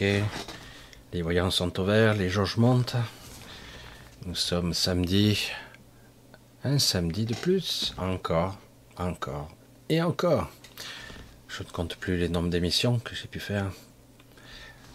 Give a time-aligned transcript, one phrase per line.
[0.00, 2.96] Les voyants sont au vert, les jauges montent.
[4.26, 5.50] Nous sommes samedi.
[6.62, 7.94] Un samedi de plus.
[7.98, 8.58] Encore,
[8.96, 9.48] encore
[9.88, 10.50] et encore.
[11.48, 13.70] Je ne compte plus les nombres d'émissions que j'ai pu faire.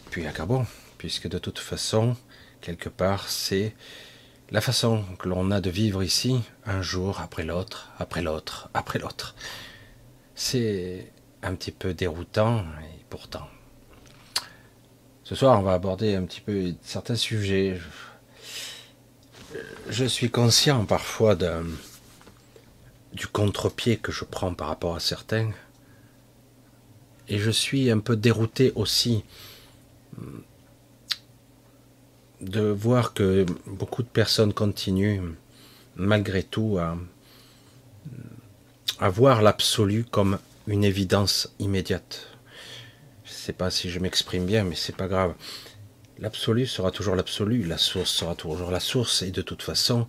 [0.09, 0.65] Puis à bon,
[0.97, 2.15] puisque de toute façon,
[2.61, 3.75] quelque part, c'est
[4.51, 8.99] la façon que l'on a de vivre ici, un jour après l'autre, après l'autre, après
[8.99, 9.35] l'autre.
[10.35, 13.47] C'est un petit peu déroutant, et pourtant.
[15.33, 17.79] Ce soir, on va aborder un petit peu certains sujets.
[19.89, 21.35] Je suis conscient parfois
[23.13, 25.49] du contre-pied que je prends par rapport à certains.
[27.29, 29.23] Et je suis un peu dérouté aussi
[32.39, 35.33] de voir que beaucoup de personnes continuent
[35.95, 36.95] malgré tout à,
[38.99, 42.32] à voir l'absolu comme une évidence immédiate.
[43.45, 45.33] Sais pas si je m'exprime bien, mais c'est pas grave.
[46.17, 50.07] L'absolu sera toujours l'absolu, la source sera toujours la source, et de toute façon,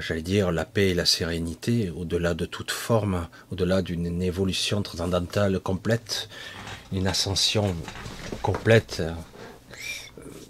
[0.00, 5.60] j'allais dire, la paix et la sérénité, au-delà de toute forme, au-delà d'une évolution transcendantale
[5.60, 6.30] complète,
[6.90, 7.76] une ascension
[8.40, 9.02] complète.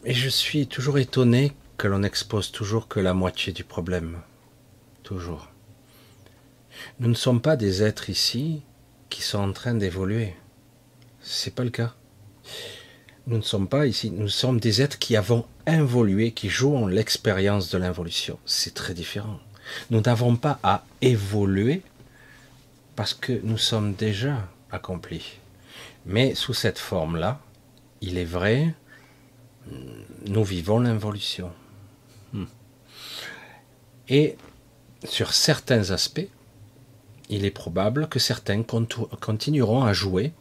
[0.05, 4.21] Et je suis toujours étonné que l'on expose toujours que la moitié du problème.
[5.03, 5.49] Toujours.
[7.01, 8.63] Nous ne sommes pas des êtres ici
[9.11, 10.37] qui sont en train d'évoluer.
[11.21, 11.93] C'est pas le cas.
[13.27, 17.71] Nous ne sommes pas ici, nous sommes des êtres qui avons évolué, qui jouent l'expérience
[17.71, 18.39] de l'involution.
[18.45, 19.41] C'est très différent.
[19.91, 21.83] Nous n'avons pas à évoluer
[22.97, 25.38] parce que nous sommes déjà accomplis.
[26.05, 27.41] Mais sous cette forme-là,
[28.03, 28.75] il est vrai,
[30.26, 31.50] nous vivons l'involution.
[32.35, 32.44] Hmm.
[34.09, 34.37] Et
[35.05, 36.29] sur certains aspects,
[37.31, 40.32] il est probable que certains continueront à jouer,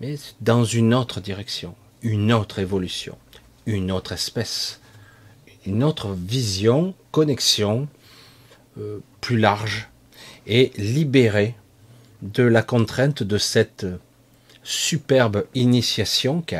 [0.00, 3.16] mais dans une autre direction, une autre évolution,
[3.66, 4.80] une autre espèce,
[5.66, 7.88] une autre vision, connexion
[8.78, 9.88] euh, plus large
[10.46, 11.54] et libérée
[12.22, 13.86] de la contrainte de cette
[14.62, 16.56] superbe initiation qui,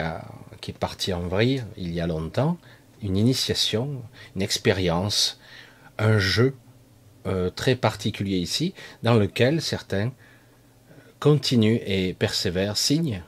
[0.60, 2.58] qui est partie en vrille il y a longtemps,
[3.02, 4.02] une initiation,
[4.36, 5.40] une expérience,
[5.98, 6.54] un jeu
[7.26, 10.12] euh, très particulier ici, dans lequel certains
[11.18, 13.22] continuent et persévèrent, signent,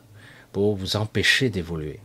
[0.52, 2.00] pour vous empêcher d'évoluer.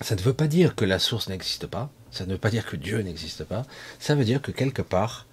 [0.00, 2.66] Ça ne veut pas dire que la source n'existe pas, ça ne veut pas dire
[2.66, 3.64] que Dieu n'existe pas,
[3.98, 5.26] ça veut dire que quelque part,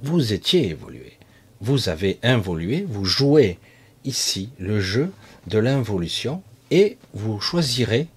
[0.00, 1.18] vous étiez évolué.
[1.60, 3.58] Vous avez involué, vous jouez
[4.04, 5.12] ici le jeu
[5.46, 8.08] de l'involution et vous choisirez,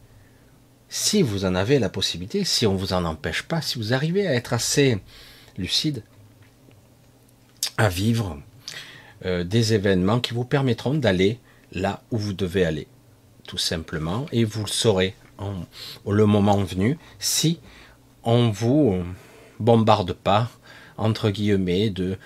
[0.90, 3.94] si vous en avez la possibilité, si on ne vous en empêche pas, si vous
[3.94, 5.00] arrivez à être assez
[5.58, 6.04] lucide,
[7.78, 8.42] à vivre
[9.26, 11.40] euh, des événements qui vous permettront d'aller
[11.72, 12.88] là où vous devez aller,
[13.48, 15.16] tout simplement, et vous le saurez
[16.08, 17.60] le moment venu si
[18.24, 19.04] on vous
[19.60, 20.50] bombarde pas
[20.98, 22.18] entre guillemets de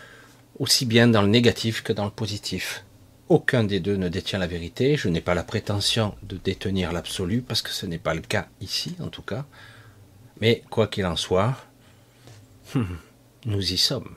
[0.59, 2.85] aussi bien dans le négatif que dans le positif.
[3.29, 4.97] Aucun des deux ne détient la vérité.
[4.97, 8.47] Je n'ai pas la prétention de détenir l'absolu parce que ce n'est pas le cas
[8.59, 9.45] ici, en tout cas.
[10.41, 11.55] Mais quoi qu'il en soit,
[13.45, 14.15] nous y sommes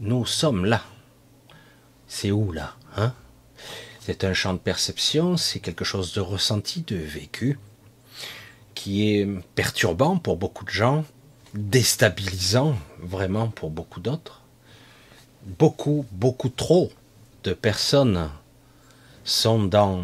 [0.00, 0.82] nous sommes là.
[2.08, 3.12] C'est où là hein?
[4.12, 7.60] C'est un champ de perception, c'est quelque chose de ressenti, de vécu,
[8.74, 11.04] qui est perturbant pour beaucoup de gens,
[11.54, 14.42] déstabilisant vraiment pour beaucoup d'autres.
[15.44, 16.90] Beaucoup, beaucoup trop
[17.44, 18.30] de personnes
[19.22, 20.02] sont dans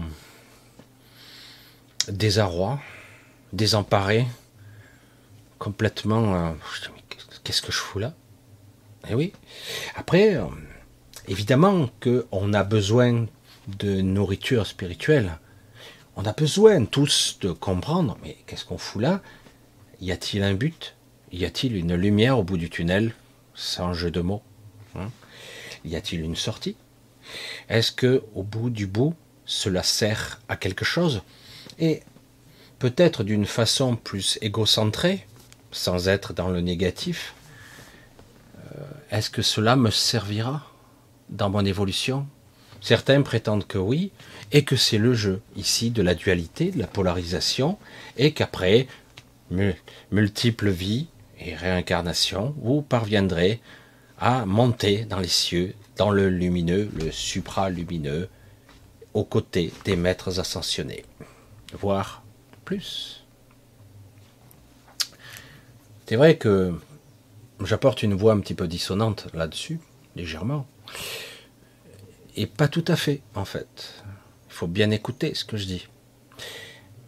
[2.06, 2.78] désarroi,
[3.52, 4.28] désemparées,
[5.58, 6.36] complètement...
[6.36, 6.52] Euh,
[7.42, 8.14] qu'est-ce que je fous là?
[9.10, 9.32] Eh oui.
[9.96, 10.44] Après, euh,
[11.26, 13.26] évidemment qu'on a besoin
[13.66, 15.38] de nourriture spirituelle.
[16.16, 19.20] On a besoin tous de comprendre, mais qu'est-ce qu'on fout là?
[20.00, 20.94] Y a-t-il un but?
[21.32, 23.14] Y a-t-il une lumière au bout du tunnel?
[23.54, 24.42] Sans jeu de mots.
[24.94, 25.10] Hein?
[25.84, 26.76] Y a-t-il une sortie?
[27.68, 29.14] Est-ce que au bout du bout,
[29.44, 31.22] cela sert à quelque chose?
[31.78, 32.02] Et
[32.78, 35.26] peut-être d'une façon plus égocentrée,
[35.72, 37.34] sans être dans le négatif,
[39.10, 40.70] est-ce que cela me servira
[41.28, 42.26] dans mon évolution?
[42.80, 44.12] Certains prétendent que oui,
[44.52, 47.78] et que c'est le jeu ici de la dualité, de la polarisation,
[48.16, 48.86] et qu'après
[50.10, 51.08] multiples vies
[51.40, 53.60] et réincarnations, vous parviendrez
[54.18, 58.28] à monter dans les cieux, dans le lumineux, le supralumineux,
[59.14, 61.04] aux côtés des maîtres ascensionnés,
[61.72, 62.22] voire
[62.64, 63.24] plus.
[66.06, 66.78] C'est vrai que
[67.64, 69.80] j'apporte une voix un petit peu dissonante là-dessus,
[70.14, 70.66] légèrement.
[72.36, 74.02] Et pas tout à fait, en fait.
[74.48, 75.88] Il faut bien écouter ce que je dis.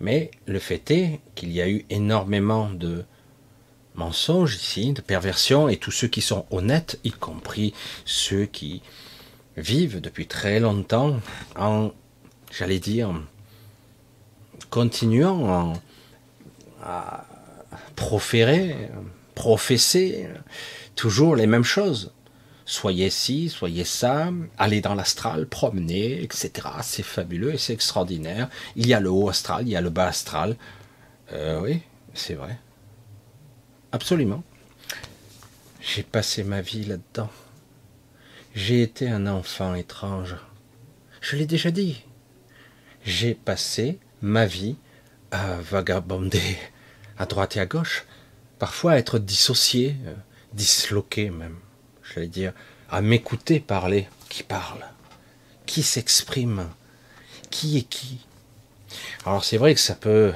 [0.00, 3.04] Mais le fait est qu'il y a eu énormément de
[3.94, 8.82] mensonges ici, de perversions, et tous ceux qui sont honnêtes, y compris ceux qui
[9.56, 11.20] vivent depuis très longtemps
[11.56, 11.90] en,
[12.50, 13.12] j'allais dire,
[14.70, 15.74] continuant
[16.82, 17.26] à
[17.96, 18.76] proférer,
[19.34, 20.28] professer
[20.94, 22.12] toujours les mêmes choses.
[22.70, 26.68] Soyez ci, soyez ça, allez dans l'astral, promenez, etc.
[26.82, 28.50] C'est fabuleux et c'est extraordinaire.
[28.76, 30.54] Il y a le haut astral, il y a le bas astral.
[31.32, 31.80] Euh, oui,
[32.12, 32.58] c'est vrai.
[33.90, 34.44] Absolument.
[35.80, 37.30] J'ai passé ma vie là-dedans.
[38.54, 40.36] J'ai été un enfant étrange.
[41.22, 42.04] Je l'ai déjà dit.
[43.02, 44.76] J'ai passé ma vie
[45.30, 46.58] à vagabonder
[47.16, 48.04] à droite et à gauche,
[48.58, 50.12] parfois à être dissocié, euh,
[50.52, 51.56] disloqué même,
[52.14, 52.52] j'allais dire,
[52.90, 54.08] à m'écouter parler.
[54.28, 54.84] Qui parle?
[55.66, 56.68] Qui s'exprime?
[57.50, 58.26] Qui est qui?
[59.24, 60.32] Alors c'est vrai que ça peut,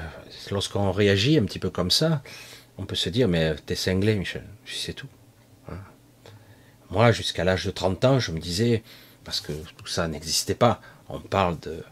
[0.51, 2.21] lorsqu'on réagit un petit peu comme ça,
[2.77, 5.07] on peut se dire, mais t'es cinglé, Michel, c'est tout.
[5.69, 5.77] Hein.
[6.89, 8.83] Moi, jusqu'à l'âge de 30 ans, je me disais,
[9.23, 11.83] parce que tout ça n'existait pas, on parle de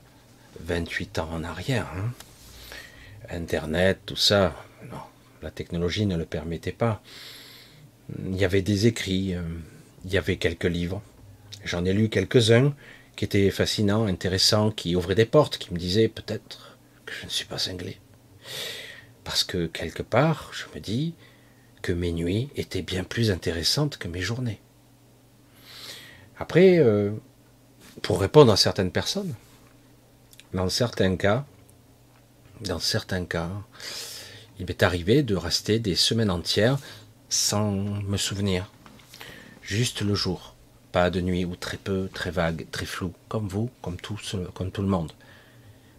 [0.61, 2.11] 28 ans en arrière, hein.
[3.29, 4.53] Internet, tout ça,
[4.91, 4.99] non,
[5.41, 7.01] la technologie ne le permettait pas.
[8.25, 9.41] Il y avait des écrits, euh,
[10.05, 11.01] il y avait quelques livres.
[11.63, 12.73] J'en ai lu quelques-uns
[13.15, 17.29] qui étaient fascinants, intéressants, qui ouvraient des portes, qui me disaient peut-être que je ne
[17.29, 17.99] suis pas cinglé.
[19.23, 21.13] Parce que quelque part, je me dis
[21.81, 24.59] que mes nuits étaient bien plus intéressantes que mes journées.
[26.37, 27.11] Après, euh,
[28.01, 29.35] pour répondre à certaines personnes,
[30.53, 31.45] dans certains cas,
[32.61, 33.49] dans certains cas,
[34.59, 36.77] il m'est arrivé de rester des semaines entières
[37.29, 38.69] sans me souvenir.
[39.71, 40.53] Juste le jour,
[40.91, 44.81] pas de nuit ou très peu, très vague, très flou, comme vous, comme tout, le
[44.85, 45.13] monde.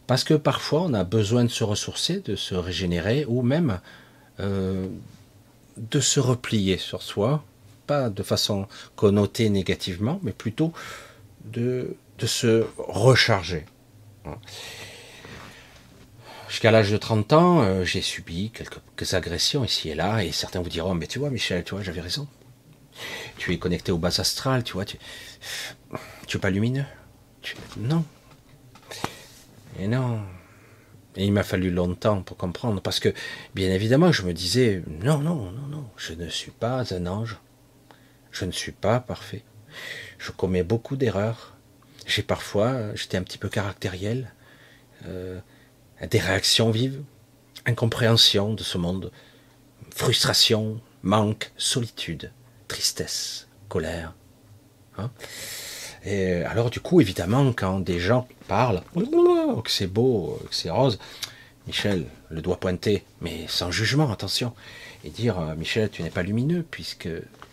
[0.07, 3.81] Parce que parfois on a besoin de se ressourcer, de se régénérer, ou même
[4.41, 4.89] euh,
[5.79, 7.43] de se replier sur soi,
[7.87, 10.75] pas de façon connotée négativement, mais plutôt
[11.47, 13.65] de, se recharger.
[16.51, 20.61] Jusqu'à l'âge de 30 ans, euh, j'ai subi quelques, agressions ici et là, et certains
[20.61, 22.29] vous diront, mais tu vois, Michel, tu vois, j'avais raison.
[23.39, 24.99] Tu es connecté au bas astral, tu vois, tu,
[26.27, 26.85] tu es pas lumineux.
[27.77, 28.05] Non,
[29.79, 30.21] et non.
[31.17, 33.13] Et il m'a fallu longtemps pour comprendre, parce que,
[33.55, 37.39] bien évidemment, je me disais, non, non, non, non, je ne suis pas un ange.
[38.31, 39.45] Je ne suis pas parfait.
[40.19, 41.55] Je commets beaucoup d'erreurs.
[42.07, 44.33] J'ai parfois, j'étais un petit peu caractériel,
[45.07, 45.39] euh,
[46.11, 47.03] des réactions vives,
[47.67, 49.13] incompréhension de ce monde,
[49.95, 52.33] frustration, manque, solitude,
[52.73, 54.15] tristesse, colère.
[54.97, 55.11] Hein
[56.05, 60.99] et alors du coup, évidemment, quand des gens parlent, que c'est beau, que c'est rose,
[61.67, 64.55] Michel, le doigt pointé, mais sans jugement, attention,
[65.05, 67.09] et dire, euh, Michel, tu n'es pas lumineux, puisque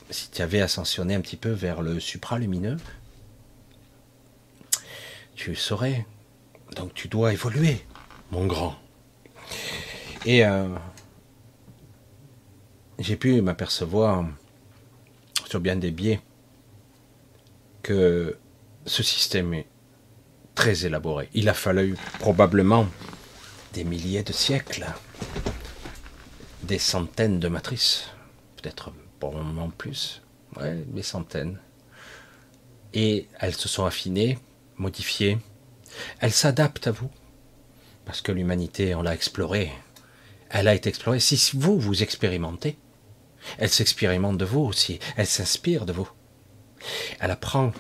[0.10, 2.78] si tu avais ascensionné un petit peu vers le supralumineux,
[5.36, 6.06] tu saurais.
[6.76, 7.86] Donc tu dois évoluer,
[8.32, 8.76] mon grand.
[10.26, 10.68] Et euh,
[12.98, 14.26] j'ai pu m'apercevoir
[15.50, 16.22] sur bien des biais
[17.82, 18.38] que
[18.86, 19.68] ce système est
[20.54, 21.28] très élaboré.
[21.34, 22.88] Il a fallu probablement
[23.74, 24.86] des milliers de siècles,
[26.64, 28.10] des centaines de matrices,
[28.58, 30.22] peut-être probablement plus,
[30.58, 31.60] ouais, des centaines.
[32.94, 34.38] Et elles se sont affinées,
[34.78, 35.40] modifiées.
[36.20, 37.10] Elles s'adaptent à vous,
[38.06, 39.72] parce que l'humanité, on l'a explorée.
[40.52, 41.20] Elle a été explorée.
[41.20, 42.78] Si vous, vous expérimentez,
[43.58, 45.00] elle s'expérimente de vous aussi.
[45.18, 46.10] Elle s'inspire de vous.
[47.20, 47.74] Elle apprend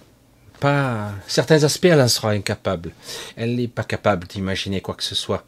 [0.60, 2.92] pas certains aspects, elle en sera incapable.
[3.36, 5.46] Elle n'est pas capable d'imaginer quoi que ce soit.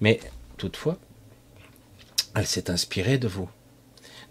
[0.00, 0.20] Mais
[0.56, 0.98] toutefois,
[2.34, 3.48] elle s'est inspirée de vous,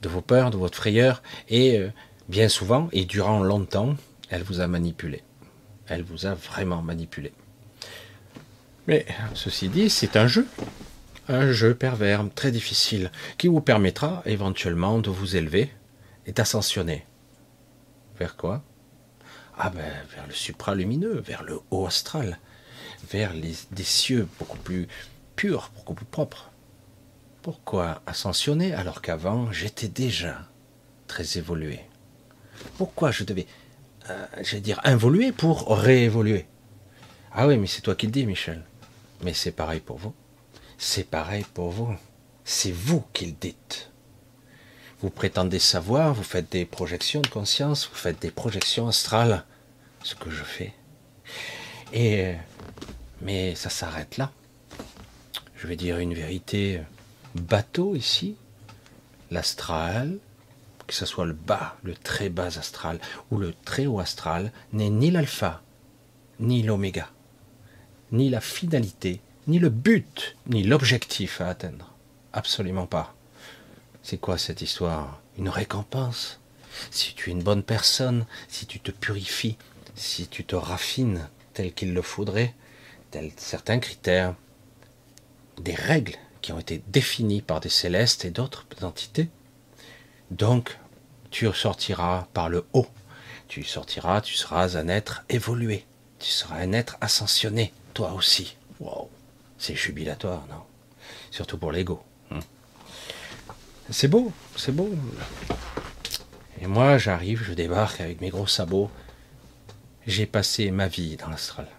[0.02, 1.92] de vos peurs, de votre frayeur, et euh,
[2.30, 3.96] bien souvent et durant longtemps,
[4.30, 5.24] elle vous a manipulé.
[5.88, 7.34] Elle vous a vraiment manipulé.
[8.88, 10.48] Mais ceci dit, c'est un jeu,
[11.28, 15.72] un jeu pervers, très difficile, qui vous permettra éventuellement de vous élever
[16.26, 17.06] et d'ascensionner.
[18.18, 18.64] Vers quoi?
[19.58, 22.40] Ah ben vers le supralumineux, vers le haut astral,
[23.12, 24.88] vers des cieux beaucoup plus
[25.36, 26.52] purs, beaucoup plus propres.
[27.42, 30.48] Pourquoi ascensionner alors qu'avant j'étais déjà
[31.08, 31.82] très évolué?
[32.78, 33.46] Pourquoi je devais,
[34.10, 36.48] euh, j'allais dire, involuer pour réévoluer?
[37.32, 38.64] Ah oui, mais c'est toi qui le dis, Michel.
[39.24, 40.14] Mais c'est pareil pour vous.
[40.86, 41.96] C'est pareil pour vous.
[42.44, 43.90] C'est vous qui le dites.
[45.00, 49.46] Vous prétendez savoir, vous faites des projections de conscience, vous faites des projections astrales,
[50.04, 50.74] ce que je fais.
[51.94, 52.34] Et
[53.22, 54.34] Mais ça s'arrête là.
[55.56, 56.82] Je vais dire une vérité
[57.34, 58.36] bateau ici.
[59.32, 60.18] L'astral,
[60.86, 63.00] que ce soit le bas, le très bas astral
[63.32, 65.64] ou le très haut astral, n'est ni l'alpha,
[66.42, 67.10] ni l'oméga,
[68.12, 71.92] ni la finalité, ni le but, ni l'objectif à atteindre.
[72.32, 73.14] Absolument pas.
[74.02, 75.22] C'est quoi cette histoire?
[75.38, 76.40] Une récompense?
[76.92, 79.58] Si tu es une bonne personne, si tu te purifies,
[79.96, 82.54] si tu te raffines tel qu'il le faudrait,
[83.12, 84.36] tels certains critères,
[85.62, 89.30] des règles qui ont été définies par des célestes et d'autres entités.
[90.32, 90.78] Donc,
[91.30, 92.88] tu sortiras par le haut.
[93.48, 95.86] Tu sortiras, tu seras un être évolué.
[96.20, 98.58] Tu seras un être ascensionné, toi aussi.
[98.80, 99.10] Wow.
[99.64, 100.62] C'est jubilatoire, non?
[101.32, 102.04] Surtout pour l'ego.
[102.32, 102.42] Hein?
[103.90, 104.94] c'est beau, c'est beau.
[106.62, 108.92] Et moi, j'arrive, je débarque avec mes gros sabots.
[110.06, 111.70] J'ai passé ma vie dans l'astral.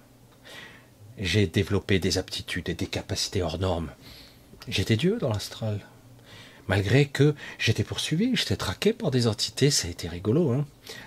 [1.18, 3.90] J'ai développé des aptitudes et des capacités hors normes.
[4.66, 5.80] J'étais Dieu dans l'astral.
[6.68, 10.52] Malgré que j'étais poursuivi, j'étais traqué par des entités, ça a été rigolo.
[10.52, 10.64] Hein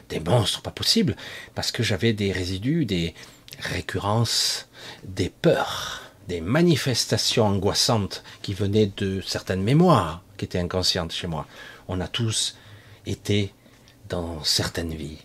[0.10, 1.16] des monstres, pas possible,
[1.56, 3.16] parce que j'avais des résidus, des
[3.58, 4.70] récurrences,
[5.04, 11.48] des peurs, des manifestations angoissantes qui venaient de certaines mémoires qui étaient inconscientes chez moi.
[11.88, 12.58] On a tous
[13.06, 13.54] été
[14.10, 15.20] dans certaines vies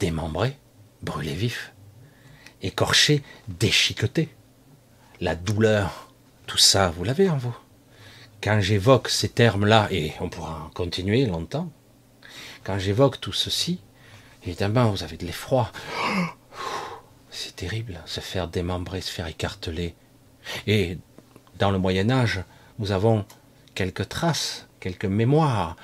[0.00, 0.56] démembrés,
[1.02, 1.72] brûlés vifs,
[2.62, 4.28] écorché, déchiqueté.
[5.20, 6.12] La douleur,
[6.46, 7.56] tout ça, vous l'avez en vous.
[8.42, 11.70] Quand j'évoque ces termes-là, et on pourra en continuer longtemps,
[12.64, 13.80] quand j'évoque tout ceci,
[14.44, 15.70] évidemment, vous avez de l'effroi.
[17.34, 19.94] C'est terrible, se faire démembrer, se faire écarteler.
[20.66, 20.98] Et
[21.58, 22.44] dans le Moyen Âge,
[22.78, 23.24] nous avons
[23.74, 25.76] quelques traces, quelques mémoires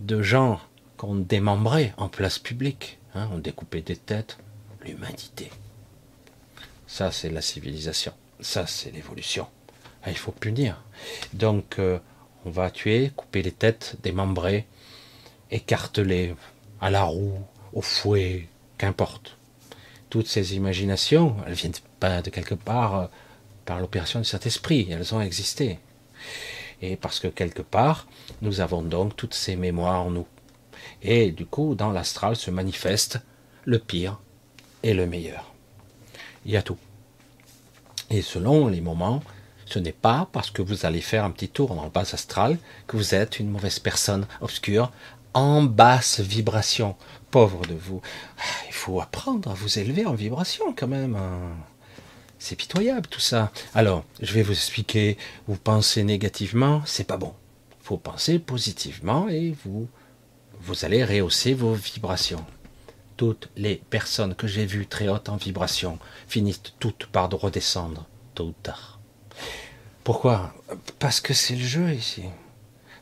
[0.00, 0.60] de gens
[0.96, 2.98] qu'on démembrait en place publique.
[3.14, 4.38] Hein, on découpait des têtes.
[4.82, 5.50] L'humanité.
[6.86, 8.12] Ça, c'est la civilisation.
[8.40, 9.46] Ça, c'est l'évolution.
[10.02, 10.82] Ah, il faut punir.
[11.34, 11.98] Donc, euh,
[12.44, 14.66] on va tuer, couper les têtes, démembrer,
[15.50, 16.34] écarteler
[16.80, 17.38] à la roue,
[17.74, 19.36] au fouet, qu'importe.
[20.10, 23.06] Toutes ces imaginations, elles viennent pas de quelque part euh,
[23.64, 25.78] par l'opération de cet esprit, elles ont existé.
[26.82, 28.06] Et parce que quelque part,
[28.42, 30.26] nous avons donc toutes ces mémoires en nous.
[31.02, 33.20] Et du coup, dans l'astral se manifeste
[33.64, 34.18] le pire
[34.82, 35.50] et le meilleur
[36.44, 36.78] il y a tout.
[38.08, 39.22] Et selon les moments,
[39.66, 42.58] ce n'est pas parce que vous allez faire un petit tour dans le bas astral
[42.86, 44.90] que vous êtes une mauvaise personne obscure,
[45.34, 46.96] en basse vibration.
[47.30, 48.00] Pauvre de vous.
[48.38, 51.16] Ah, il faut apprendre à vous élever en vibration quand même.
[51.16, 51.56] Hein.
[52.38, 53.52] C'est pitoyable tout ça.
[53.74, 55.16] Alors, je vais vous expliquer.
[55.46, 57.34] Vous pensez négativement, c'est pas bon.
[57.80, 59.88] Il faut penser positivement et vous,
[60.60, 62.44] vous allez rehausser vos vibrations
[63.20, 68.46] toutes les personnes que j'ai vues très hautes en vibration finissent toutes par redescendre, tôt
[68.46, 68.98] ou tard.
[70.04, 70.54] Pourquoi?
[70.98, 72.22] Parce que c'est le jeu ici.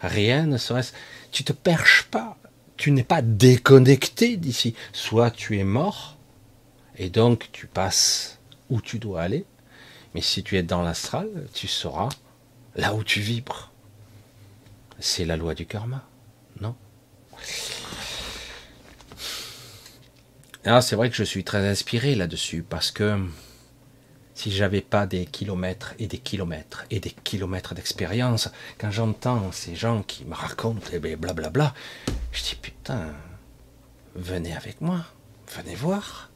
[0.00, 0.82] Rien ne serait
[1.30, 2.37] Tu te perches pas.
[2.76, 4.75] Tu n'es pas déconnecté d'ici.
[4.92, 6.16] Soit tu es mort,
[6.97, 8.38] et donc tu passes
[8.70, 9.44] où tu dois aller.
[10.14, 12.08] Mais si tu es dans l'astral, tu seras
[12.76, 13.73] là où tu vibres.
[14.99, 16.04] C'est la loi du karma,
[16.61, 16.75] non?
[20.64, 23.18] Ah, c'est vrai que je suis très inspiré là-dessus parce que
[24.38, 29.75] si j'avais pas des kilomètres et des kilomètres et des kilomètres d'expérience, quand j'entends ces
[29.75, 31.75] gens qui me racontent et blablabla, bla,
[32.30, 33.12] je dis putain,
[34.14, 35.04] venez avec moi,
[35.57, 36.30] venez voir.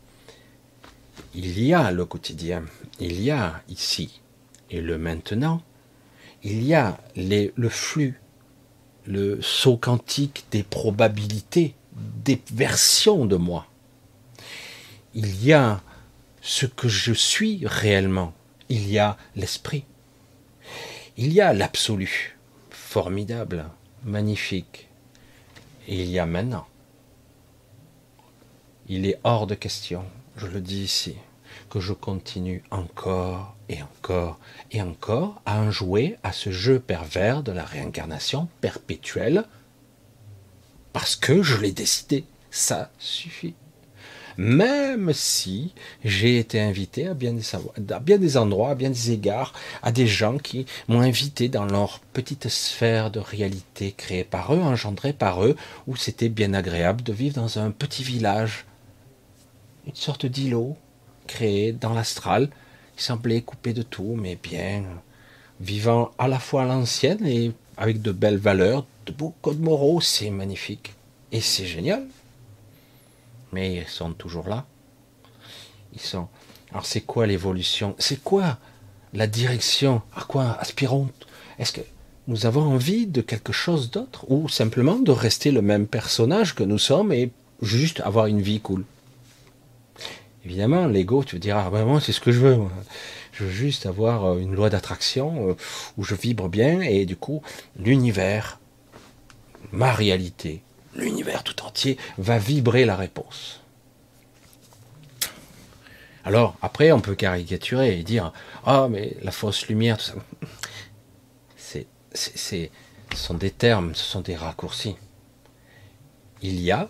[1.33, 2.65] Il y a le quotidien,
[2.99, 4.21] il y a ici
[4.69, 5.63] et le maintenant,
[6.43, 8.21] il y a le flux,
[9.07, 11.77] le saut quantique des probabilités,
[12.25, 13.69] des versions de moi
[15.15, 15.81] il y a
[16.43, 18.35] ce que je suis réellement,
[18.69, 19.85] il y a l'esprit,
[21.17, 22.37] il y a l'absolu,
[22.71, 23.65] formidable,
[24.03, 24.89] magnifique,
[25.87, 26.67] et il y a maintenant.
[28.89, 30.05] Il est hors de question,
[30.37, 31.15] je le dis ici,
[31.71, 34.39] que je continue encore et encore
[34.73, 39.45] et encore à en jouer à ce jeu pervers de la réincarnation perpétuelle,
[40.93, 43.55] parce que je l'ai décidé, ça suffit
[44.37, 45.73] même si
[46.05, 50.67] j'ai été invité à bien, des, endroits, à bien des égards, à des gens qui
[50.89, 55.97] m'ont invité dans leur petite sphère de réalité créée par eux, engendrée par eux, où
[55.97, 58.65] c'était bien agréable de vivre dans un petit village,
[59.87, 60.77] une sorte d'îlot
[61.27, 62.49] créé dans l'astral,
[62.97, 64.85] qui semblait coupé de tout, mais bien
[65.61, 70.01] vivant à la fois à l'ancienne et avec de belles valeurs, de beaux codes moraux,
[70.01, 70.95] c'est magnifique.
[71.31, 72.05] Et c'est génial
[73.53, 74.67] mais ils sont toujours là.
[75.93, 76.29] Ils sont.
[76.71, 77.95] Alors c'est quoi l'évolution?
[77.99, 78.59] C'est quoi
[79.13, 80.03] la direction?
[80.17, 81.09] À quoi aspirons
[81.59, 81.83] Est-ce que
[82.29, 84.25] nous avons envie de quelque chose d'autre?
[84.31, 88.61] Ou simplement de rester le même personnage que nous sommes et juste avoir une vie
[88.61, 88.85] cool?
[90.45, 92.59] Évidemment, l'ego, tu dire, ah ben moi c'est ce que je veux.
[93.33, 95.55] Je veux juste avoir euh, une loi d'attraction euh,
[95.97, 97.43] où je vibre bien et du coup
[97.77, 98.61] l'univers,
[99.71, 100.63] ma réalité,
[100.95, 103.61] l'univers tout entier va vibrer la réponse.
[106.25, 108.33] Alors après on peut caricaturer et dire
[108.65, 110.15] ah mais la fausse lumière tout ça.
[111.57, 112.71] C'est, c'est,
[113.13, 114.97] ce sont des termes, ce sont des raccourcis.
[116.43, 116.89] Il y a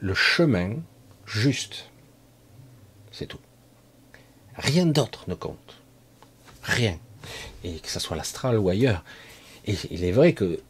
[0.00, 0.76] le chemin
[1.26, 1.86] juste.
[3.12, 3.38] C'est tout.
[4.56, 5.76] Rien d'autre ne compte.
[6.62, 6.98] Rien.
[7.64, 9.04] Et que ce soit l'astral ou ailleurs.
[9.66, 10.60] Et il est vrai que.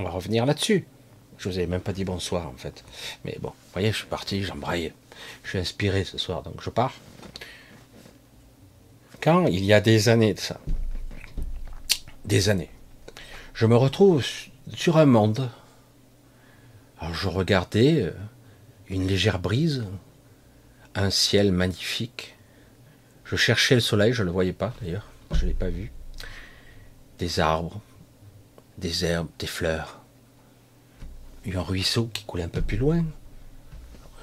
[0.00, 0.86] On va revenir là-dessus.
[1.36, 2.84] Je vous avais même pas dit bonsoir en fait.
[3.26, 4.94] Mais bon, vous voyez, je suis parti, j'embraye.
[5.44, 6.94] Je suis inspiré ce soir, donc je pars.
[9.20, 10.58] Quand il y a des années de ça,
[12.24, 12.70] des années,
[13.52, 14.24] je me retrouve
[14.72, 15.50] sur un monde.
[16.98, 18.12] Alors je regardais euh,
[18.88, 19.84] une légère brise,
[20.94, 22.36] un ciel magnifique.
[23.26, 25.92] Je cherchais le soleil, je ne le voyais pas d'ailleurs, je ne l'ai pas vu.
[27.18, 27.82] Des arbres,
[28.80, 30.00] des herbes, des fleurs.
[31.44, 33.04] Il y a un ruisseau qui coulait un peu plus loin.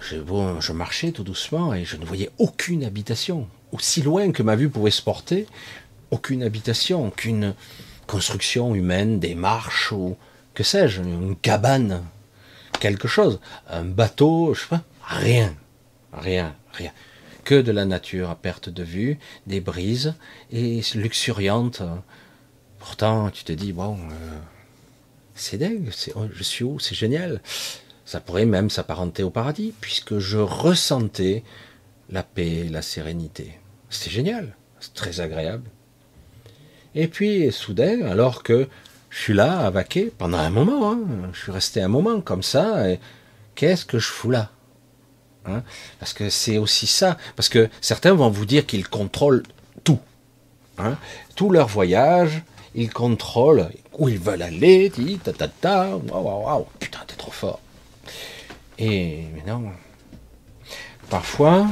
[0.01, 0.17] Je,
[0.59, 3.47] je marchais tout doucement et je ne voyais aucune habitation.
[3.71, 5.47] Aussi loin que ma vue pouvait se porter,
[6.11, 7.53] aucune habitation, aucune
[8.05, 10.15] construction humaine, des marches ou
[10.53, 12.03] que sais-je, une cabane,
[12.79, 13.39] quelque chose,
[13.69, 15.55] un bateau, je sais pas, rien.
[16.13, 16.91] Rien, rien.
[17.43, 20.15] Que de la nature à perte de vue, des brises,
[20.51, 21.81] et luxuriantes.
[22.79, 24.37] Pourtant, tu te dis, bon, euh,
[25.35, 27.41] c'est dingue, oh, je suis où, c'est génial.
[28.05, 31.43] Ça pourrait même s'apparenter au paradis, puisque je ressentais
[32.09, 33.59] la paix, la sérénité.
[33.89, 35.69] C'était génial, c'est très agréable.
[36.95, 38.67] Et puis, soudain, alors que
[39.09, 40.99] je suis là à vaquer pendant un moment, hein,
[41.33, 42.99] je suis resté un moment comme ça, et
[43.55, 44.51] qu'est-ce que je fous là
[45.47, 45.63] Hein?
[45.99, 47.17] parce que c'est aussi ça.
[47.35, 49.43] Parce que certains vont vous dire qu'ils contrôlent
[49.83, 49.99] tout.
[50.77, 50.97] Hein,
[51.35, 52.43] tout leur voyage,
[52.77, 54.91] ils contrôlent où ils veulent aller,
[55.23, 57.59] ta ta ta, waouh, waouh, putain, t'es trop fort.
[58.77, 59.71] Et mais non.
[61.09, 61.67] Parfois,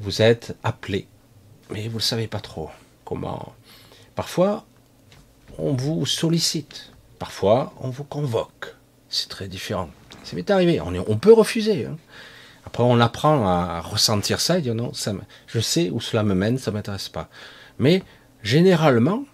[0.00, 1.06] vous êtes appelé,
[1.70, 2.70] mais vous ne savez pas trop
[3.04, 3.54] comment.
[4.16, 4.64] Parfois,
[5.58, 6.92] on vous sollicite.
[7.20, 8.74] Parfois, on vous convoque.
[9.08, 9.90] C'est très différent.
[10.24, 10.80] Ça m'est arrivé.
[10.80, 11.86] On, peut refuser.
[11.86, 11.96] Hein.
[12.66, 14.90] Après, on apprend à ressentir ça et dire non,
[15.46, 17.28] je sais où cela me mène, ça ne m'intéresse pas.
[17.78, 18.02] Mais
[18.42, 19.24] généralement,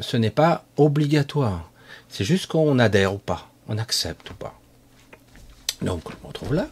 [0.00, 1.70] ce n'est pas obligatoire.
[2.08, 4.58] C'est juste qu'on adhère ou pas, on accepte ou pas.
[5.82, 6.68] Donc, je me retrouve là.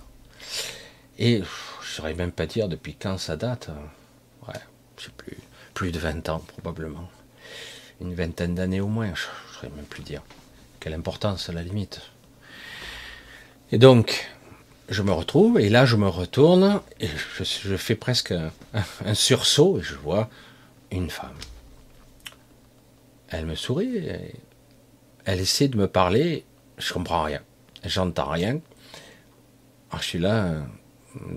[1.18, 1.44] Et je ne
[1.84, 3.70] saurais même pas dire depuis quand ça date.
[4.46, 4.60] Ouais,
[4.98, 5.36] je sais plus.
[5.74, 7.08] Plus de 20 ans, probablement.
[8.00, 10.22] Une vingtaine d'années au moins, je ne saurais même plus dire.
[10.80, 12.00] Quelle importance à la limite.
[13.72, 14.28] Et donc,
[14.88, 17.08] je me retrouve, et là je me retourne, et
[17.38, 20.28] je, fais presque un, sursaut, et je vois
[20.90, 21.34] une femme.
[23.36, 24.08] Elle me sourit,
[25.24, 26.44] elle essaie de me parler,
[26.78, 27.42] je comprends rien,
[27.84, 28.60] j'entends rien.
[29.90, 30.54] Alors je suis là,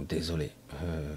[0.07, 0.51] désolé,
[0.83, 1.13] euh,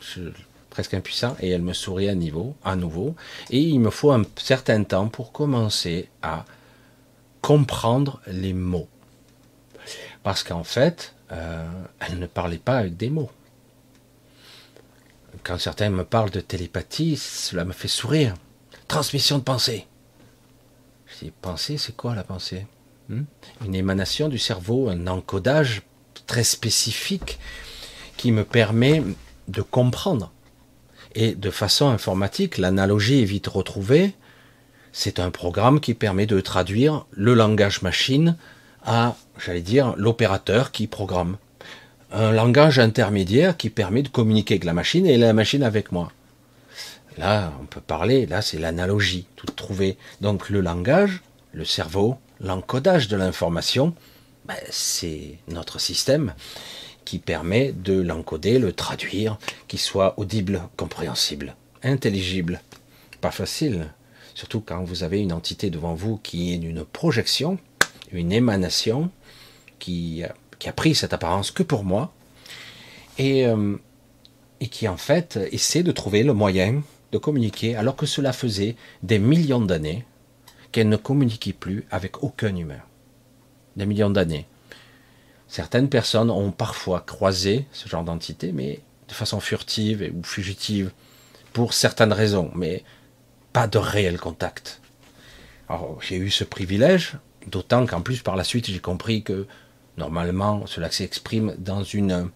[0.00, 0.22] je suis
[0.70, 3.14] presque impuissant, et elle me sourit à nouveau,
[3.50, 6.44] et il me faut un certain temps pour commencer à
[7.40, 8.88] comprendre les mots
[10.26, 11.64] parce qu'en fait, euh,
[12.00, 13.30] elle ne parlait pas avec des mots.
[15.44, 18.34] Quand certains me parlent de télépathie, cela me fait sourire.
[18.88, 19.86] Transmission de pensée.
[21.06, 22.66] Je dis, pensée, c'est quoi la pensée
[23.08, 23.22] hmm
[23.64, 25.82] Une émanation du cerveau, un encodage
[26.26, 27.38] très spécifique
[28.16, 29.02] qui me permet
[29.48, 30.32] de comprendre.
[31.14, 34.14] Et de façon informatique, l'analogie est vite retrouvée.
[34.92, 38.36] C'est un programme qui permet de traduire le langage machine
[38.84, 41.38] à, j'allais dire, l'opérateur qui programme.
[42.12, 46.12] Un langage intermédiaire qui permet de communiquer avec la machine et la machine avec moi.
[47.18, 49.96] Là, on peut parler, là c'est l'analogie, tout trouvé.
[50.20, 53.94] Donc le langage, le cerveau, l'encodage de l'information,
[54.44, 56.34] ben, c'est notre système
[57.04, 62.60] qui permet de l'encoder, le traduire, qu'il soit audible, compréhensible, intelligible.
[63.20, 63.92] Pas facile,
[64.34, 67.58] surtout quand vous avez une entité devant vous qui est une projection,
[68.12, 69.10] une émanation
[69.78, 72.12] qui, a pris cette apparence que pour moi
[73.18, 73.76] et, euh,
[74.60, 78.76] et qui en fait essaie de trouver le moyen de communiquer alors que cela faisait
[79.02, 80.04] des millions d'années
[80.72, 82.80] qu'elle ne communiquait plus avec aucun humain.
[83.76, 84.46] Des millions d'années.
[85.48, 90.90] Certaines personnes ont parfois croisé ce genre d'entité, mais de façon furtive ou fugitive,
[91.52, 92.82] pour certaines raisons, mais
[93.52, 94.80] pas de réel contact.
[95.68, 97.16] Alors j'ai eu ce privilège,
[97.46, 99.46] d'autant qu'en plus par la suite j'ai compris que
[99.96, 102.30] normalement cela s'exprime dans une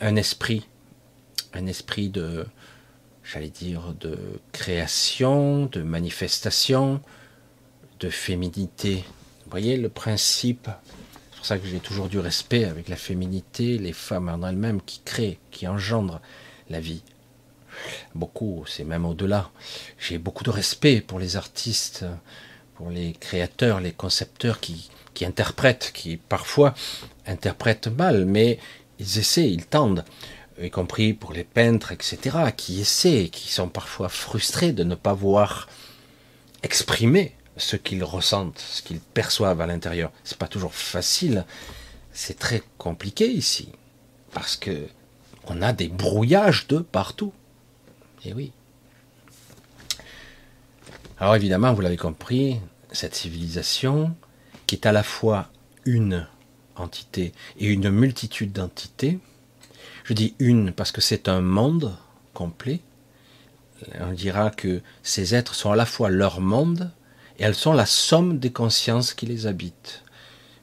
[0.00, 0.66] un esprit,
[1.54, 2.46] un esprit de,
[3.24, 4.18] j'allais dire, de
[4.52, 7.00] création, de manifestation,
[8.00, 9.04] de féminité.
[9.44, 10.68] Vous voyez le principe
[11.30, 14.80] C'est pour ça que j'ai toujours du respect avec la féminité, les femmes en elles-mêmes
[14.82, 16.20] qui créent, qui engendrent
[16.68, 17.02] la vie.
[18.14, 19.50] Beaucoup, c'est même au-delà.
[19.98, 22.04] J'ai beaucoup de respect pour les artistes,
[22.74, 26.74] pour les créateurs, les concepteurs qui, qui interprètent, qui parfois
[27.26, 28.58] interprètent mal, mais
[28.98, 30.04] ils essaient, ils tendent,
[30.60, 32.18] y compris pour les peintres, etc.,
[32.56, 35.68] qui essaient, qui sont parfois frustrés de ne pas voir
[36.62, 40.10] exprimer ce qu'ils ressentent, ce qu'ils perçoivent à l'intérieur.
[40.24, 41.44] C'est pas toujours facile,
[42.12, 43.70] c'est très compliqué ici,
[44.32, 44.86] parce que
[45.46, 47.32] on a des brouillages de partout.
[48.24, 48.52] Et eh oui.
[51.18, 52.60] Alors évidemment, vous l'avez compris,
[52.92, 54.14] cette civilisation,
[54.66, 55.48] qui est à la fois
[55.84, 56.26] une
[56.76, 59.18] entité et une multitude d'entités.
[60.12, 61.96] Je dis une parce que c'est un monde
[62.34, 62.80] complet.
[63.98, 66.90] On dira que ces êtres sont à la fois leur monde
[67.38, 70.02] et elles sont la somme des consciences qui les habitent.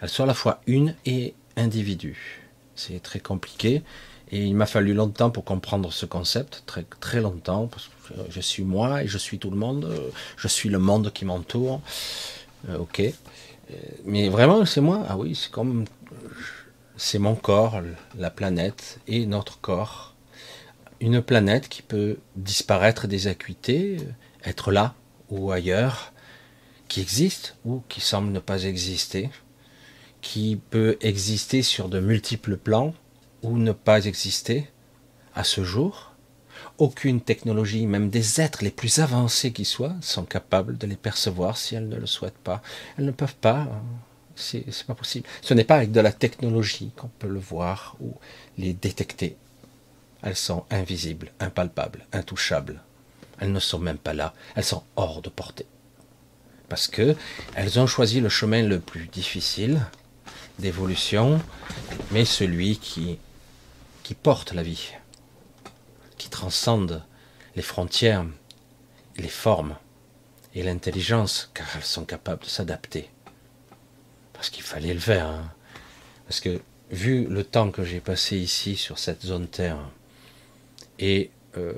[0.02, 2.44] Elles sont à la fois une et individu.
[2.76, 3.82] C'est très compliqué
[4.32, 8.42] et il m'a fallu longtemps pour comprendre ce concept, très, très longtemps, parce que je
[8.42, 9.92] suis moi et je suis tout le monde,
[10.38, 11.82] je suis le monde qui m'entoure.
[12.70, 13.00] Euh, ok.
[13.00, 15.04] Euh, mais vraiment, c'est moi?
[15.10, 15.86] Ah oui, c'est comme
[17.00, 17.82] c'est mon corps,
[18.18, 20.16] la planète et notre corps.
[21.00, 23.98] Une planète qui peut disparaître des acuités,
[24.44, 24.96] être là
[25.30, 26.12] ou ailleurs,
[26.90, 29.30] qui existe ou qui semble ne pas exister,
[30.20, 32.94] qui peut exister sur de multiples plans
[33.44, 34.70] ou ne pas exister
[35.36, 36.12] à ce jour.
[36.80, 41.56] Aucune technologie, même des êtres les plus avancés qui soient, sont capables de les percevoir
[41.56, 42.62] si elles ne le souhaitent pas.
[42.98, 43.82] Elles ne peuvent pas hein.
[44.40, 45.28] C'est pas possible.
[45.42, 48.16] Ce n'est pas avec de la technologie qu'on peut le voir ou
[48.58, 49.36] les détecter.
[50.24, 52.82] Elles sont invisibles, impalpables, intouchables.
[53.40, 54.34] Elles ne sont même pas là.
[54.56, 55.66] Elles sont hors de portée.
[56.70, 57.16] Parce que
[57.56, 59.82] elles ont choisi le chemin le plus difficile
[60.58, 61.42] d'évolution,
[62.12, 63.18] mais celui qui,
[64.04, 64.92] qui porte la vie,
[66.18, 67.04] qui transcende
[67.56, 68.26] les frontières,
[69.18, 69.76] les formes
[70.54, 73.10] et l'intelligence, car elles sont capables de s'adapter
[74.40, 75.28] parce qu'il fallait le faire.
[75.28, 75.52] Hein.
[76.26, 79.78] Parce que vu le temps que j'ai passé ici sur cette zone Terre
[80.98, 81.74] et euh,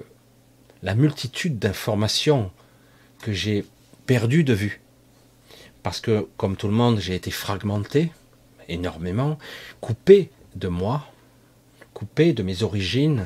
[0.84, 2.52] la multitude d'informations
[3.24, 3.66] que j'ai
[4.06, 4.80] perdues de vue,
[5.82, 8.12] parce que comme tout le monde, j'ai été fragmenté
[8.70, 9.40] énormément,
[9.80, 11.08] coupé de moi,
[11.96, 13.26] coupé de mes origines,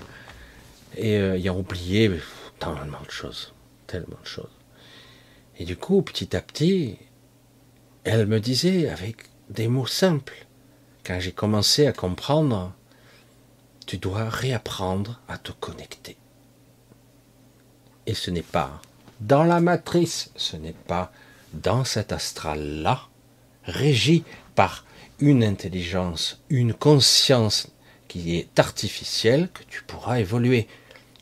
[0.95, 2.09] et euh, ayant oublié
[2.57, 3.53] tellement de choses,
[3.85, 4.55] tellement de choses.
[5.59, 6.97] Et du coup, petit à petit,
[8.05, 10.45] elle me disait avec des mots simples,
[11.03, 12.71] quand j'ai commencé à comprendre,
[13.87, 16.15] tu dois réapprendre à te connecter.
[18.05, 18.79] Et ce n'est pas
[19.21, 21.11] dans la matrice, ce n'est pas
[21.53, 23.01] dans cet astral-là,
[23.63, 24.85] régi par
[25.19, 27.69] une intelligence, une conscience
[28.07, 30.67] qui est artificielle, que tu pourras évoluer.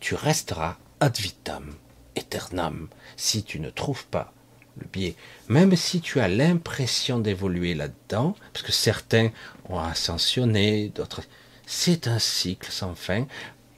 [0.02, 1.76] Tu resteras ad vitam,
[2.17, 4.34] aeternam, si tu ne trouves pas
[4.78, 5.16] le biais,
[5.48, 9.30] même si tu as l'impression d'évoluer là-dedans, parce que certains
[9.70, 11.22] ont ascensionné, d'autres,
[11.66, 13.26] c'est un cycle sans fin,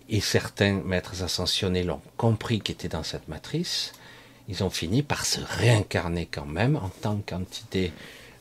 [0.09, 3.93] et certains maîtres ascensionnés l'ont compris qui étaient dans cette matrice,
[4.47, 7.91] ils ont fini par se réincarner quand même en tant qu'entité,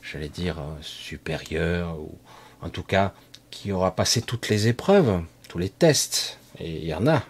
[0.01, 2.17] j'allais dire, supérieure, ou
[2.61, 3.13] en tout cas
[3.49, 7.23] qui aura passé toutes les épreuves, tous les tests, et il y en a.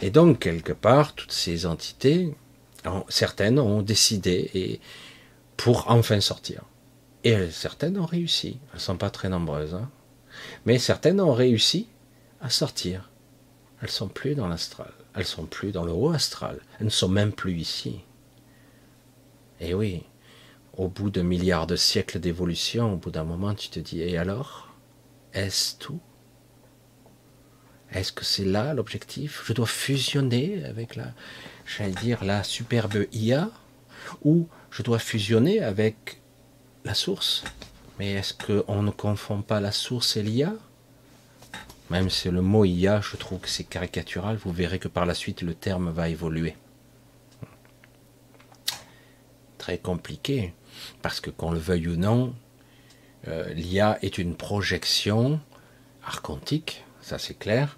[0.00, 2.34] Et donc, quelque part, toutes ces entités,
[3.08, 4.80] certaines ont décidé
[5.56, 6.62] pour enfin sortir.
[7.24, 8.58] Et certaines ont réussi.
[8.68, 9.74] Elles ne sont pas très nombreuses.
[9.74, 9.90] Hein.
[10.64, 11.88] Mais certaines ont réussi
[12.40, 13.10] à sortir.
[13.82, 14.92] Elles sont plus dans l'astral.
[15.14, 16.60] Elles sont plus dans le haut astral.
[16.78, 18.00] Elles ne sont même plus ici.
[19.60, 20.04] Et oui,
[20.76, 24.16] au bout de milliards de siècles d'évolution, au bout d'un moment, tu te dis, et
[24.16, 24.68] alors?
[25.34, 26.00] Est-ce tout?
[27.92, 29.42] Est-ce que c'est là l'objectif?
[29.44, 31.12] Je dois fusionner avec la
[31.76, 33.50] j'allais dire, la superbe IA,
[34.24, 36.20] ou je dois fusionner avec
[36.84, 37.44] la source.
[37.98, 40.54] Mais est-ce qu'on ne confond pas la source et l'IA
[41.90, 45.14] Même si le mot IA, je trouve que c'est caricatural, vous verrez que par la
[45.14, 46.56] suite le terme va évoluer.
[49.58, 50.54] Très compliqué,
[51.02, 52.34] parce que qu'on le veuille ou non,
[53.28, 55.40] Euh, L'IA est une projection
[56.02, 57.76] archontique, ça c'est clair,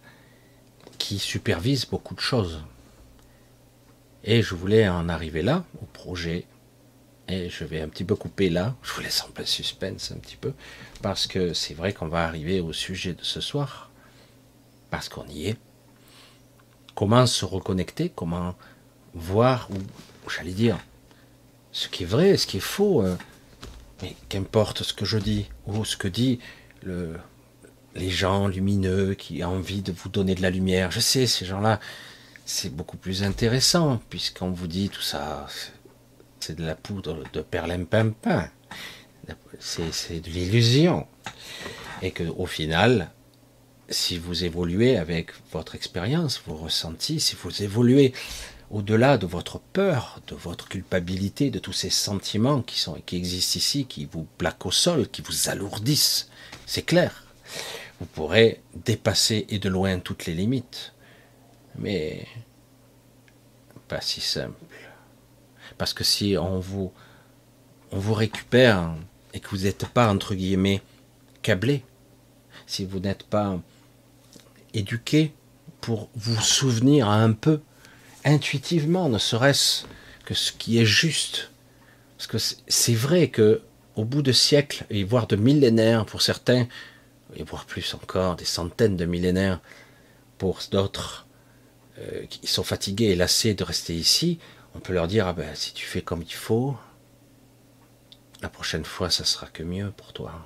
[0.98, 2.62] qui supervise beaucoup de choses.
[4.24, 6.46] Et je voulais en arriver là, au projet.
[7.28, 8.74] Et je vais un petit peu couper là.
[8.82, 10.52] Je vous laisse en plein suspense un petit peu.
[11.00, 13.90] Parce que c'est vrai qu'on va arriver au sujet de ce soir.
[14.90, 15.56] Parce qu'on y est.
[16.94, 18.54] Comment se reconnecter Comment
[19.14, 20.78] voir, ou j'allais dire,
[21.72, 23.02] ce qui est vrai, ce qui est faux.
[23.02, 23.16] Euh,
[24.02, 26.40] mais qu'importe ce que je dis, ou ce que dit
[26.82, 27.16] le,
[27.94, 30.90] les gens lumineux qui ont envie de vous donner de la lumière.
[30.90, 31.80] Je sais, ces gens-là,
[32.44, 35.46] c'est beaucoup plus intéressant, puisqu'on vous dit tout ça,
[36.40, 38.48] c'est de la poudre de perlimpinpin.
[39.60, 41.06] C'est de l'illusion.
[42.02, 43.10] Et que au final,
[43.88, 48.12] si vous évoluez avec votre expérience, vos ressentis, si vous évoluez
[48.70, 53.58] au-delà de votre peur, de votre culpabilité, de tous ces sentiments qui, sont, qui existent
[53.58, 56.28] ici, qui vous plaquent au sol, qui vous alourdissent,
[56.66, 57.24] c'est clair.
[58.00, 60.91] Vous pourrez dépasser et de loin toutes les limites.
[61.78, 62.26] Mais
[63.88, 64.54] pas si simple.
[65.78, 66.92] Parce que si on vous,
[67.90, 68.94] on vous récupère
[69.34, 70.82] et que vous n'êtes pas, entre guillemets,
[71.42, 71.84] câblé,
[72.66, 73.58] si vous n'êtes pas
[74.74, 75.32] éduqué
[75.80, 77.60] pour vous souvenir un peu,
[78.24, 79.84] intuitivement, ne serait-ce
[80.24, 81.50] que ce qui est juste.
[82.16, 83.62] Parce que c'est vrai que
[83.96, 86.66] au bout de siècles, et voire de millénaires pour certains,
[87.34, 89.60] et voire plus encore, des centaines de millénaires
[90.38, 91.21] pour d'autres,
[91.98, 94.38] euh, qui sont fatigués et lassés de rester ici,
[94.74, 96.76] on peut leur dire ah ben, si tu fais comme il faut,
[98.40, 100.44] la prochaine fois, ça sera que mieux pour toi.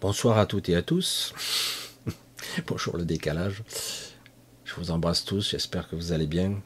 [0.00, 1.34] Bonsoir à toutes et à tous.
[2.66, 3.62] Bonjour le décalage.
[4.64, 6.62] Je vous embrasse tous, j'espère que vous allez bien.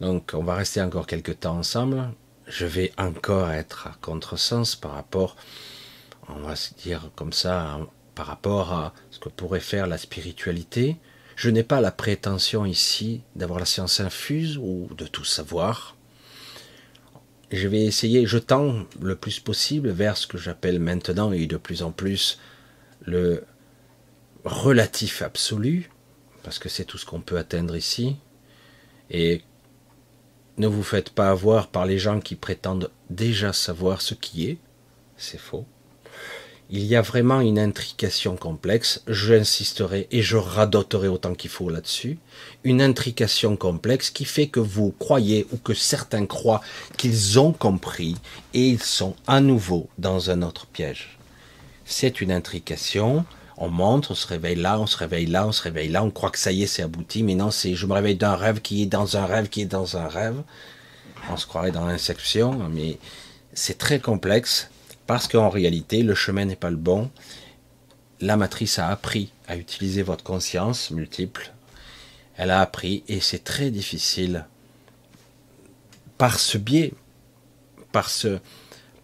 [0.00, 2.10] Donc on va rester encore quelques temps ensemble.
[2.46, 5.36] Je vais encore être à contresens par rapport,
[6.28, 7.78] on va se dire comme ça,
[8.14, 10.96] par rapport à ce que pourrait faire la spiritualité.
[11.36, 15.96] Je n'ai pas la prétention ici d'avoir la science infuse ou de tout savoir.
[17.50, 21.56] Je vais essayer, je tends le plus possible vers ce que j'appelle maintenant et de
[21.56, 22.38] plus en plus
[23.00, 23.44] le
[24.44, 25.90] relatif absolu,
[26.42, 28.16] parce que c'est tout ce qu'on peut atteindre ici.
[29.10, 29.42] Et
[30.58, 34.58] ne vous faites pas avoir par les gens qui prétendent déjà savoir ce qui est,
[35.16, 35.66] c'est faux
[36.72, 42.18] il y a vraiment une intrication complexe, j'insisterai et je radoterai autant qu'il faut là-dessus,
[42.62, 46.60] une intrication complexe qui fait que vous croyez ou que certains croient
[46.96, 48.16] qu'ils ont compris
[48.54, 51.18] et ils sont à nouveau dans un autre piège.
[51.84, 53.24] C'est une intrication,
[53.56, 56.12] on monte, on se réveille là, on se réveille là, on se réveille là, on
[56.12, 58.60] croit que ça y est, c'est abouti, mais non, c'est je me réveille d'un rêve
[58.60, 60.40] qui est dans un rêve qui est dans un rêve.
[61.30, 62.98] On se croirait dans l'inception, mais
[63.54, 64.70] c'est très complexe
[65.10, 67.10] parce qu'en réalité, le chemin n'est pas le bon.
[68.20, 71.52] La matrice a appris à utiliser votre conscience multiple.
[72.36, 74.46] Elle a appris et c'est très difficile
[76.16, 76.92] par ce biais,
[77.90, 78.38] par ce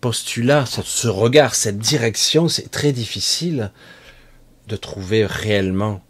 [0.00, 3.72] postulat, ce regard, cette direction, c'est très difficile
[4.68, 6.04] de trouver réellement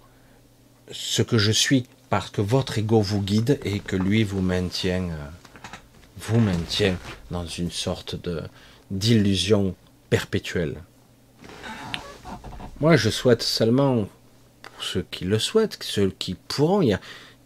[0.92, 5.04] ce que je suis parce que votre ego vous guide et que lui vous maintient,
[5.04, 5.28] euh,
[6.18, 6.98] vous maintient
[7.30, 8.16] dans une sorte
[8.90, 9.74] d'illusion
[12.80, 14.06] Moi, je souhaite seulement,
[14.62, 16.86] pour ceux qui le souhaitent, ceux qui pourront,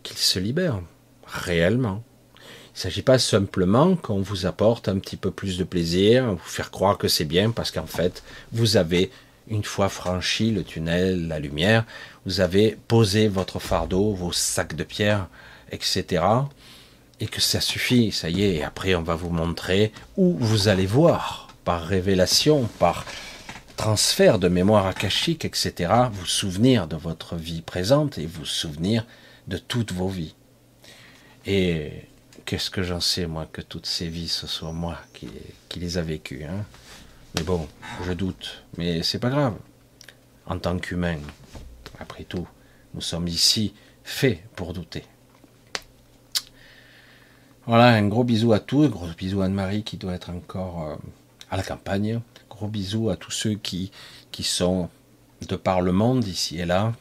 [0.03, 0.81] qu'ils se libèrent
[1.27, 2.03] réellement.
[2.37, 6.39] Il ne s'agit pas simplement qu'on vous apporte un petit peu plus de plaisir, vous
[6.39, 9.11] faire croire que c'est bien, parce qu'en fait, vous avez,
[9.49, 11.85] une fois franchi le tunnel, la lumière,
[12.27, 15.29] vous avez posé votre fardeau, vos sacs de pierre,
[15.71, 16.25] etc.
[17.21, 20.69] Et que ça suffit, ça y est, et après on va vous montrer où vous
[20.69, 23.05] allez voir par révélation, par
[23.77, 29.07] transfert de mémoire akashique, etc., vous souvenir de votre vie présente et vous souvenir
[29.49, 30.35] de toutes vos vies.
[31.47, 31.93] Et
[32.45, 35.29] qu'est-ce que j'en sais, moi, que toutes ces vies, ce soit moi qui,
[35.77, 36.45] les a vécues.
[36.45, 36.65] Hein?
[37.35, 37.67] Mais bon,
[38.05, 38.65] je doute.
[38.77, 39.55] Mais c'est pas grave.
[40.47, 41.19] En tant qu'humain,
[41.99, 42.47] après tout,
[42.93, 43.73] nous sommes ici
[44.05, 45.05] faits pour douter.
[47.67, 50.89] Voilà, un gros bisou à tous, un gros bisou à Anne-Marie qui doit être encore
[50.89, 50.97] euh,
[51.51, 52.21] à la campagne.
[52.49, 53.91] Gros bisous à tous ceux qui,
[54.31, 54.89] qui sont
[55.49, 56.93] de par le monde, ici et là,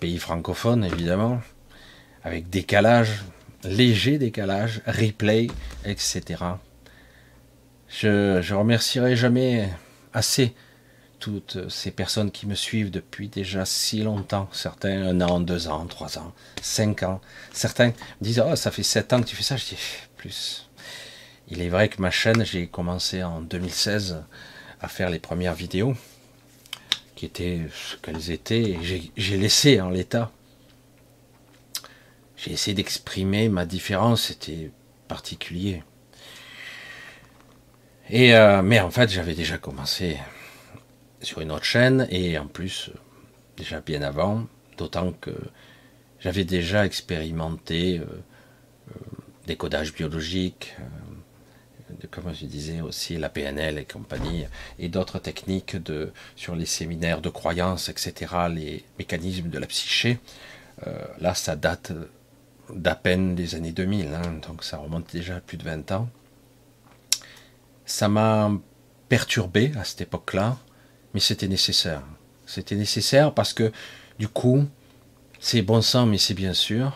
[0.00, 1.40] pays francophones évidemment,
[2.22, 3.24] avec décalage,
[3.64, 5.48] léger décalage, replay,
[5.84, 6.22] etc.
[7.88, 9.68] Je, je remercierai jamais
[10.12, 10.54] assez
[11.20, 15.86] toutes ces personnes qui me suivent depuis déjà si longtemps, certains un an, deux ans,
[15.86, 17.20] trois ans, cinq ans,
[17.52, 19.78] certains me disent oh ça fait sept ans que tu fais ça, je dis
[20.16, 20.68] plus,
[21.48, 24.24] Il est vrai que ma chaîne, j'ai commencé en 2016
[24.80, 25.94] à faire les premières vidéos
[27.14, 30.30] qui étaient ce qu'elles étaient et j'ai laissé en l'état.
[32.36, 34.70] J'ai essayé d'exprimer ma différence, c'était
[35.08, 35.82] particulier.
[38.10, 40.18] Et euh, mais en fait, j'avais déjà commencé
[41.22, 42.90] sur une autre chaîne et en plus
[43.56, 45.30] déjà bien avant, d'autant que
[46.20, 49.00] j'avais déjà expérimenté euh, euh,
[49.46, 50.74] des codages biologiques,
[52.10, 54.44] comme je disais aussi la PNL et compagnie,
[54.78, 60.18] et d'autres techniques de, sur les séminaires de croyances, etc., les mécanismes de la psyché.
[61.20, 61.92] là, ça date
[62.70, 66.08] d'à peine des années 2000, hein, donc ça remonte déjà à plus de 20 ans.
[67.86, 68.50] Ça m'a
[69.08, 70.56] perturbé à cette époque-là,
[71.12, 72.02] mais c'était nécessaire.
[72.46, 73.72] C'était nécessaire parce que
[74.18, 74.64] du coup,
[75.40, 76.92] c'est bon sang, mais c'est bien sûr.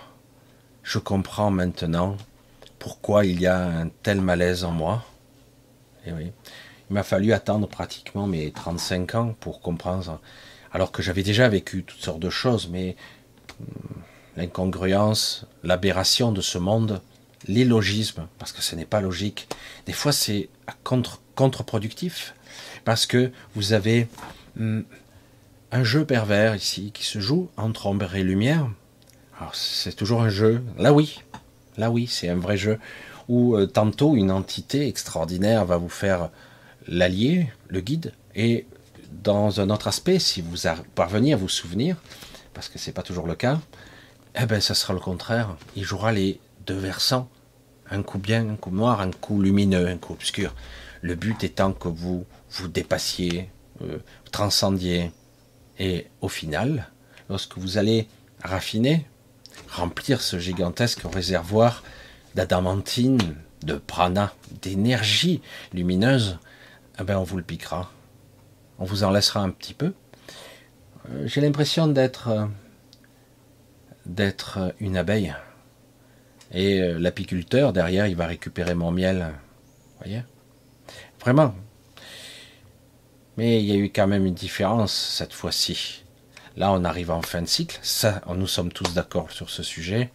[0.83, 2.17] Je comprends maintenant
[2.79, 5.05] pourquoi il y a un tel malaise en moi.
[6.07, 6.33] Et oui.
[6.91, 10.21] Il m'a fallu attendre pratiquement mes 35 ans pour comprendre,
[10.73, 12.97] alors que j'avais déjà vécu toutes sortes de choses, mais
[14.37, 17.03] l'incongruence, l'aberration de ce monde,
[17.47, 19.49] l'illogisme, parce que ce n'est pas logique.
[19.87, 20.49] Des fois, c'est
[20.83, 22.35] contre, contre-productif,
[22.85, 24.09] parce que vous avez
[24.57, 24.81] hmm,
[25.73, 28.67] un jeu pervers ici qui se joue entre ombre et lumière.
[29.39, 30.63] Alors, c'est toujours un jeu.
[30.79, 31.21] Là, oui.
[31.79, 32.79] Là, oui, c'est un vrai jeu.
[33.29, 36.31] Où euh, tantôt, une entité extraordinaire va vous faire
[36.87, 38.67] l'allié, le guide, et
[39.23, 40.57] dans un autre aspect, si vous
[40.95, 41.97] parvenez à vous souvenir,
[42.53, 43.61] parce que c'est pas toujours le cas,
[44.41, 45.57] eh ben, ça sera le contraire.
[45.77, 47.29] Il jouera les deux versants.
[47.91, 50.55] Un coup bien, un coup noir, un coup lumineux, un coup obscur.
[51.01, 53.51] Le but étant que vous vous dépassiez,
[53.83, 53.99] euh,
[54.31, 55.13] transcendiez.
[55.79, 56.89] Et au final,
[57.31, 58.09] lorsque vous allez
[58.43, 59.07] raffiner,
[59.71, 61.83] remplir ce gigantesque réservoir
[62.35, 63.19] d'adamantine,
[63.63, 65.43] de prana, d'énergie
[65.73, 66.39] lumineuse,
[67.01, 67.91] eh ben on vous le piquera.
[68.79, 69.93] On vous en laissera un petit peu.
[71.11, 72.47] Euh, j'ai l'impression d'être euh,
[74.07, 75.35] d'être une abeille.
[76.53, 79.35] Et euh, l'apiculteur, derrière, il va récupérer mon miel.
[80.01, 80.23] voyez?
[81.21, 81.55] Vraiment.
[83.37, 86.05] Mais il y a eu quand même une différence cette fois-ci.
[86.59, 87.79] Là, on arrive en fin de cycle.
[87.83, 90.11] Ça, nous sommes tous d'accord sur ce sujet.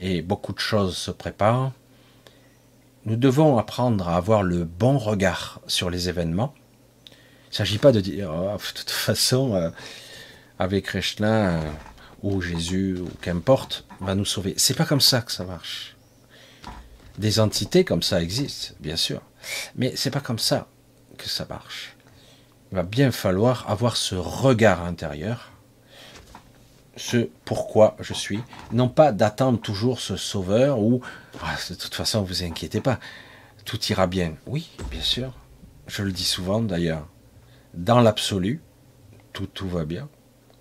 [0.00, 1.70] Et beaucoup de choses se préparent.
[3.04, 6.52] Nous devons apprendre à avoir le bon regard sur les événements.
[7.10, 9.70] Il ne s'agit pas de dire, oh, de toute façon, euh,
[10.58, 11.70] avec Krishna, euh,
[12.24, 14.54] ou Jésus, ou qu'importe, va nous sauver.
[14.56, 15.94] C'est pas comme ça que ça marche.
[17.18, 19.20] Des entités comme ça existent, bien sûr,
[19.76, 20.66] mais c'est pas comme ça
[21.18, 21.94] que ça marche.
[22.72, 25.51] Il va bien falloir avoir ce regard intérieur,
[26.96, 28.40] ce pourquoi je suis,
[28.72, 31.00] non pas d'attendre toujours ce sauveur ou
[31.42, 32.98] ah, de toute façon vous inquiétez pas,
[33.64, 34.34] tout ira bien.
[34.46, 35.32] Oui, bien sûr,
[35.86, 37.06] je le dis souvent d'ailleurs,
[37.74, 38.60] dans l'absolu,
[39.32, 40.08] tout, va bien,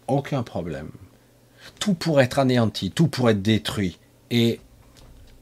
[0.07, 0.91] aucun problème
[1.79, 4.59] tout pourrait être anéanti, tout pourrait être détruit et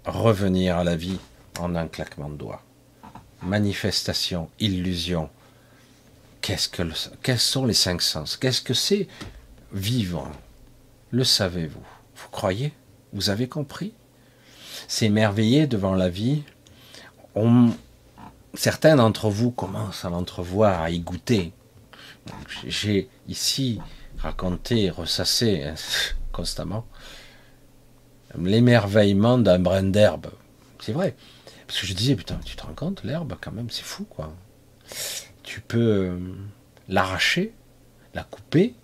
[0.06, 1.18] revenir à la vie
[1.60, 2.64] en un claquement de doigts.
[3.42, 5.30] Manifestation, illusion.
[6.42, 6.84] Qu'est-ce que
[7.22, 8.38] quels sont les cinq sens?
[8.38, 9.08] Qu'est-ce que c'est
[9.72, 10.30] vivre?
[11.12, 11.86] Le savez-vous?
[12.16, 12.74] Vous croyez?
[13.14, 13.94] Vous avez compris?
[14.88, 16.44] S'émerveiller devant la vie.
[18.54, 21.54] certains d'entre vous commencent à l'entrevoir, à y goûter.
[22.66, 23.80] J'ai ici
[24.18, 25.76] raconté, ressassé hein,
[26.32, 26.86] constamment
[28.38, 30.28] l'émerveillement d'un brin d'herbe.
[30.80, 31.16] C'est vrai.
[31.68, 34.34] Parce que je disais, putain, tu te rends compte, l'herbe, quand même, c'est fou, quoi.
[35.44, 36.20] Tu peux euh,
[36.88, 37.54] l'arracher,
[38.14, 38.76] la couper,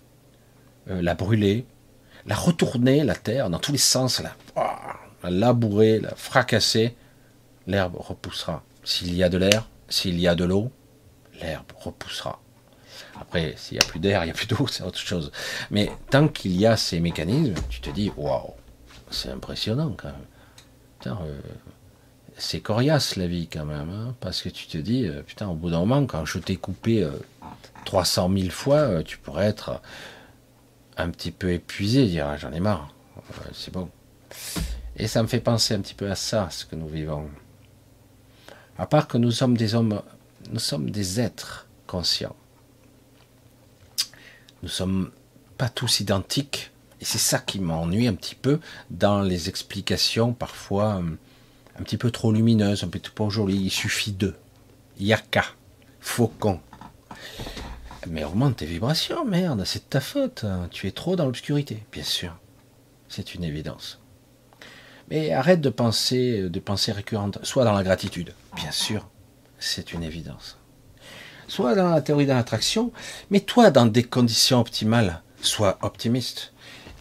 [0.88, 1.66] euh, la brûler,
[2.26, 4.34] la retourner, la terre, dans tous les sens, la,
[5.22, 6.96] la labourer, la fracasser.
[7.66, 8.62] L'herbe repoussera.
[8.84, 10.70] S'il y a de l'air, s'il y a de l'eau,
[11.40, 12.40] l'herbe repoussera.
[13.20, 15.32] Après, s'il n'y a plus d'air, il n'y a plus d'eau, c'est autre chose.
[15.70, 18.54] Mais tant qu'il y a ces mécanismes, tu te dis, waouh,
[19.10, 20.26] c'est impressionnant quand même.
[21.06, 21.40] Euh,
[22.36, 25.54] c'est coriace la vie quand même, hein, parce que tu te dis, euh, putain, au
[25.54, 27.08] bout d'un moment, quand je t'ai coupé
[27.84, 29.80] 300 euh, 000 fois, tu pourrais être
[30.96, 32.94] un petit peu épuisé, dire, j'en ai marre,
[33.52, 33.88] c'est bon.
[34.96, 37.28] Et ça me fait penser un petit peu à ça, ce que nous vivons.
[38.78, 40.02] À part que nous sommes des hommes,
[40.50, 42.36] nous sommes des êtres conscients
[44.66, 45.10] nous sommes
[45.58, 46.72] pas tous identiques.
[47.00, 48.58] Et c'est ça qui m'ennuie un petit peu
[48.90, 51.02] dans les explications parfois
[51.78, 53.64] un petit peu trop lumineuses, un peu trop jolies.
[53.64, 54.34] Il suffit de.
[54.98, 55.44] Yaka.
[56.00, 56.60] Faucon.
[58.08, 60.44] Mais augmente tes vibrations, merde, c'est de ta faute.
[60.70, 62.36] Tu es trop dans l'obscurité, bien sûr.
[63.08, 64.00] C'est une évidence.
[65.10, 67.38] Mais arrête de penser, de penser récurrente.
[67.42, 69.08] Soit dans la gratitude, bien sûr,
[69.58, 70.58] c'est une évidence.
[71.48, 72.92] Soit dans la théorie de l'attraction,
[73.30, 76.52] mais toi dans des conditions optimales, sois optimiste.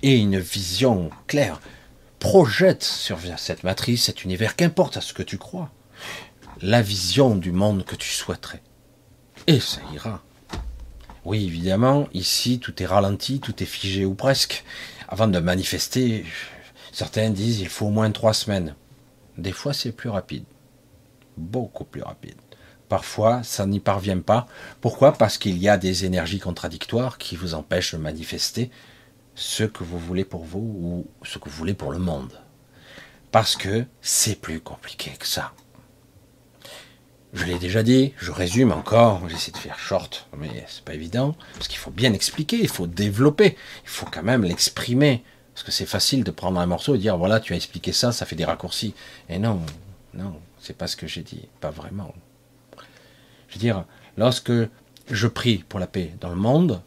[0.03, 1.59] Et une vision claire.
[2.19, 5.71] Projette sur cette matrice, cet univers, qu'importe à ce que tu crois,
[6.61, 8.61] la vision du monde que tu souhaiterais.
[9.47, 10.21] Et ça ira.
[11.25, 14.63] Oui, évidemment, ici, tout est ralenti, tout est figé ou presque.
[15.07, 16.23] Avant de manifester,
[16.91, 18.75] certains disent il faut au moins trois semaines.
[19.39, 20.45] Des fois, c'est plus rapide.
[21.35, 22.35] Beaucoup plus rapide.
[22.89, 24.45] Parfois, ça n'y parvient pas.
[24.81, 25.13] Pourquoi?
[25.13, 28.69] Parce qu'il y a des énergies contradictoires qui vous empêchent de manifester
[29.33, 32.39] ce que vous voulez pour vous ou ce que vous voulez pour le monde.
[33.31, 35.53] Parce que c'est plus compliqué que ça.
[37.35, 41.35] Je l'ai déjà dit, je résume encore, j'essaie de faire short, mais c'est pas évident,
[41.55, 45.21] parce qu'il faut bien expliquer, il faut développer, il faut quand même l'exprimer.
[45.53, 48.13] Parce que c'est facile de prendre un morceau et dire voilà, tu as expliqué ça,
[48.13, 48.93] ça fait des raccourcis.
[49.27, 49.61] Et non,
[50.13, 52.13] non, c'est pas ce que j'ai dit, pas vraiment.
[53.49, 53.83] Je veux dire,
[54.17, 54.53] lorsque
[55.11, 56.81] je prie pour la paix dans le monde,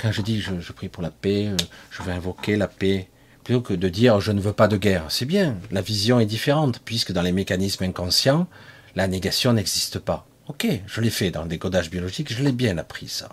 [0.00, 1.56] quand je dis je, prie pour la paix, euh,
[1.90, 3.08] je vais invoquer la paix,
[3.42, 6.26] plutôt que de dire je ne veux pas de guerre, c'est bien, la vision est
[6.26, 8.46] différente, puisque dans les mécanismes inconscients,
[8.96, 10.26] la négation n'existe pas.
[10.48, 13.28] Ok, je l'ai fait dans le décodage biologique, je l'ai bien appris ça.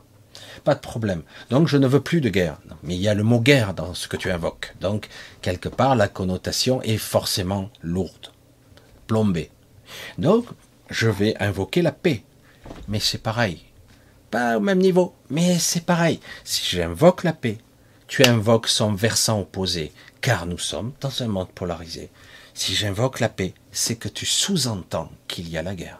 [0.63, 1.23] Pas de problème.
[1.49, 2.57] Donc je ne veux plus de guerre.
[2.83, 4.75] mais il y a le mot guerre dans ce que tu invoques.
[4.81, 5.07] Donc
[5.41, 8.31] quelque part la connotation est forcément lourde,
[9.07, 9.49] plombée.
[10.17, 10.45] Donc
[10.89, 12.23] je vais invoquer la paix.
[12.87, 13.63] Mais c'est pareil.
[14.31, 16.19] Pas au même niveau, mais c'est pareil.
[16.43, 17.57] Si j'invoque la paix,
[18.07, 19.91] tu invoques son versant opposé,
[20.21, 22.09] car nous sommes dans un monde polarisé.
[22.53, 25.99] Si j'invoque la paix, c'est que tu sous-entends qu'il y a la guerre.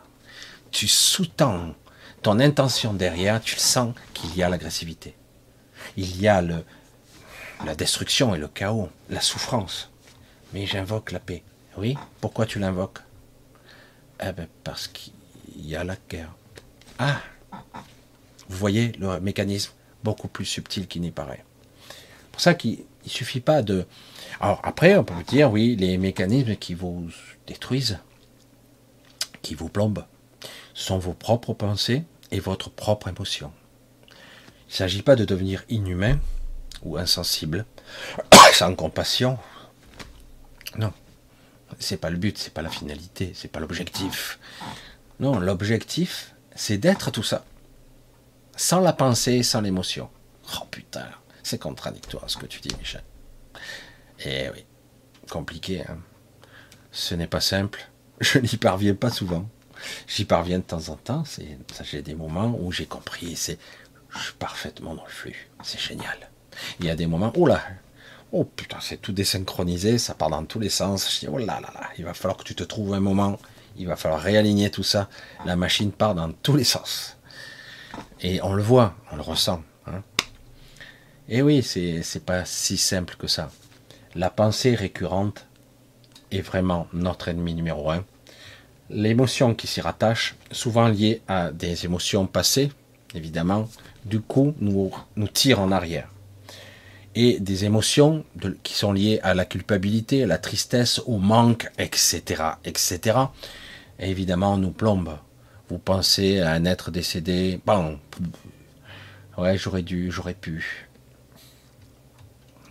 [0.71, 1.73] Tu sous-tends
[2.21, 5.15] ton intention derrière, tu sens qu'il y a l'agressivité.
[5.97, 6.63] Il y a le,
[7.65, 9.89] la destruction et le chaos, la souffrance.
[10.53, 11.43] Mais j'invoque la paix.
[11.77, 12.99] Oui, pourquoi tu l'invoques?
[14.21, 15.13] Eh bien, parce qu'il
[15.57, 16.31] y a la guerre.
[16.99, 17.19] Ah
[18.47, 19.73] Vous voyez le mécanisme
[20.03, 21.43] beaucoup plus subtil qu'il n'y paraît.
[22.31, 23.85] pour ça qu'il ne suffit pas de,
[24.39, 27.09] alors après, on peut vous dire, oui, les mécanismes qui vous
[27.47, 27.99] détruisent,
[29.41, 30.05] qui vous plombent,
[30.73, 33.51] sont vos propres pensées et votre propre émotion.
[34.09, 36.19] Il ne s'agit pas de devenir inhumain
[36.81, 37.65] ou insensible,
[38.53, 39.37] sans compassion.
[40.77, 40.91] Non,
[41.79, 44.39] c'est pas le but, c'est pas la finalité, c'est pas l'objectif.
[45.19, 47.45] Non, l'objectif, c'est d'être tout ça,
[48.55, 50.09] sans la pensée, sans l'émotion.
[50.55, 51.07] Oh putain,
[51.43, 53.03] c'est contradictoire ce que tu dis, Michel.
[54.25, 54.65] Eh oui,
[55.29, 55.81] compliqué.
[55.81, 55.97] Hein.
[56.91, 57.89] Ce n'est pas simple.
[58.21, 59.47] Je n'y parviens pas souvent.
[60.07, 61.23] J'y parviens de temps en temps.
[61.83, 63.35] J'ai des moments où j'ai compris.
[63.35, 65.49] Je suis parfaitement dans le flux.
[65.63, 66.29] C'est génial.
[66.79, 67.61] Il y a des moments, oh là,
[68.31, 71.13] oh putain, c'est tout désynchronisé, ça part dans tous les sens.
[71.13, 73.39] Je dis, oh là là là, il va falloir que tu te trouves un moment.
[73.75, 75.09] Il va falloir réaligner tout ça.
[75.45, 77.17] La machine part dans tous les sens.
[78.21, 79.63] Et on le voit, on le ressent.
[79.87, 80.03] Hein.
[81.27, 83.49] Et oui, c'est pas si simple que ça
[84.15, 85.47] la pensée récurrente
[86.31, 88.03] est vraiment notre ennemi numéro un.
[88.89, 92.71] L'émotion qui s'y rattache, souvent liée à des émotions passées,
[93.15, 93.67] évidemment,
[94.05, 96.09] du coup, nous, nous tire en arrière.
[97.15, 98.25] Et des émotions
[98.63, 103.17] qui sont liées à la culpabilité, à la tristesse, au manque, etc., etc.,
[103.99, 105.17] évidemment, nous plombent.
[105.69, 107.99] Vous pensez à un être décédé, bon,
[109.37, 110.87] ouais, j'aurais dû, j'aurais pu.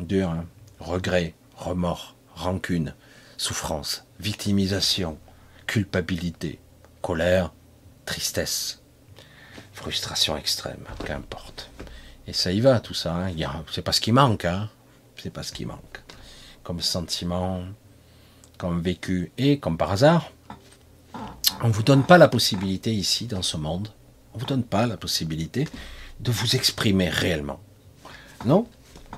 [0.01, 0.47] Dur, hein
[0.83, 2.95] regret, remords, rancune,
[3.37, 5.18] souffrance, victimisation,
[5.66, 6.59] culpabilité,
[7.01, 7.53] colère,
[8.05, 8.83] tristesse,
[9.72, 11.70] frustration extrême, qu'importe.
[12.26, 13.14] Et ça y va, tout ça.
[13.14, 13.33] Hein.
[13.72, 14.68] C'est pas ce qui manque, hein.
[15.16, 16.03] C'est pas ce qui manque.
[16.62, 17.62] Comme sentiment,
[18.59, 19.33] comme vécu.
[19.39, 20.30] Et comme par hasard,
[21.62, 23.89] on ne vous donne pas la possibilité ici, dans ce monde,
[24.33, 25.66] on ne vous donne pas la possibilité
[26.20, 27.61] de vous exprimer réellement.
[28.45, 28.66] Non,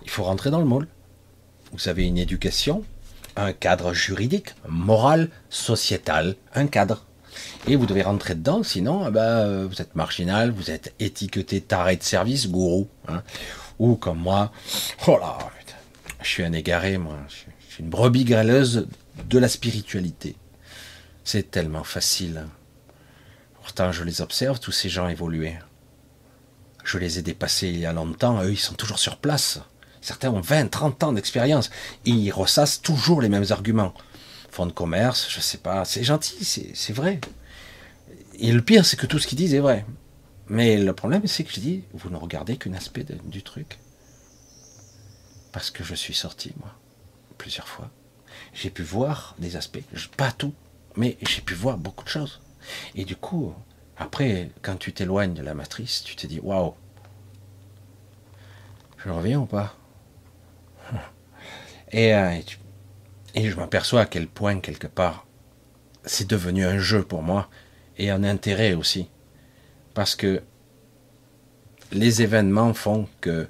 [0.02, 0.88] il faut rentrer dans le moule
[1.74, 2.84] vous avez une éducation,
[3.36, 7.04] un cadre juridique, moral, sociétal, un cadre.
[7.66, 11.96] Et vous devez rentrer dedans, sinon eh ben, vous êtes marginal, vous êtes étiqueté taré
[11.96, 12.88] de service, gourou.
[13.08, 13.22] Hein.
[13.80, 14.52] Ou comme moi,
[15.08, 15.36] oh là,
[16.22, 18.86] je suis un égaré, moi, je suis une brebis grêleuse
[19.28, 20.36] de la spiritualité.
[21.24, 22.46] C'est tellement facile.
[23.62, 25.56] Pourtant, je les observe, tous ces gens évoluer.
[26.84, 29.58] Je les ai dépassés il y a longtemps, eux, ils sont toujours sur place.
[30.04, 31.70] Certains ont 20, 30 ans d'expérience.
[32.04, 33.94] Ils ressassent toujours les mêmes arguments.
[34.50, 37.22] Fonds de commerce, je sais pas, c'est gentil, c'est vrai.
[38.38, 39.86] Et le pire, c'est que tout ce qu'ils disent est vrai.
[40.46, 43.78] Mais le problème, c'est que je dis, vous ne regardez qu'un aspect du truc.
[45.52, 46.74] Parce que je suis sorti, moi,
[47.38, 47.88] plusieurs fois.
[48.52, 49.80] j'ai pu voir des aspects,
[50.18, 50.52] pas tout,
[50.96, 52.42] mais j'ai pu voir beaucoup de choses.
[52.94, 53.54] Et du coup,
[53.96, 56.74] après, quand tu t'éloignes de la matrice, tu te dis waouh,
[59.02, 59.74] je reviens ou pas?
[61.94, 62.40] Et, euh,
[63.36, 65.26] et, je m'aperçois à quel point, quelque part,
[66.04, 67.48] c'est devenu un jeu pour moi
[67.98, 69.08] et un intérêt aussi.
[69.94, 70.42] Parce que
[71.92, 73.48] les événements font que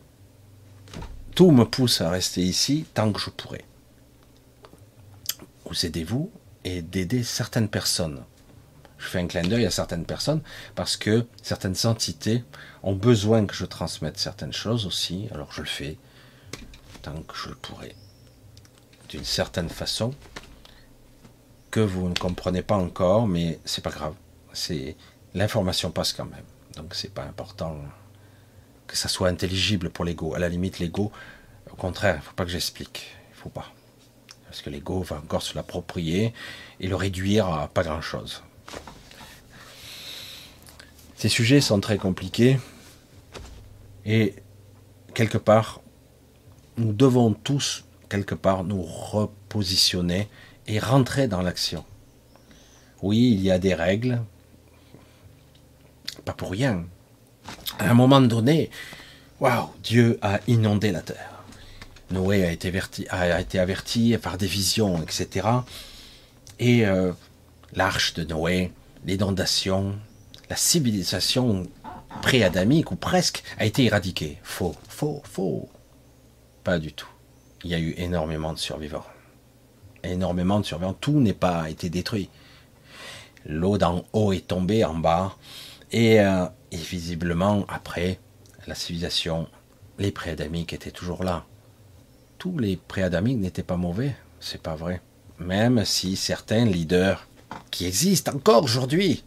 [1.34, 3.64] tout me pousse à rester ici tant que je pourrai.
[5.64, 6.30] Vous aidez-vous
[6.64, 8.24] et d'aider certaines personnes.
[8.98, 10.42] Je fais un clin d'œil à certaines personnes
[10.74, 12.44] parce que certaines entités
[12.82, 15.96] ont besoin que je transmette certaines choses aussi, alors je le fais
[17.00, 17.94] tant que je le pourrai.
[19.14, 20.12] D'une certaine façon,
[21.70, 24.14] que vous ne comprenez pas encore, mais c'est pas grave.
[24.52, 24.96] C'est
[25.34, 26.42] l'information passe quand même.
[26.74, 27.76] Donc c'est pas important
[28.88, 30.34] que ça soit intelligible pour l'ego.
[30.34, 31.12] À la limite, l'ego,
[31.72, 33.14] au contraire, faut pas que j'explique.
[33.30, 33.70] Il faut pas.
[34.46, 36.34] Parce que l'ego va encore se l'approprier
[36.80, 38.42] et le réduire à pas grand-chose.
[41.14, 42.58] Ces sujets sont très compliqués
[44.04, 44.34] et
[45.14, 45.82] quelque part,
[46.78, 50.28] nous devons tous, quelque part, nous repositionner
[50.66, 51.84] et rentrer dans l'action.
[53.02, 54.22] Oui, il y a des règles,
[56.24, 56.84] pas pour rien.
[57.78, 58.70] À un moment donné,
[59.40, 61.42] waouh, Dieu a inondé la terre.
[62.10, 62.68] Noé a été,
[63.58, 65.48] averti, par des visions, etc.
[66.58, 67.12] Et euh,
[67.72, 68.72] l'arche de Noé,
[69.04, 69.96] l'inondation,
[70.48, 71.66] la civilisation
[72.22, 74.38] pré-adamique ou presque a été éradiquée.
[74.42, 75.68] Faux, faux, faux.
[76.62, 77.08] Pas du tout.
[77.64, 79.06] Il y a eu énormément de survivants.
[80.02, 80.92] Énormément de survivants.
[80.92, 82.28] Tout n'est pas été détruit.
[83.46, 85.34] L'eau d'en haut est tombée en bas.
[85.90, 88.20] Et, euh, et visiblement, après,
[88.66, 89.48] la civilisation,
[89.98, 91.46] les pré-adamiques étaient toujours là.
[92.36, 94.14] Tous les pré-adamiques n'étaient pas mauvais.
[94.40, 95.00] C'est pas vrai.
[95.38, 97.26] Même si certains leaders
[97.70, 99.24] qui existent encore aujourd'hui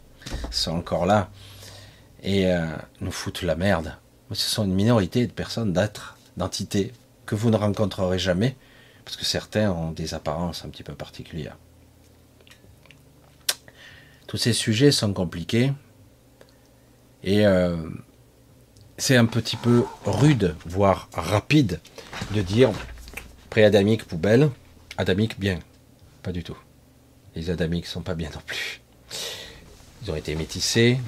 [0.50, 1.30] sont encore là
[2.22, 2.66] et euh,
[3.00, 3.96] nous foutent la merde.
[4.32, 6.92] Ce sont une minorité de personnes, d'êtres, d'entités
[7.28, 8.56] que vous ne rencontrerez jamais
[9.04, 11.58] parce que certains ont des apparences un petit peu particulières.
[14.26, 15.72] Tous ces sujets sont compliqués
[17.22, 17.76] et euh,
[18.96, 21.80] c'est un petit peu rude, voire rapide,
[22.34, 22.70] de dire
[23.50, 24.50] pré-adamique poubelle,
[24.96, 25.58] adamique bien.
[26.22, 26.56] Pas du tout.
[27.34, 28.80] Les adamiques sont pas bien non plus.
[30.02, 30.98] Ils ont été métissés,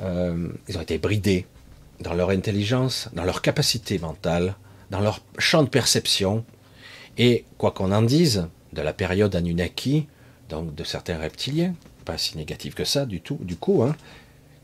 [0.00, 1.46] euh, ils ont été bridés
[2.00, 4.56] dans leur intelligence, dans leur capacité mentale,
[4.90, 6.44] dans leur champ de perception.
[7.18, 10.06] Et quoi qu'on en dise, de la période Anunnaki,
[10.48, 11.74] donc de certains reptiliens,
[12.04, 13.96] pas si négatif que ça du tout, du coup, hein,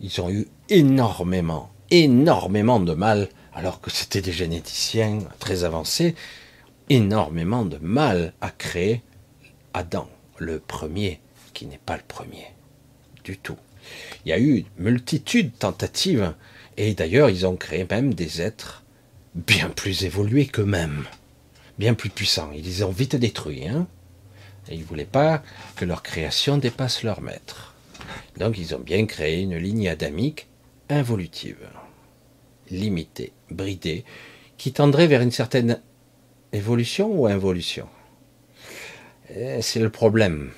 [0.01, 6.15] ils ont eu énormément, énormément de mal, alors que c'était des généticiens très avancés,
[6.89, 9.03] énormément de mal à créer
[9.75, 10.09] Adam,
[10.39, 11.21] le premier,
[11.55, 12.47] qui n'est pas le premier
[13.25, 13.57] du tout.
[14.25, 16.35] Il y a eu une multitude de tentatives,
[16.77, 18.82] et d'ailleurs ils ont créé même des êtres
[19.35, 21.05] bien plus évolués qu'eux-mêmes,
[21.79, 22.51] bien plus puissants.
[22.55, 23.87] Ils les ont vite détruits, hein
[24.71, 25.43] ils ne voulaient pas
[25.77, 27.75] que leur création dépasse leur maître.
[28.37, 30.47] Donc ils ont bien créé une ligne adamique
[30.89, 31.69] involutive,
[32.71, 34.05] limitée, bridée,
[34.59, 35.81] qui tendrait vers une certaine
[36.53, 37.89] évolution ou involution.
[39.61, 40.53] C'est le problème.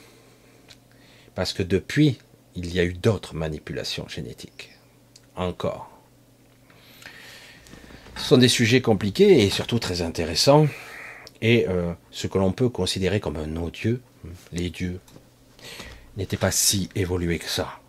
[1.35, 2.18] Parce que depuis,
[2.55, 4.70] il y a eu d'autres manipulations génétiques.
[5.37, 5.93] Encore.
[8.25, 10.66] Ce sont des sujets compliqués et surtout très intéressants.
[11.43, 14.01] Et euh, ce que l'on peut considérer comme un odieux,
[14.51, 14.99] les dieux,
[16.16, 17.81] n'étaient pas si évolués que ça.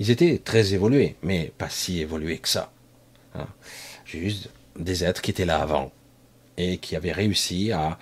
[0.00, 2.72] Ils étaient très évolués, mais pas si évolués que ça.
[3.36, 3.46] Hein.
[4.04, 5.92] Juste des êtres qui étaient là avant
[6.56, 7.96] et qui avaient réussi à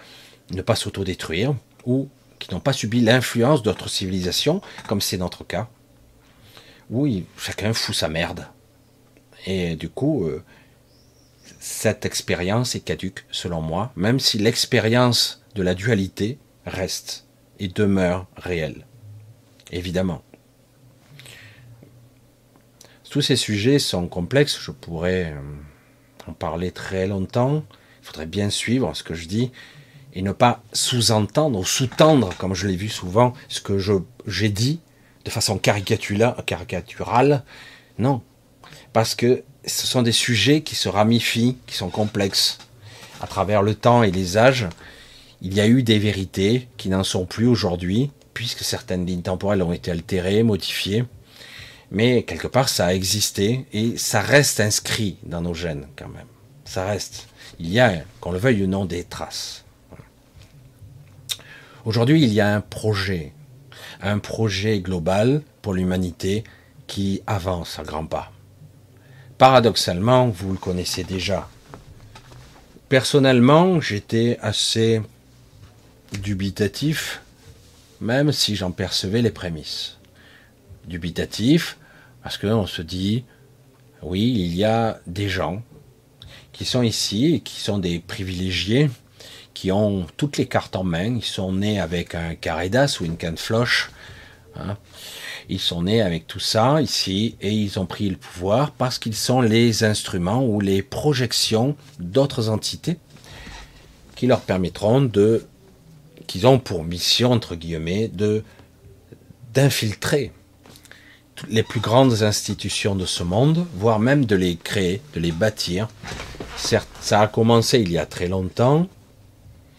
[0.50, 5.68] ne pas s'autodétruire ou qui n'ont pas subi l'influence d'autres civilisations, comme c'est notre cas,
[6.88, 8.46] où chacun fout sa merde.
[9.44, 10.42] Et du coup, euh,
[11.62, 17.28] cette expérience est caduque, selon moi, même si l'expérience de la dualité reste
[17.60, 18.84] et demeure réelle.
[19.70, 20.22] Évidemment.
[23.08, 25.40] Tous ces sujets sont complexes, je pourrais euh,
[26.26, 27.62] en parler très longtemps.
[28.00, 29.52] Il faudrait bien suivre ce que je dis
[30.14, 33.78] et ne pas sous-entendre ou sous-tendre, comme je l'ai vu souvent, ce que
[34.26, 34.80] j'ai dit
[35.24, 37.44] de façon caricaturale.
[37.98, 38.20] Non,
[38.92, 42.58] parce que ce sont des sujets qui se ramifient, qui sont complexes.
[43.20, 44.68] À travers le temps et les âges,
[45.40, 49.62] il y a eu des vérités qui n'en sont plus aujourd'hui, puisque certaines lignes temporelles
[49.62, 51.04] ont été altérées, modifiées.
[51.90, 56.26] Mais quelque part, ça a existé et ça reste inscrit dans nos gènes quand même.
[56.64, 57.28] Ça reste.
[57.58, 59.64] Il y a, qu'on le veuille ou non, des traces.
[61.84, 63.32] Aujourd'hui, il y a un projet,
[64.00, 66.44] un projet global pour l'humanité
[66.86, 68.32] qui avance à grands pas.
[69.42, 71.48] Paradoxalement, vous le connaissez déjà.
[72.88, 75.02] Personnellement, j'étais assez
[76.12, 77.22] dubitatif,
[78.00, 79.98] même si j'en percevais les prémices.
[80.86, 81.76] Dubitatif,
[82.22, 83.24] parce qu'on se dit,
[84.00, 85.60] oui, il y a des gens
[86.52, 88.90] qui sont ici et qui sont des privilégiés,
[89.54, 93.06] qui ont toutes les cartes en main, ils sont nés avec un carré d'as ou
[93.06, 93.90] une canne floche,
[94.54, 94.76] hein.
[95.48, 99.14] Ils sont nés avec tout ça ici et ils ont pris le pouvoir parce qu'ils
[99.14, 102.98] sont les instruments ou les projections d'autres entités
[104.16, 105.46] qui leur permettront de,
[106.26, 108.42] qu'ils ont pour mission entre guillemets de
[109.52, 110.32] d'infiltrer
[111.48, 115.88] les plus grandes institutions de ce monde, voire même de les créer, de les bâtir.
[116.56, 118.88] Certes, ça a commencé il y a très longtemps,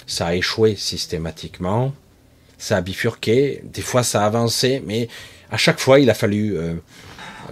[0.06, 1.94] ça a échoué systématiquement,
[2.58, 5.08] ça a bifurqué, des fois ça a avancé, mais
[5.54, 6.74] à chaque fois il a fallu euh,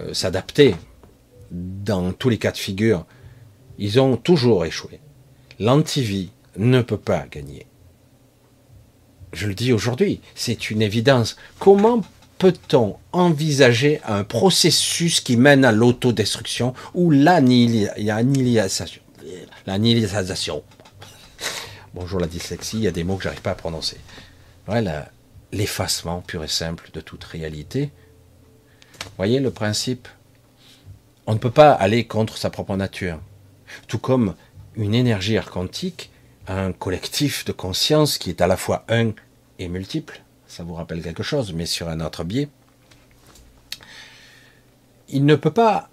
[0.00, 0.74] euh, s'adapter.
[1.52, 3.06] Dans tous les cas de figure,
[3.78, 5.00] ils ont toujours échoué.
[5.60, 7.66] L'antivie ne peut pas gagner.
[9.32, 11.36] Je le dis aujourd'hui, c'est une évidence.
[11.58, 12.02] Comment
[12.38, 19.02] peut-on envisager un processus qui mène à l'autodestruction ou L'annihilisation.
[21.94, 23.98] Bonjour la dyslexie, il y a des mots que j'arrive pas à prononcer.
[25.52, 27.90] L'effacement pur et simple de toute réalité.
[29.16, 30.08] Voyez le principe
[31.26, 33.20] On ne peut pas aller contre sa propre nature.
[33.86, 34.34] Tout comme
[34.74, 36.10] une énergie quantique
[36.46, 39.12] a un collectif de conscience qui est à la fois un
[39.58, 40.22] et multiple
[40.52, 42.50] ça vous rappelle quelque chose, mais sur un autre biais,
[45.08, 45.88] il ne peut pas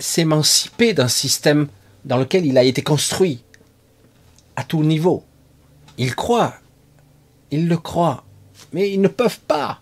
[0.00, 1.68] s'émanciper d'un système
[2.04, 3.44] dans lequel il a été construit
[4.56, 5.22] à tout niveau.
[5.98, 6.54] Il croit,
[7.52, 8.24] il le croit,
[8.72, 9.80] mais ils ne peuvent pas.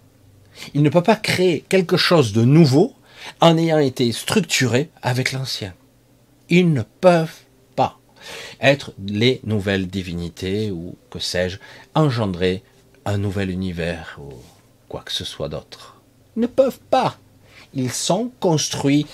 [0.74, 2.94] Ils ne peuvent pas créer quelque chose de nouveau
[3.40, 5.74] en ayant été structuré avec l'ancien.
[6.48, 7.40] Ils ne peuvent
[7.76, 7.98] pas
[8.60, 11.58] être les nouvelles divinités ou que sais-je,
[11.94, 12.62] engendrées
[13.04, 14.32] un nouvel univers ou
[14.88, 16.00] quoi que ce soit d'autre.
[16.36, 17.16] Ils ne peuvent pas.
[17.74, 19.06] Ils sont construits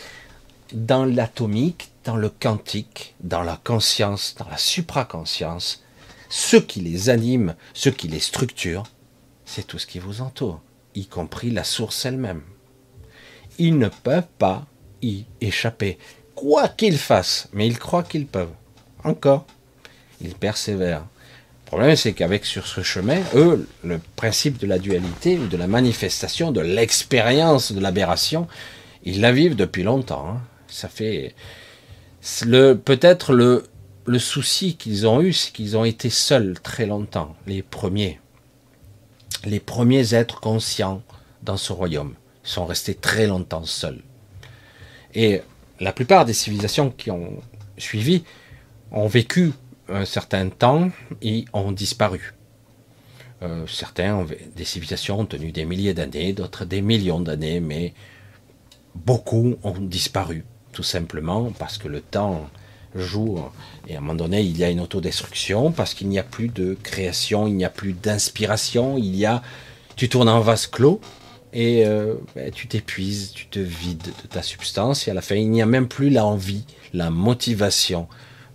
[0.72, 5.82] dans l'atomique, dans le quantique, dans la conscience, dans la supraconscience.
[6.28, 8.84] Ce qui les anime, ce qui les structure,
[9.54, 10.60] c'est tout ce qui vous entoure,
[10.96, 12.42] y compris la source elle-même.
[13.58, 14.66] Ils ne peuvent pas
[15.00, 15.96] y échapper,
[16.34, 18.54] quoi qu'ils fassent, mais ils croient qu'ils peuvent.
[19.04, 19.46] Encore,
[20.20, 21.06] ils persévèrent.
[21.64, 25.68] Le problème, c'est qu'avec sur ce chemin, eux, le principe de la dualité, de la
[25.68, 28.48] manifestation, de l'expérience de l'aberration,
[29.04, 30.30] ils la vivent depuis longtemps.
[30.30, 30.40] Hein.
[30.66, 31.32] Ça fait
[32.42, 38.18] peut-être le souci qu'ils ont eu, c'est qu'ils ont été seuls très longtemps, les premiers,
[39.44, 41.02] les premiers êtres conscients
[41.42, 42.14] dans ce royaume.
[42.42, 44.02] Sont restés très longtemps seuls.
[45.14, 45.40] Et
[45.80, 47.40] la plupart des civilisations qui ont
[47.78, 48.24] suivi
[48.90, 49.52] ont vécu
[49.88, 50.90] un certain temps
[51.22, 52.34] et ont disparu.
[53.42, 54.26] Euh, certains
[54.56, 57.94] des civilisations ont tenu des milliers d'années, d'autres des millions d'années, mais
[58.94, 62.48] beaucoup ont disparu, tout simplement parce que le temps
[62.94, 63.38] joue
[63.88, 66.48] et à un moment donné il y a une autodestruction parce qu'il n'y a plus
[66.48, 69.42] de création, il n'y a plus d'inspiration, il y a
[69.96, 71.00] tu tournes en vase clos
[71.52, 75.36] et euh, ben, tu t'épuises, tu te vides de ta substance et à la fin
[75.36, 78.08] il n'y a même plus l'envie, la motivation,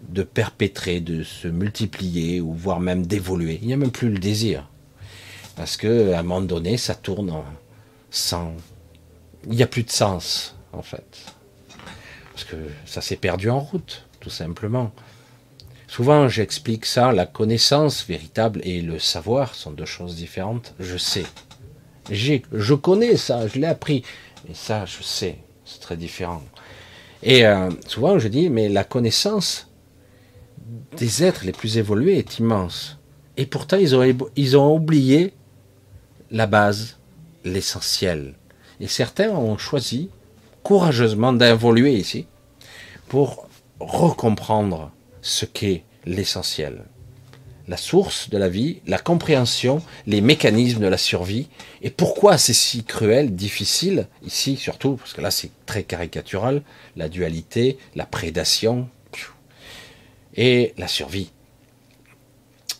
[0.07, 3.59] de perpétrer, de se multiplier, ou voire même d'évoluer.
[3.61, 4.67] Il n'y a même plus le désir.
[5.55, 7.31] Parce que à un moment donné, ça tourne
[8.09, 8.53] sans.
[9.45, 11.33] Il n'y a plus de sens, en fait.
[12.33, 14.91] Parce que ça s'est perdu en route, tout simplement.
[15.87, 20.75] Souvent, j'explique ça, la connaissance véritable et le savoir sont deux choses différentes.
[20.79, 21.25] Je sais.
[22.11, 24.03] Je connais ça, je l'ai appris.
[24.49, 25.39] Et ça, je sais.
[25.65, 26.43] C'est très différent.
[27.23, 29.67] Et euh, souvent, je dis, mais la connaissance,
[30.95, 32.97] des êtres les plus évolués est immense.
[33.37, 34.03] Et pourtant, ils ont,
[34.35, 35.33] ils ont oublié
[36.31, 36.97] la base,
[37.43, 38.35] l'essentiel.
[38.79, 40.09] Et certains ont choisi
[40.63, 42.27] courageusement d'involuer ici
[43.07, 43.48] pour
[43.79, 46.85] recomprendre ce qu'est l'essentiel.
[47.67, 51.49] La source de la vie, la compréhension, les mécanismes de la survie,
[51.83, 56.63] et pourquoi c'est si cruel, difficile, ici surtout, parce que là c'est très caricatural,
[56.95, 58.89] la dualité, la prédation,
[60.35, 61.31] et la survie.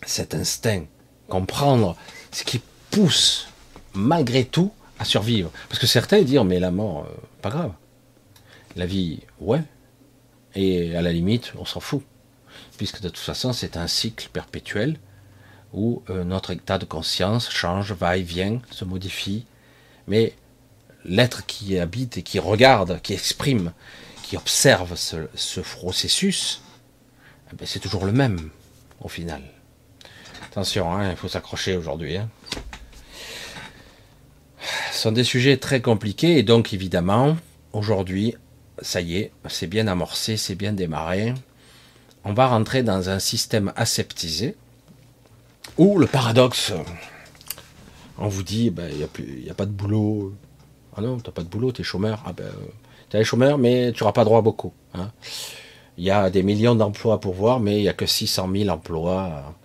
[0.06, 0.86] Cet instinct,
[1.28, 1.95] comprendre
[2.32, 3.50] ce qui pousse
[3.93, 5.52] malgré tout à survivre.
[5.68, 7.74] Parce que certains disent, mais la mort, euh, pas grave.
[8.76, 9.62] La vie, ouais.
[10.62, 12.03] Et à la limite, on s'en fout.
[12.76, 14.97] Puisque de toute façon, c'est un cycle perpétuel
[15.72, 19.45] où euh, notre état de conscience change, va et vient, se modifie,
[20.10, 20.34] mais
[21.05, 23.72] l'être qui habite et qui regarde, qui exprime,
[24.22, 26.62] qui observe ce, processus,
[27.53, 28.49] eh ben, c'est toujours le même
[28.99, 29.41] au final.
[30.51, 32.18] Attention, hein, il faut s'accrocher aujourd'hui.
[32.18, 32.30] Hein.
[34.91, 37.38] Ce sont des sujets très compliqués et donc évidemment,
[37.72, 38.36] aujourd'hui,
[38.82, 41.34] ça y est, c'est bien amorcé, c'est bien démarré.
[42.23, 44.55] On va rentrer dans un système aseptisé
[45.77, 46.73] où le paradoxe,
[48.17, 50.34] on vous dit, il ben, n'y a, a, pas de boulot.
[50.95, 52.21] Ah non, tu n'as pas de boulot, tu es chômeur.
[52.25, 52.51] Ah ben,
[53.09, 54.73] tu es chômeur, mais tu n'auras pas droit à beaucoup.
[54.93, 55.11] Hein.
[55.97, 58.69] Il y a des millions d'emplois pour voir, mais il n'y a que 600 000
[58.69, 59.55] emplois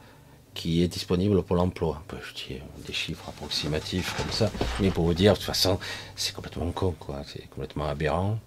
[0.55, 2.03] qui est disponible pour l'emploi.
[2.11, 4.51] Je dis des chiffres approximatifs comme ça,
[4.81, 5.79] mais pour vous dire, de toute façon,
[6.17, 6.95] c'est complètement con.
[7.27, 8.39] C'est complètement aberrant.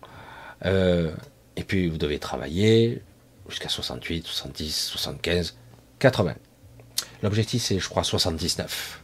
[0.65, 1.11] Euh,
[1.55, 3.01] et puis, vous devez travailler
[3.49, 5.57] jusqu'à 68, 70, 75,
[5.99, 6.35] 80.
[7.23, 9.01] L'objectif, c'est, je crois, 79.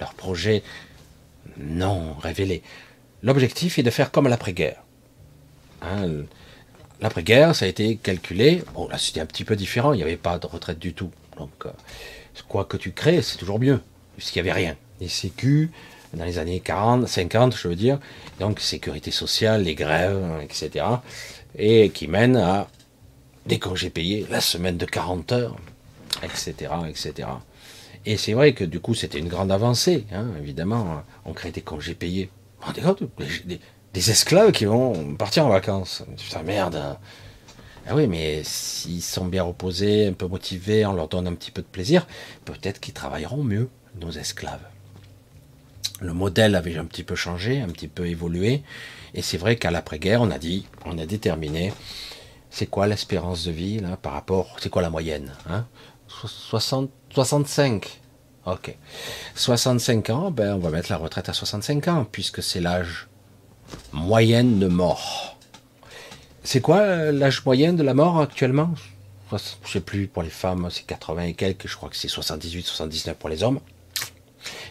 [0.00, 0.62] Leur projet,
[1.58, 2.62] non révélé.
[3.22, 4.82] L'objectif est de faire comme l'après-guerre.
[5.82, 6.24] Hein,
[7.00, 8.64] l'après-guerre, ça a été calculé.
[8.74, 9.92] Bon, là, c'était un petit peu différent.
[9.92, 11.10] Il n'y avait pas de retraite du tout.
[11.38, 11.70] Donc, euh,
[12.48, 13.80] quoi que tu crées, c'est toujours mieux,
[14.16, 14.76] puisqu'il n'y avait rien.
[15.00, 15.70] Les sécu,
[16.14, 17.98] dans les années 40, 50, je veux dire,
[18.38, 20.84] donc sécurité sociale, les grèves, etc.,
[21.56, 22.68] et qui mènent à
[23.46, 25.56] des congés payés, la semaine de 40 heures,
[26.22, 27.28] etc., etc.
[28.04, 31.02] Et c'est vrai que du coup, c'était une grande avancée, hein, évidemment.
[31.24, 32.30] On crée des congés payés.
[32.74, 33.60] Des,
[33.92, 36.04] des, esclaves qui vont partir en vacances.
[36.16, 36.96] Putain, merde.
[37.88, 41.50] Ah oui, mais s'ils sont bien reposés, un peu motivés, on leur donne un petit
[41.50, 42.06] peu de plaisir,
[42.44, 43.68] peut-être qu'ils travailleront mieux,
[44.00, 44.71] nos esclaves.
[46.02, 48.62] Le modèle avait un petit peu changé, un petit peu évolué,
[49.14, 51.72] et c'est vrai qu'à l'après-guerre, on a dit, on a déterminé,
[52.50, 55.64] c'est quoi l'espérance de vie par rapport, c'est quoi la moyenne hein?
[56.08, 58.00] 60, 65.
[58.44, 58.76] Ok.
[59.36, 63.08] 65 ans, ben on va mettre la retraite à 65 ans, puisque c'est l'âge
[63.92, 65.38] moyenne de mort.
[66.42, 68.74] C'est quoi euh, l'âge moyen de la mort actuellement?
[69.32, 72.66] Je sais plus, pour les femmes, c'est 80 et quelques, je crois que c'est 78,
[72.66, 73.60] 79 pour les hommes.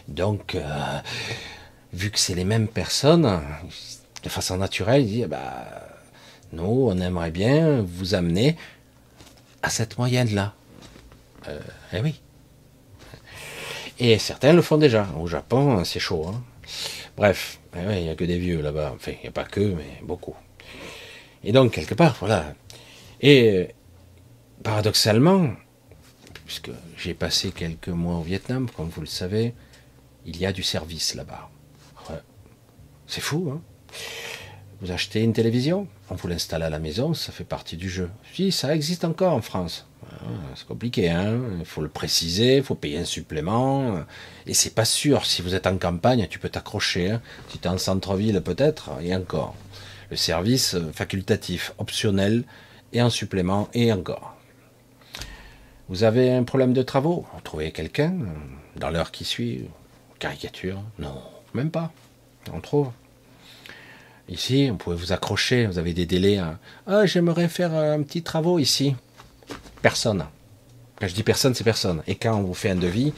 [0.08, 0.98] Donc, euh,
[1.92, 3.40] vu que c'est les mêmes personnes,
[4.22, 5.64] de façon naturelle, il dit, bah,
[6.52, 8.56] nous, on aimerait bien vous amener
[9.62, 10.54] à cette moyenne-là.
[11.48, 11.60] Euh,
[11.92, 12.20] eh oui.
[13.98, 15.08] Et certains le font déjà.
[15.18, 16.26] Au Japon, c'est chaud.
[16.28, 16.42] Hein.
[17.16, 18.92] Bref, eh il n'y a que des vieux là-bas.
[18.94, 20.34] Enfin, il n'y a pas que, mais beaucoup.
[21.44, 22.54] Et donc, quelque part, voilà.
[23.20, 23.68] Et
[24.62, 25.50] paradoxalement,
[26.46, 29.54] puisque j'ai passé quelques mois au Vietnam, comme vous le savez,
[30.26, 31.50] il y a du service là-bas.
[33.06, 33.60] C'est fou, hein
[34.80, 38.08] Vous achetez une télévision, on vous l'installe à la maison, ça fait partie du jeu.
[38.32, 39.86] Si, ça existe encore en France.
[40.10, 44.02] Ah, c'est compliqué, hein Il faut le préciser, il faut payer un supplément.
[44.46, 47.10] Et c'est pas sûr, si vous êtes en campagne, tu peux t'accrocher.
[47.10, 47.22] Hein.
[47.48, 49.54] Si tu es en centre-ville, peut-être, et encore
[50.10, 52.44] le service facultatif, optionnel,
[52.92, 54.36] et en supplément, et encore.
[55.88, 57.26] Vous avez un problème de travaux?
[57.44, 58.14] Trouvez quelqu'un
[58.76, 59.66] dans l'heure qui suit?
[60.22, 61.20] Caricature Non,
[61.52, 61.90] même pas.
[62.52, 62.92] On trouve.
[64.28, 66.38] Ici, on pouvez vous accrocher, vous avez des délais.
[66.86, 68.94] Ah, j'aimerais faire un petit travaux ici.
[69.82, 70.24] Personne.
[71.00, 72.04] Quand je dis personne, c'est personne.
[72.06, 73.12] Et quand on vous fait un devis,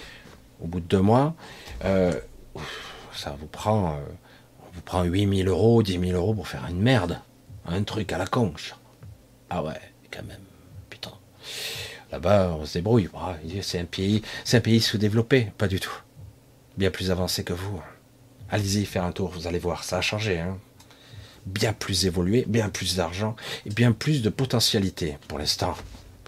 [0.63, 1.35] au bout de deux mois,
[1.85, 2.15] euh,
[3.15, 3.99] ça vous prend euh,
[4.73, 7.21] vous prend 8000 euros, 10 000 euros pour faire une merde.
[7.67, 8.77] Un truc à la conche.
[9.51, 9.79] Ah ouais,
[10.11, 10.41] quand même.
[10.89, 11.13] Putain.
[12.13, 13.11] Là-bas, on se débrouille.
[13.15, 15.53] Ah, c'est un pays sous-développé.
[15.59, 16.01] Pas du tout.
[16.77, 17.81] Bien plus avancé que vous.
[18.51, 20.41] Allez-y faire un tour, vous allez voir, ça a changé.
[20.41, 20.59] Hein.
[21.47, 25.75] Bien plus évolué, bien plus d'argent et bien plus de potentialité pour l'instant.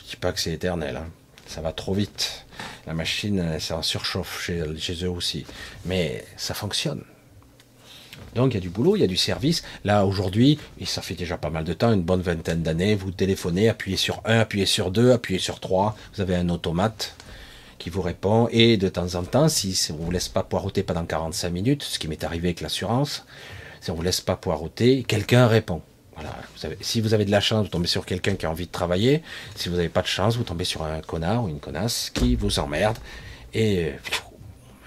[0.03, 0.97] Je dis pas que c'est éternel.
[0.97, 1.09] Hein.
[1.47, 2.45] Ça va trop vite.
[2.87, 5.47] La machine, c'est en surchauffe chez, eux aussi.
[5.85, 7.03] Mais ça fonctionne.
[8.35, 9.63] Donc il y a du boulot, il y a du service.
[9.85, 13.11] Là aujourd'hui, et ça fait déjà pas mal de temps, une bonne vingtaine d'années, vous
[13.11, 17.15] téléphonez, appuyez sur 1, appuyez sur 2, appuyez sur 3, vous avez un automate
[17.79, 20.83] qui vous répond et de temps en temps, si on ne vous laisse pas poireauter
[20.83, 23.25] pendant 45 minutes, ce qui m'est arrivé avec l'assurance,
[23.81, 25.83] si on ne vous laisse pas poireauter, quelqu'un répond.
[26.15, 26.35] Voilà.
[26.81, 29.23] si vous avez de la chance, vous tombez sur quelqu'un qui a envie de travailler.
[29.55, 32.37] Si vous n'avez pas de chance, vous tombez sur un connard ou une connasse qui
[32.37, 32.97] vous emmerde.
[33.53, 33.93] Et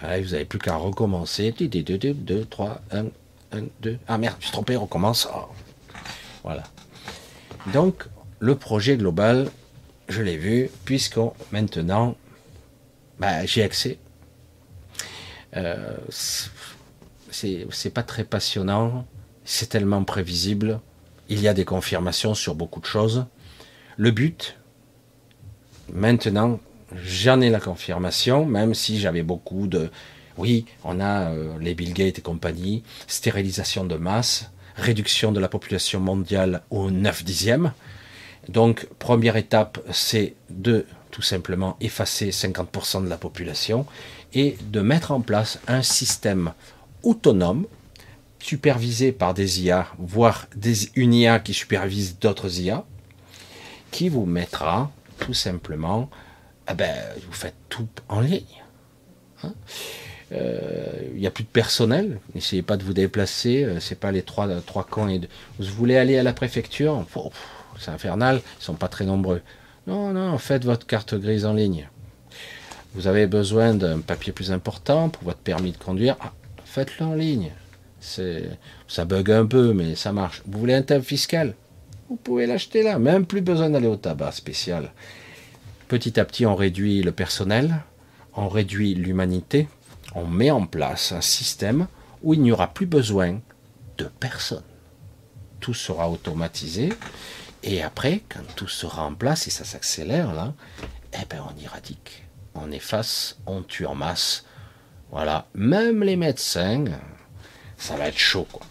[0.02, 1.52] vous n'avez plus qu'à recommencer.
[1.52, 3.06] 2, 2, 3, 1,
[3.52, 4.00] 1, 2.
[4.08, 5.30] Ah merde, je suis trompé, recommence.
[5.32, 5.50] Oh.
[6.44, 6.64] Voilà.
[7.74, 8.06] Donc,
[8.40, 9.52] le projet global,
[10.08, 11.20] je l'ai vu, puisque
[11.52, 12.16] maintenant,
[13.20, 14.00] bah, j'ai accès.
[15.56, 19.06] Euh, c'est pas très passionnant,
[19.44, 20.80] c'est tellement prévisible.
[21.28, 23.26] Il y a des confirmations sur beaucoup de choses.
[23.98, 24.58] Le but,
[25.92, 26.60] maintenant,
[26.96, 29.90] j'en ai la confirmation, même si j'avais beaucoup de...
[30.38, 35.50] Oui, on a euh, les Bill Gates et compagnie, stérilisation de masse, réduction de la
[35.50, 37.74] population mondiale au 9 dixième.
[38.48, 43.86] Donc, première étape, c'est de tout simplement effacer 50% de la population
[44.34, 46.54] et de mettre en place un système
[47.04, 47.66] autonome,
[48.40, 52.86] supervisé par des IA, voire des, une IA qui supervise d'autres IA,
[53.92, 56.10] qui vous mettra tout simplement,
[56.68, 56.96] ah ben,
[57.26, 58.44] vous faites tout en ligne.
[59.44, 59.54] Hein.
[60.32, 64.12] Euh, il n'y a plus de personnel, n'essayez pas de vous déplacer, euh, c'est pas
[64.12, 65.10] les trois, trois camps.
[65.10, 65.22] Et
[65.58, 67.04] Vous voulez aller à la préfecture,
[67.80, 69.42] c'est infernal, ils sont pas très nombreux.
[69.90, 71.90] Non, non, faites votre carte grise en ligne.
[72.94, 76.32] Vous avez besoin d'un papier plus important pour votre permis de conduire, ah,
[76.64, 77.50] faites-le en ligne.
[78.00, 80.44] Ça bug un peu, mais ça marche.
[80.46, 81.56] Vous voulez un tab fiscal?
[82.08, 84.92] Vous pouvez l'acheter là, même plus besoin d'aller au tabac spécial.
[85.88, 87.78] Petit à petit, on réduit le personnel,
[88.36, 89.68] on réduit l'humanité,
[90.14, 91.88] on met en place un système
[92.22, 93.40] où il n'y aura plus besoin
[93.98, 94.62] de personne.
[95.60, 96.90] Tout sera automatisé.
[97.64, 100.54] Et après, quand tout sera en place et ça s'accélère là,
[101.14, 102.24] eh ben on éradique,
[102.56, 104.46] on efface, on tue en masse.
[105.12, 106.86] Voilà, même les médecins,
[107.78, 108.66] ça va être chaud quoi.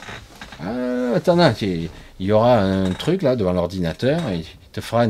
[0.60, 5.06] Ah, attends, il y aura un truc là devant l'ordinateur et te fera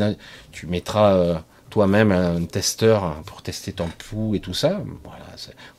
[0.53, 1.39] tu mettras euh,
[1.70, 5.26] toi-même un testeur pour tester ton pouls et tout ça, voilà,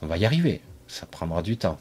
[0.02, 0.62] on va y arriver.
[0.88, 1.80] Ça prendra du temps.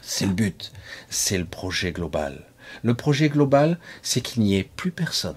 [0.00, 0.72] C'est le but.
[1.08, 2.46] C'est le projet global.
[2.82, 5.36] Le projet global, c'est qu'il n'y ait plus personne.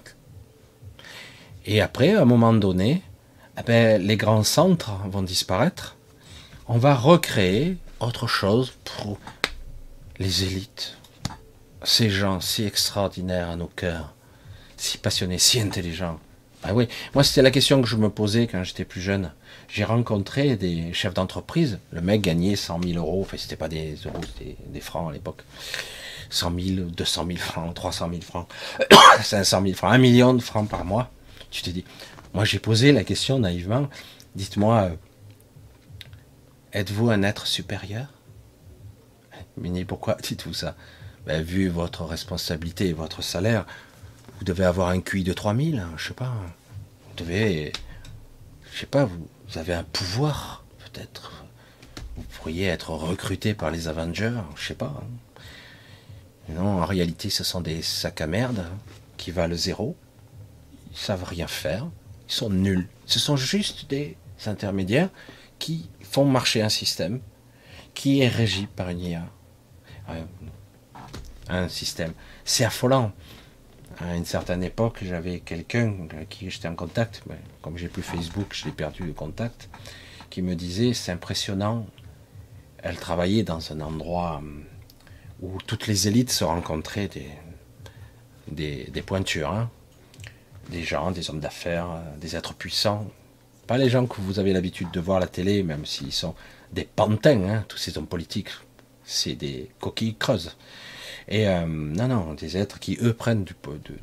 [1.66, 3.02] Et après, à un moment donné,
[3.58, 5.96] eh ben, les grands centres vont disparaître.
[6.66, 9.18] On va recréer autre chose pour
[10.18, 10.96] les élites.
[11.84, 14.14] Ces gens si extraordinaires à nos cœurs,
[14.76, 16.18] si passionnés, si intelligents,
[16.64, 19.32] ah oui, moi c'était la question que je me posais quand j'étais plus jeune.
[19.68, 21.78] J'ai rencontré des chefs d'entreprise.
[21.92, 25.12] Le mec gagnait 100 000 euros, enfin c'était pas des euros, c'était des francs à
[25.12, 25.44] l'époque.
[26.30, 28.48] 100 000, 200 000 francs, 300 000 francs,
[29.22, 31.10] 500 000 francs, 1 million de francs par mois.
[31.50, 31.84] Tu te dis,
[32.34, 33.88] moi j'ai posé la question naïvement,
[34.34, 34.96] dites-moi, euh,
[36.72, 38.06] êtes-vous un être supérieur?
[39.56, 40.76] Mais pourquoi dites-vous ça?
[41.26, 43.66] Ben, Vu votre responsabilité et votre salaire,
[44.38, 46.32] vous devez avoir un QI de 3000, hein, je sais pas.
[47.08, 47.72] Vous devez,
[48.72, 51.44] je sais pas, vous, avez un pouvoir, peut-être.
[52.16, 54.94] Vous pourriez être recruté par les Avengers, je sais pas.
[55.00, 55.06] Hein.
[56.48, 58.66] Non, en réalité, ce sont des sacs à merde
[59.16, 59.96] qui valent zéro.
[60.90, 61.86] Ils savent rien faire.
[62.28, 62.88] Ils sont nuls.
[63.06, 65.10] Ce sont juste des intermédiaires
[65.58, 67.20] qui font marcher un système
[67.94, 69.26] qui est régi par une IA.
[71.48, 72.12] Un système.
[72.44, 73.12] C'est affolant
[74.00, 77.22] à une certaine époque, j'avais quelqu'un avec qui j'étais en contact,
[77.62, 79.68] comme j'ai plus Facebook, j'ai perdu le contact,
[80.30, 81.86] qui me disait c'est impressionnant.
[82.78, 84.64] Elle travaillait dans un endroit hum,
[85.40, 87.08] où toutes les élites se rencontraient,
[88.50, 89.70] des, des, pointures, hein.
[90.70, 91.88] des gens, des hommes d'affaires,
[92.20, 93.06] des êtres puissants.
[93.66, 96.34] Pas les gens que vous avez l'habitude de voir à la télé, même s'ils sont
[96.72, 98.50] des pantins, hein, tous ces hommes politiques.
[99.04, 100.56] C'est des coquilles creuses.
[101.28, 103.44] Et euh, non, non, des êtres qui, eux, prennent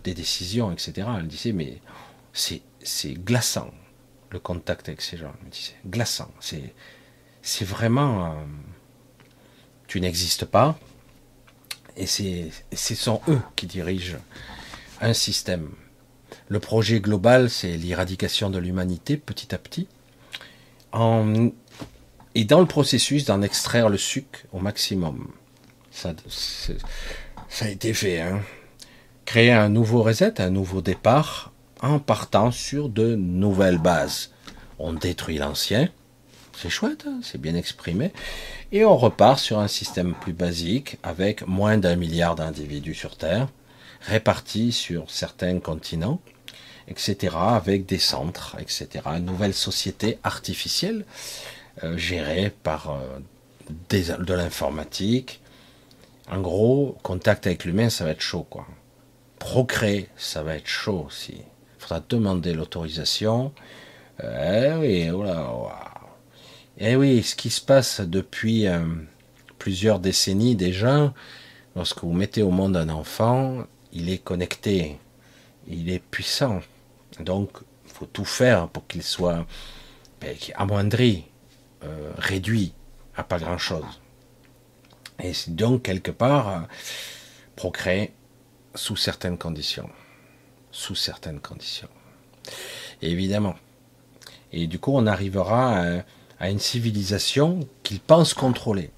[0.04, 1.08] des décisions, etc.
[1.18, 1.80] Elle disait, mais
[2.34, 2.62] c'est,
[3.14, 3.72] glaçant,
[4.30, 5.34] le contact avec ces gens.
[5.44, 6.32] Elle disait, glaçant.
[6.40, 6.74] C'est,
[7.42, 8.26] c'est vraiment...
[8.26, 8.36] Euh,
[9.88, 10.78] tu n'existes pas.
[11.98, 14.18] Et ce sont eux qui dirigent
[15.02, 15.72] un système.
[16.48, 19.88] Le projet global, c'est l'éradication de l'humanité petit à petit.
[22.36, 25.32] Et dans le processus d'en extraire le sucre au maximum.
[25.92, 26.14] Ça,
[27.50, 28.22] ça a été fait.
[28.22, 28.42] Hein.
[29.26, 34.32] Créer un nouveau reset, un nouveau départ, en partant sur de nouvelles bases.
[34.78, 35.90] On détruit l'ancien,
[36.58, 38.12] c'est chouette, hein, c'est bien exprimé,
[38.72, 43.48] et on repart sur un système plus basique avec moins d'un milliard d'individus sur Terre,
[44.02, 46.20] répartis sur certains continents,
[46.88, 48.88] etc., avec des centres, etc.
[49.06, 51.06] Une nouvelle société artificielle
[51.84, 53.20] euh, gérée par euh,
[53.90, 55.42] de l'informatique,
[56.30, 58.66] en gros, contact avec l'humain, ça va être chaud, quoi.
[59.38, 61.36] Procréer, ça va être chaud aussi.
[61.36, 63.52] Il faudra demander l'autorisation.
[64.24, 65.52] Eh oui, voilà.
[66.78, 68.86] Eh oui, ce qui se passe depuis euh,
[69.60, 71.14] plusieurs décennies déjà,
[71.74, 74.98] lorsque vous mettez au monde un enfant, il est connecté,
[75.68, 76.60] il est puissant.
[77.22, 77.52] Donc,
[77.86, 79.46] il faut tout faire pour qu'il soit
[80.20, 81.24] ben, amoindri,
[81.86, 82.74] euh, réduit
[83.16, 84.02] à pas grand-chose.
[85.24, 86.68] Et donc, quelque part,
[87.56, 88.12] procréer
[88.74, 89.90] sous certaines conditions.
[90.72, 91.88] Sous certaines conditions.
[93.02, 93.56] évidemment,
[94.52, 96.02] Et du coup, on arrivera à,
[96.40, 98.92] une civilisation qu'ils pensent contrôler.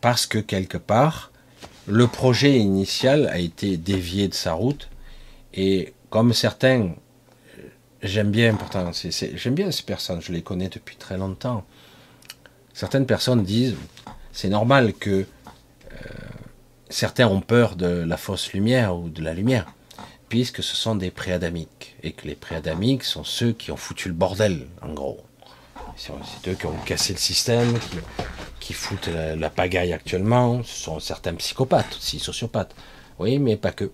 [0.00, 1.32] Parce que quelque part,
[1.86, 4.88] le projet initial a été dévié de sa route.
[5.54, 6.94] Et comme certains,
[8.02, 11.64] j'aime bien pourtant, j'aime bien ces personnes, je les connais depuis très longtemps.
[12.74, 13.76] Certaines personnes disent,
[14.32, 15.24] c'est normal que euh,
[16.88, 19.66] certains ont peur de la fausse lumière ou de la lumière
[20.32, 24.14] puisque ce sont des préadamiques, et que les préadamiques sont ceux qui ont foutu le
[24.14, 25.20] bordel, en gros.
[25.96, 27.78] C'est eux qui ont cassé le système,
[28.60, 30.62] qui, foutent la, pagaille actuellement.
[30.62, 32.74] Ce sont certains psychopathes aussi, sociopathes.
[33.18, 33.90] Oui, mais pas que.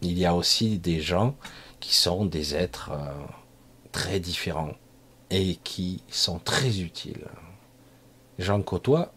[0.00, 1.34] Il y a aussi des gens
[1.80, 3.12] qui sont des êtres euh,
[3.90, 4.74] très différents
[5.30, 7.26] et qui sont très utiles.
[8.38, 9.12] J'en côtoie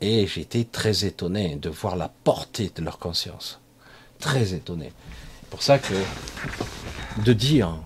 [0.00, 3.60] et été très étonné de voir la portée de leur conscience.
[4.20, 4.92] Très étonné
[5.52, 5.92] pour ça que
[7.26, 7.76] de dire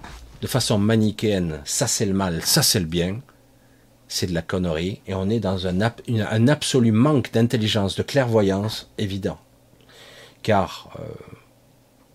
[0.41, 3.21] de façon manichéenne, ça c'est le mal, ça c'est le bien,
[4.09, 9.39] c'est de la connerie, et on est dans un, absolu manque d'intelligence, de clairvoyance évident.
[10.43, 11.05] Car euh,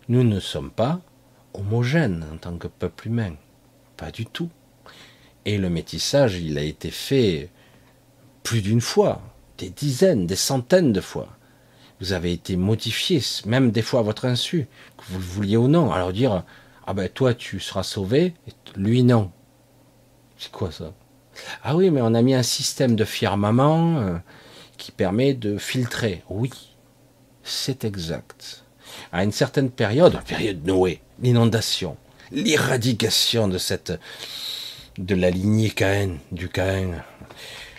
[0.08, 1.02] nous ne sommes pas
[1.54, 3.36] homogènes en tant que peuple humain,
[3.98, 4.50] pas du tout.
[5.46, 7.50] Et le métissage, il a été fait
[8.44, 9.22] plus d'une fois,
[9.58, 11.38] des dizaines, des centaines de fois
[12.02, 14.68] vous avez été modifié, même des fois à votre insu,
[14.98, 15.92] que vous le vouliez ou non.
[15.92, 16.44] Alors dire,
[16.88, 18.34] ah ben toi tu seras sauvé,
[18.76, 19.32] lui non.
[20.38, 20.94] C'est quoi ça?
[21.64, 24.18] Ah oui, mais on a mis un système de firmament euh,
[24.78, 26.24] qui permet de filtrer.
[26.30, 26.52] Oui,
[27.44, 28.64] c'est exact.
[29.12, 31.98] À une certaine période, période Noé, l'inondation,
[32.32, 33.94] l'éradication de cette
[34.98, 37.04] de la lignée Caïn, du Caïn,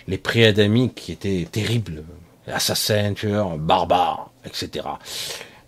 [0.08, 2.04] les préadamiques qui étaient terribles,
[2.46, 4.86] assassin, tueur, barbare, etc.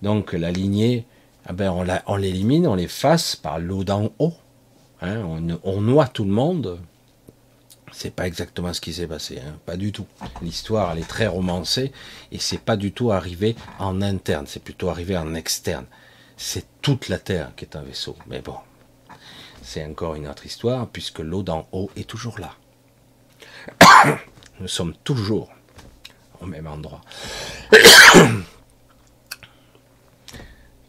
[0.02, 1.06] Donc la lignée,
[1.46, 1.72] ah ben
[2.06, 4.34] on l'élimine, on l'efface par l'eau d'en haut.
[5.02, 5.22] Hein,
[5.64, 6.78] on, noie tout le monde.
[7.96, 10.06] C'est pas exactement ce qui s'est passé, hein, pas du tout.
[10.42, 11.92] L'histoire, elle est très romancée
[12.32, 15.86] et c'est pas du tout arrivé en interne, c'est plutôt arrivé en externe.
[16.36, 18.16] C'est toute la Terre qui est un vaisseau.
[18.26, 18.56] Mais bon,
[19.62, 22.56] c'est encore une autre histoire puisque l'eau d'en haut est toujours là.
[24.60, 25.50] Nous sommes toujours
[26.40, 27.00] au même endroit.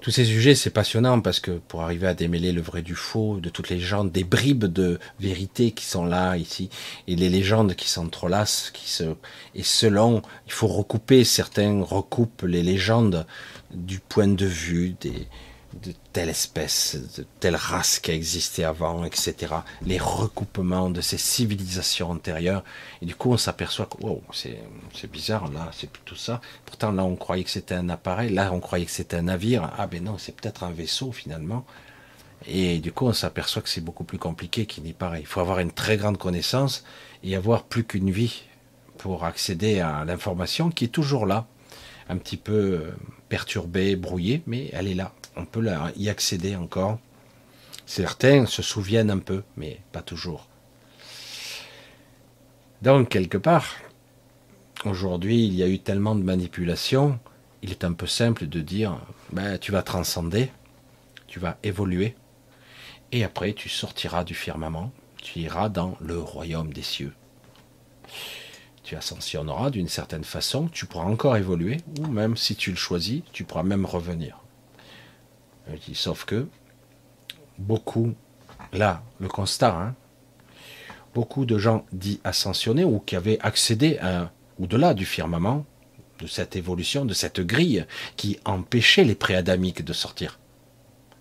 [0.06, 3.40] Tous ces sujets, c'est passionnant parce que pour arriver à démêler le vrai du faux,
[3.40, 6.70] de toutes les légendes, des bribes de vérité qui sont là, ici,
[7.08, 9.16] et les légendes qui s'entrelacent, qui se,
[9.56, 13.26] et selon, il faut recouper, certains recoupent les légendes
[13.74, 15.28] du point de vue des,
[15.84, 19.54] de telle espèce, de telle race qui a existé avant, etc.
[19.86, 22.64] Les recoupements de ces civilisations antérieures.
[23.02, 26.40] Et du coup, on s'aperçoit que wow, c'est bizarre, là, c'est plutôt ça.
[26.66, 29.70] Pourtant, là, on croyait que c'était un appareil, là, on croyait que c'était un navire.
[29.78, 31.66] Ah ben non, c'est peut-être un vaisseau, finalement.
[32.48, 35.20] Et du coup, on s'aperçoit que c'est beaucoup plus compliqué qu'il n'y paraît.
[35.20, 36.84] Il faut avoir une très grande connaissance
[37.24, 38.44] et avoir plus qu'une vie
[38.98, 41.48] pour accéder à l'information qui est toujours là,
[42.10, 42.94] un petit peu
[43.30, 47.00] perturbée, brouillée, mais elle est là on peut y accéder encore.
[47.86, 50.48] Certains se souviennent un peu, mais pas toujours.
[52.82, 53.76] Donc, quelque part,
[54.86, 57.20] aujourd'hui, il y a eu tellement de manipulations,
[57.62, 59.00] il est un peu simple de dire,
[59.32, 60.52] ben, tu vas transcender,
[61.28, 62.16] tu vas évoluer,
[63.12, 64.92] et après tu sortiras du firmament,
[65.22, 67.14] tu iras dans le royaume des cieux.
[68.86, 73.24] Tu ascensionneras d'une certaine façon, tu pourras encore évoluer, ou même si tu le choisis,
[73.34, 74.40] tu pourras même revenir.
[75.94, 76.48] Sauf que
[77.58, 78.14] beaucoup,
[78.72, 79.96] là, le constat, hein,
[81.16, 84.00] beaucoup de gens dits ascensionnés ou qui avaient accédé
[84.60, 85.66] au-delà du firmament,
[86.20, 90.40] de cette évolution, de cette grille qui empêchait les préadamiques de sortir.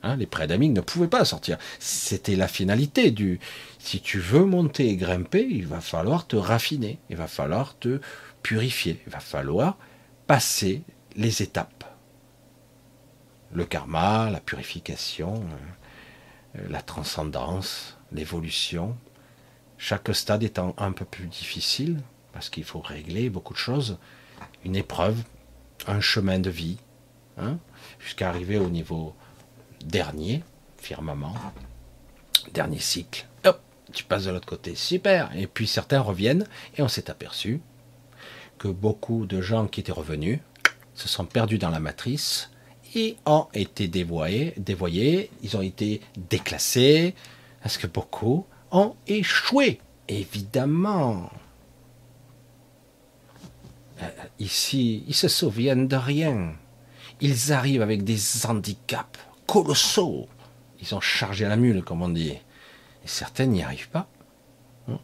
[0.02, 1.56] Hein, les préadamiques ne pouvaient pas sortir.
[1.78, 3.40] C'était la finalité du.
[3.84, 8.00] Si tu veux monter et grimper, il va falloir te raffiner, il va falloir te
[8.42, 9.76] purifier, il va falloir
[10.26, 10.84] passer
[11.16, 11.84] les étapes
[13.52, 15.44] le karma, la purification,
[16.56, 18.96] euh, la transcendance, l'évolution.
[19.76, 22.00] Chaque stade étant un peu plus difficile,
[22.32, 23.98] parce qu'il faut régler beaucoup de choses,
[24.64, 25.22] une épreuve,
[25.86, 26.78] un chemin de vie,
[27.36, 27.58] hein,
[28.00, 29.14] jusqu'à arriver au niveau
[29.84, 30.42] dernier,
[30.78, 31.36] firmament,
[32.54, 33.26] dernier cycle.
[33.94, 35.30] Tu passes de l'autre côté, super.
[35.36, 37.60] Et puis certains reviennent, et on s'est aperçu
[38.58, 40.40] que beaucoup de gens qui étaient revenus
[40.94, 42.50] se sont perdus dans la matrice,
[43.26, 47.14] ont été dévoyés, dévoyés, ils ont été déclassés,
[47.62, 51.30] parce que beaucoup ont échoué, évidemment.
[54.02, 56.54] Euh, ici, ils se souviennent de rien.
[57.20, 60.28] Ils arrivent avec des handicaps colossaux.
[60.80, 62.34] Ils sont chargés à la mule, comme on dit.
[63.04, 64.08] Et certaines n'y arrivent pas.
[64.88, 64.98] Hein.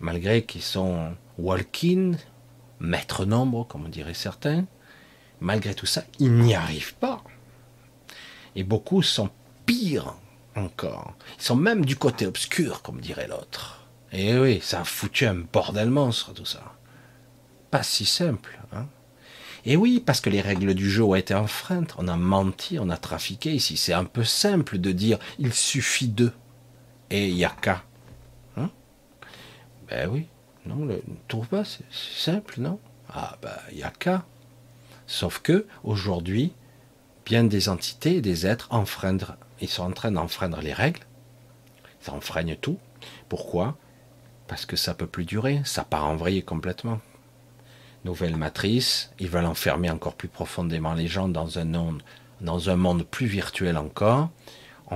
[0.00, 2.12] Malgré qu'ils sont walk-in,
[2.80, 4.66] maître nombre, comme on dirait certains,
[5.40, 7.22] malgré tout ça, ils n'y arrivent pas.
[8.56, 9.30] Et beaucoup sont
[9.66, 10.14] pires
[10.54, 11.14] encore.
[11.38, 13.86] Ils sont même du côté obscur, comme dirait l'autre.
[14.12, 16.76] Et oui, ça a foutu un bordel monstre, tout ça.
[17.70, 18.60] Pas si simple.
[18.72, 18.86] Hein
[19.66, 21.94] et oui, parce que les règles du jeu ont été enfreintes.
[21.98, 23.52] On a menti, on a trafiqué.
[23.54, 26.32] Ici, c'est un peu simple de dire il suffit de.
[27.10, 27.82] Et il n'y a qu'à.
[28.56, 28.70] Hein?
[29.88, 30.26] Ben oui.
[30.66, 30.98] Non, ne
[31.28, 32.80] trouve pas, c'est simple, non?
[33.08, 34.24] Ah ben, il n'y a qu'à.
[35.06, 36.52] Sauf que, aujourd'hui,
[37.26, 38.70] bien des entités, des êtres
[39.60, 41.02] ils sont en train d'enfreindre les règles.
[42.02, 42.78] Ils enfreignent tout.
[43.28, 43.76] Pourquoi?
[44.46, 47.00] Parce que ça peut plus durer, ça part en vrille complètement.
[48.04, 52.02] Nouvelle matrice, ils veulent enfermer encore plus profondément les gens dans un monde,
[52.40, 54.30] dans un monde plus virtuel encore.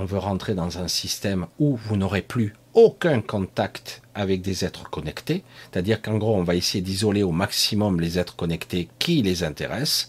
[0.01, 4.89] On veut rentrer dans un système où vous n'aurez plus aucun contact avec des êtres
[4.89, 9.43] connectés, c'est-à-dire qu'en gros, on va essayer d'isoler au maximum les êtres connectés qui les
[9.43, 10.07] intéressent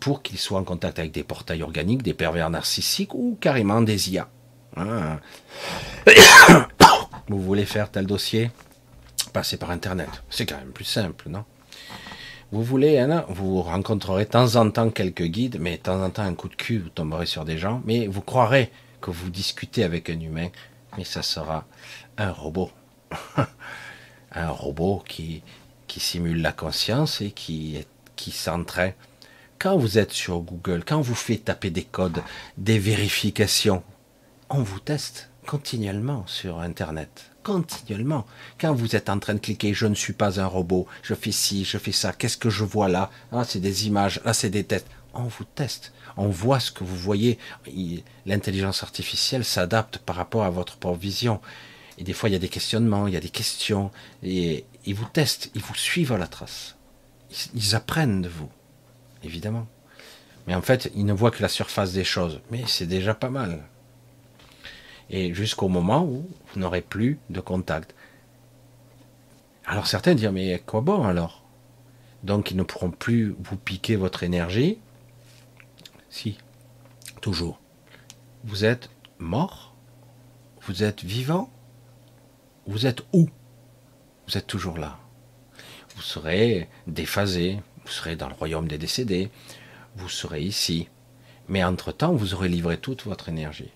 [0.00, 4.10] pour qu'ils soient en contact avec des portails organiques, des pervers narcissiques ou carrément des
[4.10, 4.28] IA.
[4.76, 5.18] Hein.
[7.28, 8.50] Vous voulez faire tel dossier?
[9.32, 10.10] Passez par Internet.
[10.28, 11.44] C'est quand même plus simple, non?
[12.50, 16.10] Vous voulez, hein, vous rencontrerez de temps en temps quelques guides, mais de temps en
[16.10, 18.70] temps un coup de cul, vous tomberez sur des gens, mais vous croirez
[19.02, 20.48] que vous discutez avec un humain,
[20.96, 21.66] mais ça sera
[22.16, 22.70] un robot.
[24.32, 25.42] un robot qui,
[25.86, 27.84] qui simule la conscience et qui,
[28.16, 28.94] qui s'entraîne
[29.62, 32.20] quand vous êtes sur Google, quand vous faites taper des codes,
[32.58, 33.84] des vérifications,
[34.50, 37.30] on vous teste continuellement sur Internet.
[37.44, 38.26] Continuellement.
[38.60, 41.30] Quand vous êtes en train de cliquer, je ne suis pas un robot, je fais
[41.30, 43.08] ci, je fais ça, qu'est-ce que je vois là?
[43.30, 44.88] Ah, c'est des images, là, c'est des tests.
[45.14, 45.92] On vous teste.
[46.16, 47.38] On voit ce que vous voyez.
[48.26, 51.40] L'intelligence artificielle s'adapte par rapport à votre propre vision.
[51.98, 53.90] Et des fois, il y a des questionnements, il y a des questions.
[54.22, 56.76] Et ils vous testent, ils vous suivent à la trace.
[57.54, 58.48] ils apprennent de vous
[59.24, 59.66] évidemment.
[60.46, 62.40] Mais en fait, il ne voit que la surface des choses.
[62.50, 63.62] Mais c'est déjà pas mal.
[65.10, 67.94] Et jusqu'au moment où vous n'aurez plus de contact.
[69.66, 71.42] Alors certains diront, mais quoi bon alors?
[72.22, 74.78] Donc ils ne pourront plus vous piquer votre énergie.
[76.12, 76.36] Si,
[77.22, 77.58] toujours.
[78.44, 79.74] Vous êtes mort?
[80.60, 81.50] Vous êtes vivant?
[82.66, 83.30] Vous êtes où?
[84.28, 84.98] Vous êtes toujours là.
[85.96, 89.30] Vous serez déphasé, vous serez dans le royaume des décédés,
[89.96, 90.90] vous serez ici.
[91.48, 93.72] Mais entre-temps, vous aurez livré toute votre énergie.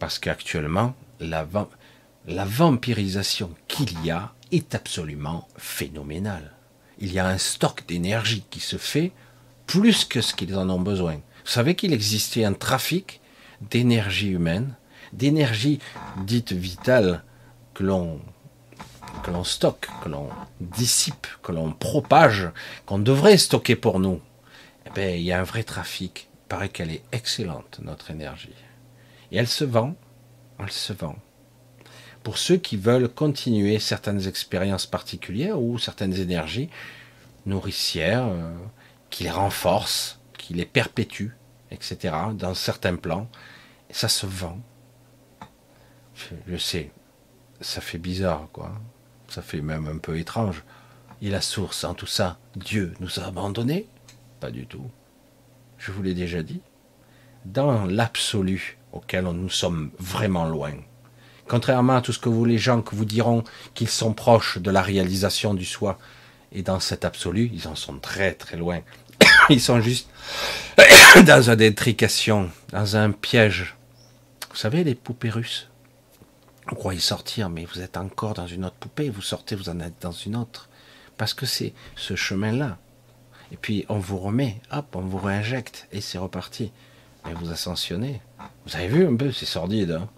[0.00, 1.46] Parce qu'actuellement, la,
[2.26, 6.56] la vampirisation qu'il y a est absolument phénoménale.
[6.98, 9.12] Il y a un stock d'énergie qui se fait
[9.70, 11.14] plus que ce qu'ils en ont besoin.
[11.14, 13.20] Vous savez qu'il existait un trafic
[13.70, 14.74] d'énergie humaine,
[15.12, 15.78] d'énergie
[16.26, 17.22] dite vitale
[17.72, 18.20] que l'on
[19.22, 20.28] que l'on stocke, que l'on
[20.60, 22.50] dissipe, que l'on propage,
[22.84, 24.20] qu'on devrait stocker pour nous,
[24.86, 26.28] eh bien, il y a un vrai trafic.
[26.32, 28.54] Il paraît qu'elle est excellente, notre énergie.
[29.30, 29.94] Et elle se vend,
[30.58, 31.14] elle se vend.
[32.24, 36.70] Pour ceux qui veulent continuer certaines expériences particulières ou certaines énergies
[37.46, 38.52] nourricières, euh,
[39.10, 41.36] qui les renforcent, qui les perpétuent,
[41.70, 43.28] etc., dans certains plans,
[43.90, 44.58] ça se vend.
[46.46, 46.92] je sais,
[47.60, 48.72] ça fait bizarre, quoi.
[49.28, 50.64] Ça fait même un peu étrange.
[51.22, 53.86] Et la source en tout ça, Dieu nous a abandonnés?
[54.40, 54.90] Pas du tout.
[55.78, 56.62] Je vous l'ai déjà dit.
[57.44, 60.72] Dans l'absolu auquel nous sommes vraiment loin,
[61.46, 64.70] contrairement à tout ce que vous les gens que vous diront qu'ils sont proches de
[64.70, 65.98] la réalisation du soi,
[66.52, 68.80] et dans cet absolu, ils en sont très très loin.
[69.50, 70.08] Ils sont juste
[71.26, 73.76] dans une intrication, dans un piège.
[74.50, 75.70] Vous savez, les poupées russes
[76.68, 79.80] vous croyez sortir, mais vous êtes encore dans une autre poupée, vous sortez, vous en
[79.80, 80.68] êtes dans une autre.
[81.16, 82.78] Parce que c'est ce chemin-là.
[83.50, 86.70] Et puis on vous remet, hop, on vous réinjecte, et c'est reparti.
[87.28, 88.22] Et vous ascensionnez.
[88.66, 89.90] Vous avez vu un peu, c'est sordide.
[89.90, 90.08] Hein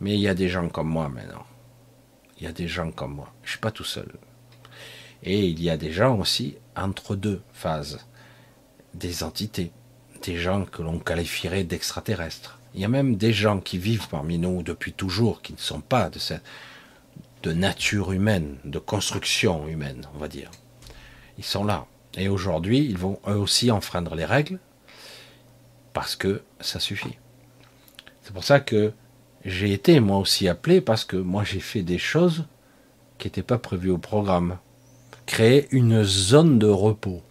[0.00, 1.46] mais il y a des gens comme moi maintenant.
[2.38, 3.32] Il y a des gens comme moi.
[3.42, 4.10] Je ne suis pas tout seul.
[5.24, 7.98] Et il y a des gens aussi entre deux phases.
[8.94, 9.72] Des entités.
[10.22, 12.58] Des gens que l'on qualifierait d'extraterrestres.
[12.74, 15.80] Il y a même des gens qui vivent parmi nous depuis toujours, qui ne sont
[15.80, 16.42] pas de cette
[17.44, 20.50] de nature humaine, de construction humaine, on va dire.
[21.36, 21.84] Ils sont là.
[22.16, 24.58] Et aujourd'hui, ils vont eux aussi enfreindre les règles,
[25.92, 27.18] parce que ça suffit.
[28.22, 28.94] C'est pour ça que
[29.44, 32.46] j'ai été moi aussi appelé, parce que moi j'ai fait des choses
[33.18, 34.56] qui n'étaient pas prévues au programme.
[35.26, 37.22] Créer une zone de repos.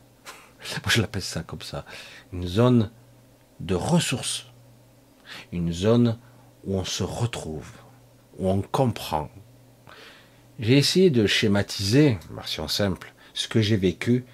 [0.87, 1.85] Je l'appelle ça comme ça.
[2.31, 2.89] Une zone
[3.59, 4.47] de ressources
[5.51, 6.17] une zone
[6.65, 7.71] où on se retrouve,
[8.37, 9.29] où on comprend.
[10.59, 14.25] J'ai essayé de schématiser, version simple, ce que j'ai vécu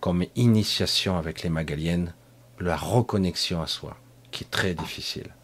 [0.00, 2.14] comme initiation avec les Magaliennes,
[2.60, 3.96] la reconnexion à soi,
[4.30, 5.34] qui est très difficile.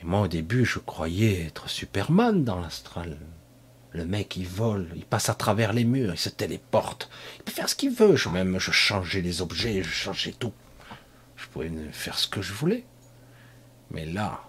[0.00, 3.18] Et moi, au début, je croyais être Superman dans l'astral.
[3.98, 7.10] Le mec, il vole, il passe à travers les murs, il se téléporte.
[7.38, 8.14] Il peut faire ce qu'il veut.
[8.14, 10.52] Je, même, je changeais les objets, je changeais tout.
[11.34, 12.84] Je pouvais faire ce que je voulais.
[13.90, 14.44] Mais là,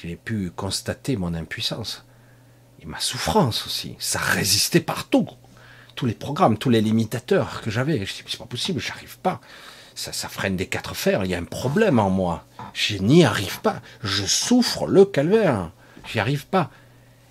[0.00, 2.06] j'ai pu constater mon impuissance.
[2.80, 3.94] Et ma souffrance aussi.
[3.98, 5.28] Ça résistait partout.
[5.94, 8.06] Tous les programmes, tous les limitateurs que j'avais.
[8.06, 9.42] Je dis, c'est pas possible, j'arrive pas.
[9.94, 12.46] Ça, ça freine des quatre fers, il y a un problème en moi.
[12.72, 13.82] Je n'y arrive pas.
[14.02, 15.72] Je souffre le calvaire.
[16.06, 16.70] J'y arrive pas.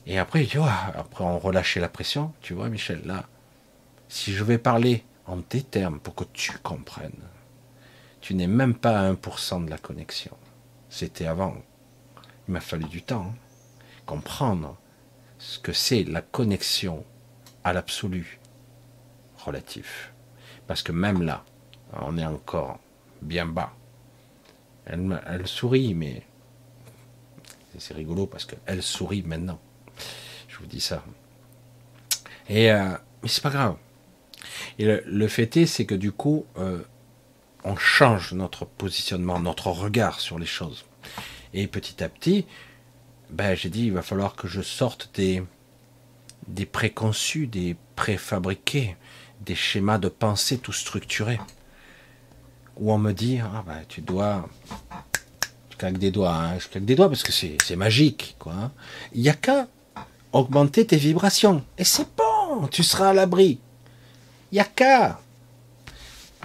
[0.10, 2.34] Et après, tu vois, après on relâchait la pression.
[2.40, 3.26] Tu vois, Michel, là,
[4.08, 7.12] si je vais parler en tes termes pour que tu comprennes,
[8.22, 10.36] tu n'es même pas à 1% de la connexion.
[10.90, 11.56] C'était avant.
[12.48, 13.34] Il m'a fallu du temps.
[13.34, 13.36] Hein.
[14.06, 14.78] Comprendre
[15.40, 17.04] ce que c'est la connexion
[17.66, 18.40] à l'absolu
[19.44, 20.14] relatif.
[20.68, 21.44] Parce que même là,
[21.92, 22.80] on est encore
[23.22, 23.74] bien bas.
[24.86, 26.24] Elle, elle sourit, mais
[27.78, 29.60] c'est rigolo parce qu'elle sourit maintenant.
[30.58, 31.04] Je vous dis ça.
[32.50, 32.90] Et euh,
[33.22, 33.76] mais c'est pas grave.
[34.80, 36.82] Et le, fait est, c'est que du coup, euh,
[37.64, 40.86] on change notre positionnement, notre regard sur les choses.
[41.54, 42.46] Et petit à petit,
[43.30, 45.44] ben, j'ai dit, il va falloir que je sorte des,
[46.48, 48.96] des préconçus, des préfabriqués,
[49.42, 51.40] des schémas de pensée tout structurés.
[52.78, 54.48] Où on me dit, ah ben, tu dois
[55.70, 56.58] je claque des doigts, hein.
[56.58, 58.54] je claque des doigts parce que c'est magique, quoi.
[58.54, 58.72] Hein.
[59.14, 59.68] Il n'y a qu'à
[60.38, 61.64] augmenter tes vibrations.
[61.78, 63.60] Et c'est bon, tu seras à l'abri.
[64.52, 64.64] Il.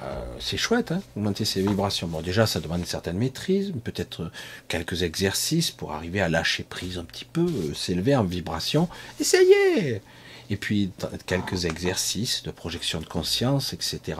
[0.03, 2.09] Euh, c'est chouette, hein, augmenter ses vibrations.
[2.09, 4.33] Bon, déjà, ça demande une certaine maîtrise, peut-être
[4.67, 8.89] quelques exercices pour arriver à lâcher prise un petit peu, euh, s'élever en vibration.
[9.21, 10.03] Essayez
[10.51, 10.91] Et puis,
[11.27, 14.19] quelques exercices de projection de conscience, etc.,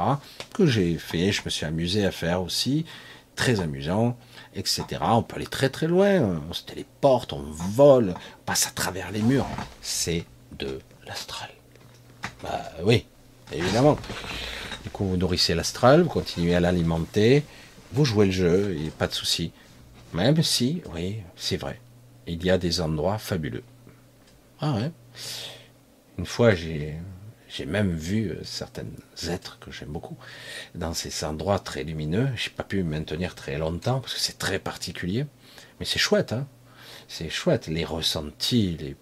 [0.55, 2.85] que j'ai fait, je me suis amusé à faire aussi.
[3.35, 4.17] Très amusant
[4.55, 4.85] etc.
[5.01, 9.11] On peut aller très très loin, on se téléporte, on vole, on passe à travers
[9.11, 9.47] les murs.
[9.81, 10.25] C'est
[10.59, 11.51] de l'astral.
[12.43, 13.07] Bah oui,
[13.53, 13.97] évidemment.
[14.85, 17.45] Du coup, vous nourrissez l'astral, vous continuez à l'alimenter,
[17.93, 19.53] vous jouez le jeu, et pas de souci.
[20.13, 21.81] Même si, oui, c'est vrai,
[22.27, 23.65] il y a des endroits fabuleux.
[24.61, 24.91] Ah ouais.
[26.19, 26.97] Une fois, j'ai
[27.53, 28.87] j'ai même vu euh, certains
[29.29, 30.17] êtres que j'aime beaucoup
[30.75, 32.29] dans ces endroits très lumineux.
[32.35, 35.27] J'ai pas pu me maintenir très longtemps parce que c'est très particulier.
[35.79, 36.47] Mais c'est chouette, hein
[37.09, 37.67] C'est chouette.
[37.67, 38.97] Les ressentis, les,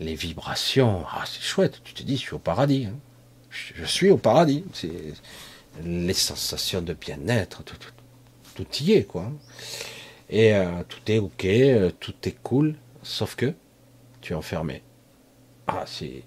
[0.00, 1.04] les vibrations.
[1.10, 1.80] Ah, c'est chouette.
[1.82, 2.86] Tu te dis, je suis au paradis.
[2.86, 2.98] Hein.
[3.50, 4.64] je, suis au paradis.
[4.74, 5.14] C'est
[5.82, 7.62] les sensations de bien-être.
[7.64, 7.76] Tout,
[8.54, 9.32] tout, y est, quoi.
[10.28, 12.74] Et euh, tout est ok, euh, tout est cool.
[13.02, 13.54] Sauf que
[14.20, 14.82] tu es enfermé.
[15.66, 16.22] Ah, c'est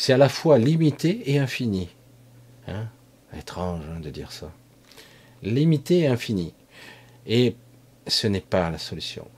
[0.00, 1.90] c'est à la fois limité et infini.
[2.66, 2.86] Hein?
[3.36, 4.50] Étrange hein, de dire ça.
[5.42, 6.54] Limité et infini.
[7.26, 7.54] Et
[8.06, 9.28] ce n'est pas la solution.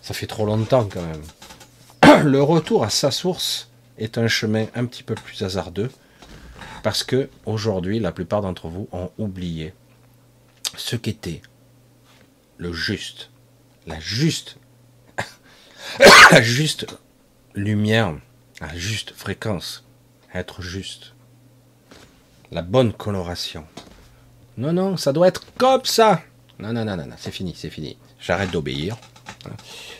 [0.00, 2.24] Ça fait trop longtemps quand même.
[2.30, 5.90] Le retour à sa source est un chemin un petit peu plus hasardeux
[6.82, 9.74] parce que aujourd'hui, la plupart d'entre vous ont oublié
[10.78, 11.42] ce qu'était
[12.56, 13.28] le juste,
[13.86, 14.56] la juste,
[16.30, 16.86] la juste
[17.54, 18.14] lumière
[18.74, 19.84] juste fréquence,
[20.32, 21.14] être juste.
[22.50, 23.64] La bonne coloration.
[24.56, 26.22] Non, non, ça doit être comme ça.
[26.58, 27.96] Non, non, non, non, non c'est fini, c'est fini.
[28.20, 28.96] J'arrête d'obéir.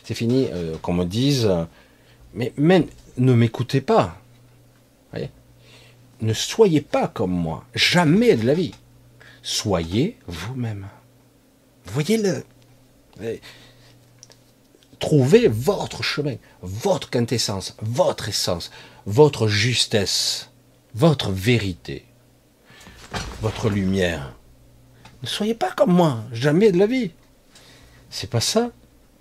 [0.04, 1.50] C'est fini euh, qu'on me dise,
[2.32, 2.86] mais, mais
[3.18, 4.16] ne m'écoutez pas.
[5.10, 5.30] Voyez?
[6.20, 7.64] Ne soyez pas comme moi.
[7.74, 8.74] Jamais de la vie.
[9.42, 10.86] Soyez vous-même.
[11.86, 12.44] Voyez-le.
[15.04, 18.70] Trouvez votre chemin, votre quintessence, votre essence,
[19.04, 20.48] votre justesse,
[20.94, 22.06] votre vérité,
[23.42, 24.32] votre lumière.
[25.22, 27.10] Ne soyez pas comme moi, jamais de la vie.
[28.08, 28.70] C'est pas ça.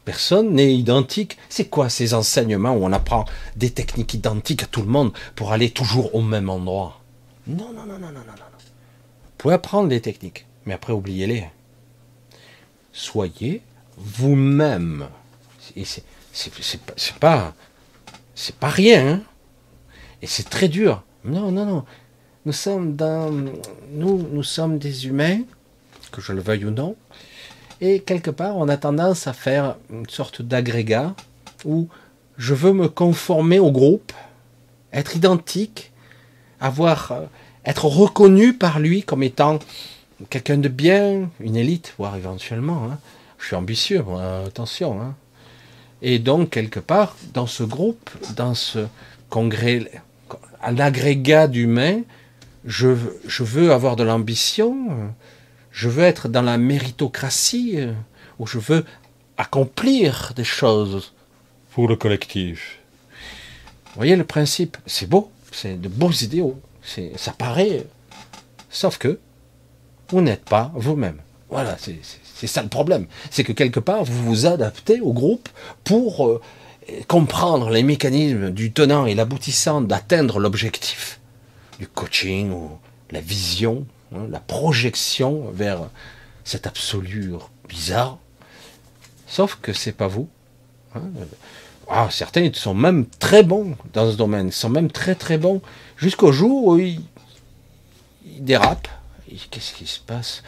[0.06, 1.38] Personne n'est identique.
[1.50, 3.26] C'est quoi ces enseignements où on apprend
[3.58, 7.02] des techniques identiques à tout le monde pour aller toujours au même endroit?
[7.46, 8.58] Non, non, non, non, non, non, non.
[8.62, 11.50] Vous pouvez apprendre des techniques, mais après oubliez-les.
[12.94, 13.62] Soyez
[13.98, 15.10] vous-même
[15.84, 17.54] c'est pas,
[18.36, 19.08] c'est pas rien.
[19.08, 19.22] Hein.
[20.22, 21.04] et c'est très dur.
[21.26, 21.86] Non, non, non.
[22.46, 25.42] Nous sommes dans, nous, nous sommes des humains,
[26.12, 26.96] que je le veuille ou non.
[27.82, 31.16] Et quelque part, on a tendance à faire une sorte d'agrégat
[31.66, 31.88] où
[32.38, 34.14] je veux me conformer au groupe,
[34.92, 35.92] être identique,
[36.60, 37.26] avoir, euh,
[37.66, 39.60] être reconnu par lui comme étant
[40.30, 42.88] quelqu'un de bien, une élite, voire éventuellement.
[42.92, 43.00] Hein.
[43.40, 44.04] Je suis ambitieux,
[44.46, 45.02] attention.
[45.02, 45.16] Hein.
[46.06, 48.88] Et donc, quelque part, dans ce groupe, dans ce
[49.30, 49.90] congrès,
[50.62, 52.02] un agrégat d'humains,
[52.66, 52.90] je,
[53.26, 54.90] je, veux avoir de l'ambition,
[55.72, 57.80] je veux être dans la méritocratie,
[58.38, 58.86] où je veux
[59.38, 61.14] accomplir des choses
[61.72, 62.80] pour le collectif.
[63.86, 66.60] Vous voyez le principe C'est beau, c'est de beaux idéaux,
[67.16, 67.86] ça paraît,
[68.70, 69.20] sauf que
[70.10, 71.22] vous n'êtes pas vous-même.
[71.50, 72.00] Voilà, c'est
[72.48, 73.08] ça le problème.
[73.32, 75.50] C'est que quelque part, vous vous adaptez au groupe
[75.84, 76.42] pour euh,
[77.08, 81.20] comprendre les mécanismes du tenant et l'aboutissant d'atteindre l'objectif
[81.80, 82.72] du coaching ou
[83.12, 85.82] la vision, hein, la projection vers
[86.44, 87.34] cet absolu
[87.68, 88.18] bizarre.
[89.28, 90.28] Sauf que c'est pas vous.
[90.96, 91.02] Hein.
[91.90, 95.62] Ah, certains sont même très bons dans ce domaine, ils sont même très très bons,
[95.98, 97.02] jusqu'au jour où ils
[98.40, 98.90] dérapent.
[99.50, 100.44] Qu'est-ce qui se passe?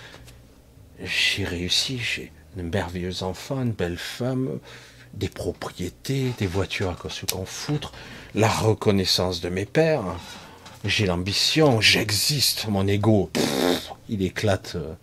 [1.03, 4.59] J'ai réussi, j'ai de merveilleux enfants, une belle femme,
[5.13, 7.91] des propriétés, des voitures à se qu'on foutre,
[8.33, 10.03] la reconnaissance de mes pères.
[10.83, 13.31] J'ai l'ambition, j'existe, mon ego,
[14.07, 14.93] il éclate euh,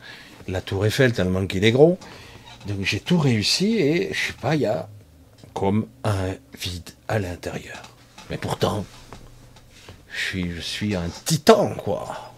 [0.49, 1.99] la tour Eiffel tellement qu'il est gros.
[2.67, 4.89] Donc j'ai tout réussi et je sais pas, il y a
[5.55, 7.83] comme un vide à l'intérieur.
[8.31, 8.85] Mais pourtant,
[10.09, 12.33] je suis un titan, quoi.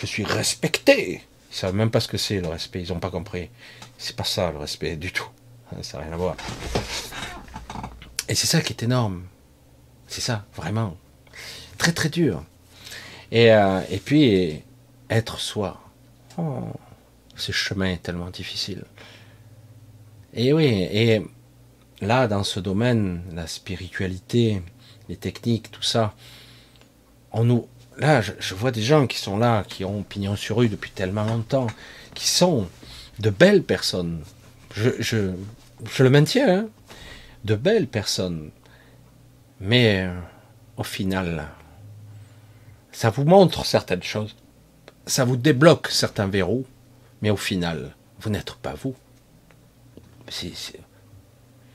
[0.00, 1.22] Je suis respecté.
[1.50, 3.50] Ils savent même pas ce que c'est le respect, ils n'ont pas compris.
[3.98, 5.28] C'est pas ça le respect du tout.
[5.82, 6.36] Ça n'a rien à voir.
[8.28, 9.24] Et c'est ça qui est énorme.
[10.06, 10.96] C'est ça, vraiment.
[11.78, 12.44] Très très dur.
[13.32, 14.62] Et, euh, et puis,
[15.08, 15.80] être soi.
[16.38, 16.62] Oh,
[17.36, 18.84] ce chemin est tellement difficile.
[20.32, 21.22] Et oui, et
[22.00, 24.62] là, dans ce domaine, la spiritualité,
[25.08, 26.14] les techniques, tout ça,
[27.32, 27.66] on nous,
[28.00, 31.24] là, je, vois des gens qui sont là, qui ont pignon sur rue depuis tellement
[31.24, 31.66] longtemps,
[32.14, 32.66] qui sont
[33.18, 34.22] de belles personnes.
[34.74, 36.68] Je, je, le maintiens, hein,
[37.44, 38.50] de belles personnes.
[39.60, 40.18] Mais euh,
[40.78, 41.46] au final,
[42.92, 44.34] ça vous montre certaines choses,
[45.06, 46.66] ça vous débloque certains verrous,
[47.20, 48.96] mais au final, vous n'êtes pas vous.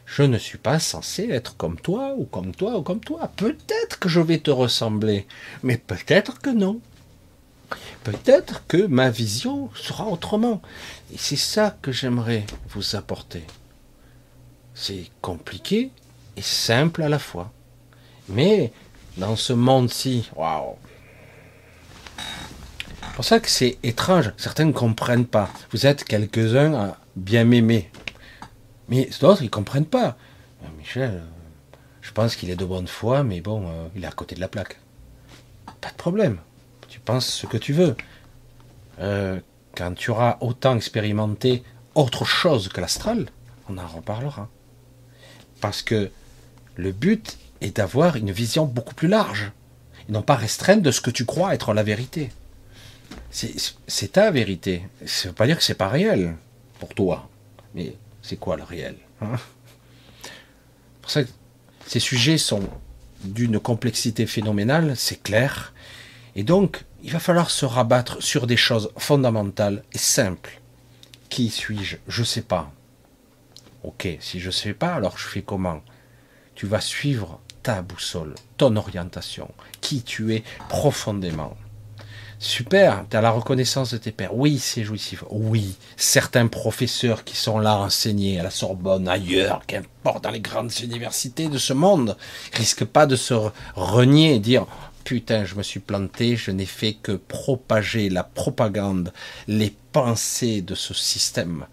[0.06, 3.32] Je ne suis pas censé être comme toi, ou comme toi, ou comme toi.
[3.36, 5.28] Peut-être que je vais te ressembler,
[5.64, 6.80] mais peut-être que non.
[8.04, 10.62] Peut-être que ma vision sera autrement.
[11.12, 13.44] Et c'est ça que j'aimerais vous apporter.
[14.76, 15.90] C'est compliqué
[16.38, 17.52] et simple à la fois.
[18.30, 18.72] Mais
[19.18, 20.76] dans ce monde-ci, waouh,
[22.18, 24.34] c'est pour ça que c'est étrange.
[24.38, 25.50] Certains ne comprennent pas.
[25.72, 27.90] Vous êtes quelques-uns à bien m'aimer.
[28.90, 30.18] Mais d'autres, ils ne comprennent pas.
[30.64, 34.08] Euh, Michel, euh, je pense qu'il est de bonne foi, mais bon, euh, il est
[34.08, 34.80] à côté de la plaque.
[35.82, 36.38] Pas de problème.
[36.88, 37.96] Tu penses ce que tu veux.
[39.76, 41.64] quand tu auras autant expérimenté
[41.96, 43.28] autre chose que l'astral,
[43.70, 44.48] on en reparlera.
[45.60, 46.12] Parce que
[46.76, 49.52] le but est d'avoir une vision beaucoup plus large,
[50.08, 52.32] et non pas restreinte de ce que tu crois être la vérité.
[53.32, 54.84] C'est ta vérité.
[55.06, 56.36] Ça ne veut pas dire que c'est pas réel
[56.80, 57.28] pour toi.
[57.74, 57.96] Mais
[58.26, 59.36] c'est quoi le réel hein
[61.02, 61.30] Pour ça que
[61.86, 62.68] ces sujets sont
[63.24, 65.74] d'une complexité phénoménale, c'est clair.
[66.36, 70.60] Et donc, il va falloir se rabattre sur des choses fondamentales et simples.
[71.30, 71.98] Qui suis-je?
[72.08, 72.72] Je ne sais pas.
[73.84, 75.82] Ok, si je ne sais pas, alors je fais comment?
[76.56, 81.56] Tu vas suivre ta boussole, ton orientation, qui tu es profondément.
[82.38, 84.36] Super, tu as la reconnaissance de tes pères.
[84.36, 85.24] Oui, c'est jouissif.
[85.30, 90.72] Oui, certains professeurs qui sont là enseignés à la Sorbonne, ailleurs, qu'importe, dans les grandes
[90.84, 92.18] universités de ce monde,
[92.54, 93.34] risquent pas de se
[93.76, 94.68] renier et dire
[95.06, 99.14] putain, je me suis planté, je n'ai fait que propager la propagande,
[99.48, 101.68] les pensées de ce système,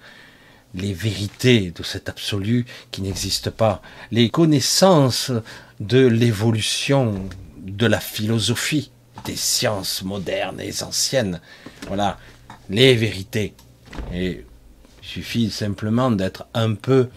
[0.75, 3.81] les vérités de cet absolu qui n'existe pas,
[4.11, 5.33] les connaissances
[5.81, 7.25] de l'évolution
[7.57, 8.91] de la philosophie
[9.25, 11.41] des sciences modernes et anciennes.
[11.87, 12.19] Voilà,
[12.71, 13.55] les vérités.
[14.13, 14.45] Et
[15.03, 17.09] il suffit simplement d'être un peu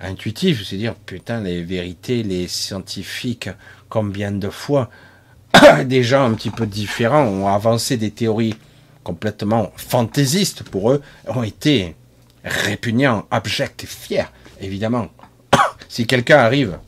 [0.00, 3.50] intuitif, c'est dire, putain, les vérités, les scientifiques,
[3.88, 4.90] combien de fois
[5.84, 8.56] des gens un petit peu différents ont avancé des théories
[9.02, 11.96] complètement fantaisistes pour eux, ont été
[12.44, 14.26] répugnants, abjects fiers,
[14.60, 15.08] évidemment.
[15.88, 16.78] si quelqu'un arrive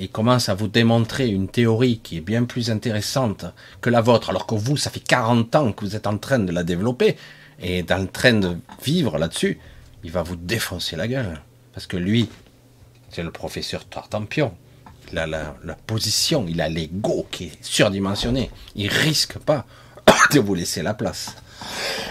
[0.00, 3.44] et commence à vous démontrer une théorie qui est bien plus intéressante
[3.82, 6.38] que la vôtre, alors que vous, ça fait 40 ans que vous êtes en train
[6.38, 7.16] de la développer
[7.60, 9.60] et en train de vivre là-dessus,
[10.02, 11.42] il va vous défoncer la gueule.
[11.74, 12.30] Parce que lui,
[13.10, 14.54] c'est le professeur Tartampion.
[15.12, 15.54] Il a la,
[15.86, 18.50] position, il a l'ego qui est surdimensionné.
[18.76, 19.66] Il risque pas
[20.32, 21.36] de vous laisser la place.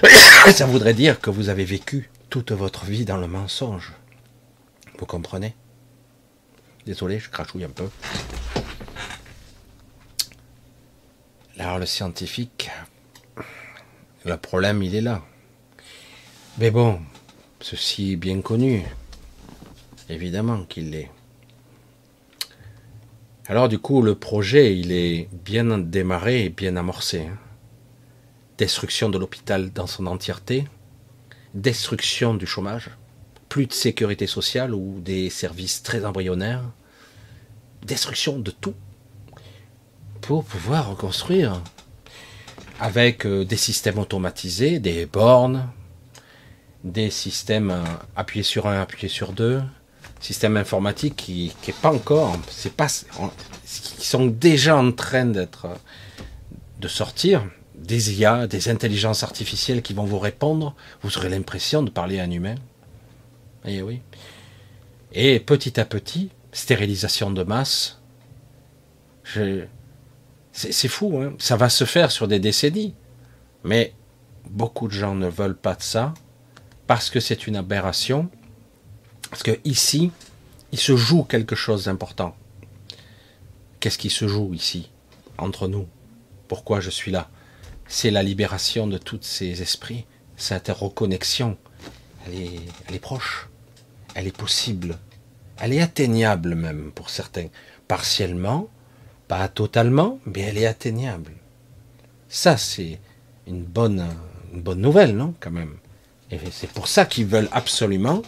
[0.53, 3.93] Ça voudrait dire que vous avez vécu toute votre vie dans le mensonge.
[4.99, 5.55] Vous comprenez?
[6.89, 7.87] Désolé, je crachouille un peu.
[11.59, 12.71] Alors le scientifique,
[14.25, 15.21] le problème il est là.
[16.57, 16.99] Mais bon,
[17.61, 18.83] ceci est bien connu.
[20.09, 21.11] Évidemment qu'il l'est.
[23.45, 27.27] Alors du coup, le projet, il est bien démarré et bien amorcé.
[27.27, 27.37] Hein.
[28.57, 30.65] Destruction de l'hôpital dans son entièreté,
[31.53, 32.89] destruction du chômage,
[33.47, 36.63] plus de sécurité sociale ou des services très embryonnaires,
[37.83, 38.75] destruction de tout
[40.21, 41.61] pour pouvoir reconstruire
[42.79, 45.69] avec euh, des systèmes automatisés, des bornes,
[46.83, 47.83] des systèmes euh,
[48.15, 49.61] appuyés sur un, appuyés sur deux,
[50.19, 55.67] système informatique qui n'est pas encore, c'est pas, qui sont déjà en train d'être,
[56.79, 57.45] de sortir,
[57.75, 62.23] des IA, des intelligences artificielles qui vont vous répondre, vous aurez l'impression de parler à
[62.23, 62.55] un humain.
[63.65, 64.01] Et eh oui.
[65.11, 68.01] Et petit à petit, stérilisation de masse.
[70.51, 72.95] C'est fou, hein ça va se faire sur des décennies.
[73.63, 73.93] Mais
[74.49, 76.13] beaucoup de gens ne veulent pas de ça
[76.87, 78.29] parce que c'est une aberration.
[79.29, 80.11] Parce que ici,
[80.71, 82.35] il se joue quelque chose d'important.
[83.79, 84.89] Qu'est-ce qui se joue ici,
[85.37, 85.87] entre nous?
[86.47, 87.29] Pourquoi je suis là?
[87.87, 90.05] C'est la libération de tous ces esprits,
[90.35, 91.57] cette reconnexion.
[92.25, 93.49] Elle est, elle est proche,
[94.15, 94.97] elle est possible,
[95.61, 97.47] elle est atteignable même pour certains,
[97.87, 98.67] partiellement,
[99.27, 101.31] pas totalement, mais elle est atteignable.
[102.27, 102.99] Ça, c'est
[103.47, 104.05] une bonne,
[104.53, 105.75] une bonne nouvelle, non, quand même.
[106.31, 108.21] Et c'est pour ça qu'ils veulent absolument.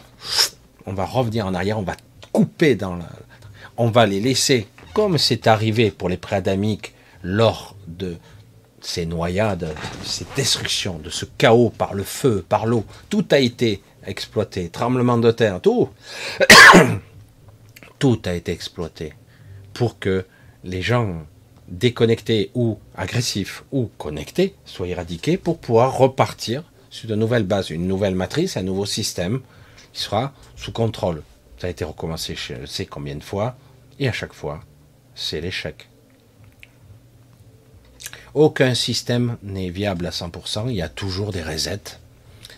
[0.85, 1.95] On va revenir en arrière, on va
[2.31, 3.09] couper dans la.
[3.77, 6.93] On va les laisser, comme c'est arrivé pour les préadamiques
[7.23, 8.17] lors de
[8.81, 12.83] ces noyades, de ces destructions, de ce chaos par le feu, par l'eau.
[13.09, 14.69] Tout a été exploité.
[14.69, 15.89] Tremblement de terre, tout.
[18.01, 19.13] Tout a été exploité
[19.75, 20.25] pour que
[20.63, 21.23] les gens
[21.67, 27.87] déconnectés ou agressifs ou connectés soient éradiqués pour pouvoir repartir sur de nouvelles bases, une
[27.87, 29.41] nouvelle matrice, un nouveau système
[29.93, 31.21] qui sera sous contrôle.
[31.59, 33.55] Ça a été recommencé je ne sais combien de fois,
[33.99, 34.61] et à chaque fois,
[35.13, 35.87] c'est l'échec.
[38.33, 41.99] Aucun système n'est viable à 100%, il y a toujours des resets,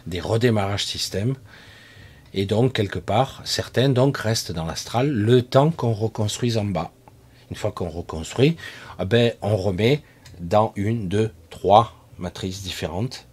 [0.07, 1.36] des redémarrages système,
[2.34, 6.91] et donc quelque part, certains donc restent dans l'astral le temps qu'on reconstruise en bas.
[7.49, 8.57] Une fois qu'on reconstruit,
[8.99, 10.01] eh ben, on remet
[10.39, 13.27] dans une, deux, trois matrices différentes,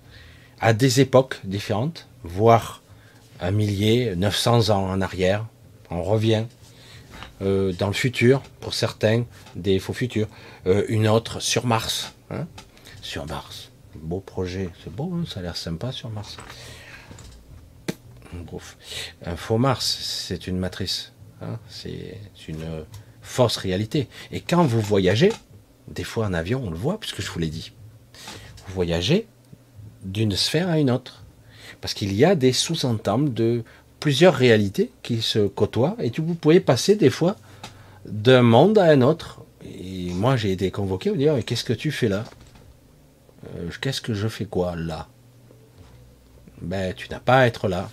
[0.60, 2.82] à des époques différentes, voire
[3.40, 5.46] un millier, 900 ans en arrière.
[5.90, 6.44] On revient
[7.40, 9.24] euh, dans le futur, pour certains,
[9.56, 10.28] des faux futurs.
[10.66, 12.12] Euh, une autre sur Mars.
[12.30, 12.46] Hein.
[13.00, 13.70] sur Mars.
[13.94, 14.68] Beau projet.
[14.84, 16.36] C'est beau, hein, ça a l'air sympa sur Mars.
[19.24, 21.12] Un faux Mars, c'est une matrice.
[21.42, 21.58] Hein.
[21.68, 22.84] c'est une
[23.22, 24.08] force réalité.
[24.30, 25.32] Et quand vous voyagez,
[25.88, 27.72] des fois en avion, on le voit, puisque je vous l'ai dit,
[28.66, 29.26] vous voyagez
[30.04, 31.24] d'une sphère à une autre.
[31.80, 33.64] Parce qu'il y a des sous-entendus de
[34.00, 37.36] plusieurs réalités qui se côtoient, et vous pouvez passer des fois
[38.06, 39.42] d'un monde à un autre.
[39.64, 42.24] Et moi, j'ai été convoqué, on dire, qu'est-ce que tu fais là?
[43.56, 45.08] Euh, Qu'est-ce que je fais quoi là?
[46.60, 47.90] Ben, tu n'as pas à être là.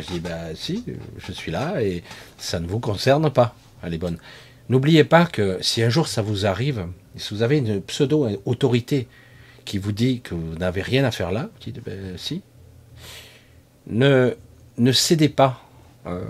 [0.00, 0.84] Je dis, ben si,
[1.18, 2.02] je suis là et
[2.38, 3.54] ça ne vous concerne pas
[3.84, 4.18] elle est bonne.
[4.68, 9.08] N'oubliez pas que si un jour ça vous arrive, si vous avez une pseudo-autorité
[9.64, 12.42] qui vous dit que vous n'avez rien à faire là, vous dites, ben, si,
[13.86, 14.34] ne,
[14.78, 15.62] ne cédez pas,
[16.06, 16.24] euh,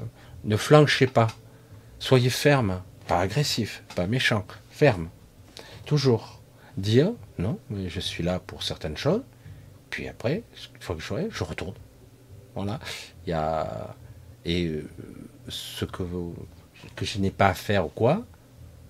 [0.44, 1.28] ne flanchez pas,
[1.98, 5.08] soyez ferme, pas agressif, pas méchant, ferme.
[5.86, 6.40] Toujours
[6.76, 9.22] dire, non, mais je suis là pour certaines choses,
[9.90, 10.42] puis après,
[10.74, 11.74] une fois que je serai, je retourne.
[12.54, 12.78] Voilà.
[13.26, 13.94] Il y a.
[14.44, 14.88] Et euh,
[15.48, 16.02] ce que
[16.96, 18.24] que je n'ai pas à faire ou quoi,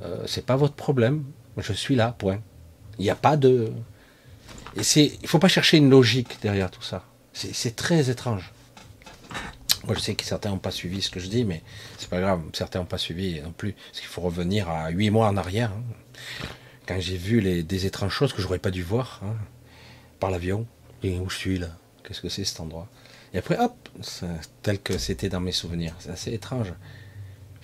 [0.03, 1.25] euh, c'est pas votre problème.
[1.57, 2.41] Je suis là, point.
[2.99, 3.73] Il n'y a pas de.
[4.77, 7.05] Et c'est, il faut pas chercher une logique derrière tout ça.
[7.33, 8.53] C'est très étrange.
[9.85, 11.63] Moi, je sais que certains n'ont pas suivi ce que je dis, mais
[11.99, 12.41] c'est pas grave.
[12.53, 13.73] Certains n'ont pas suivi non plus.
[13.73, 15.73] Parce qu'il faut revenir à huit mois en arrière.
[15.73, 16.47] Hein.
[16.87, 19.35] Quand j'ai vu les, des étranges choses que j'aurais pas dû voir hein,
[20.21, 20.67] par l'avion.
[21.03, 21.69] Et où je suis là
[22.03, 22.89] Qu'est-ce que c'est cet endroit?
[23.35, 23.89] Et après, hop,
[24.63, 25.95] tel que c'était dans mes souvenirs.
[25.99, 26.73] C'est assez étrange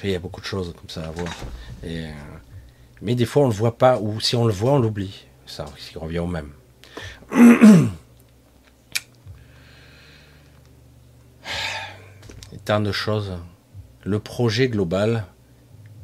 [0.09, 1.33] il y a beaucoup de choses comme ça à voir.
[1.85, 2.11] Euh,
[3.03, 5.27] mais des fois, on ne le voit pas, ou si on le voit, on l'oublie.
[5.47, 6.53] Ça, qui revient au même.
[12.65, 13.33] Tant de choses.
[14.05, 15.27] Le projet global,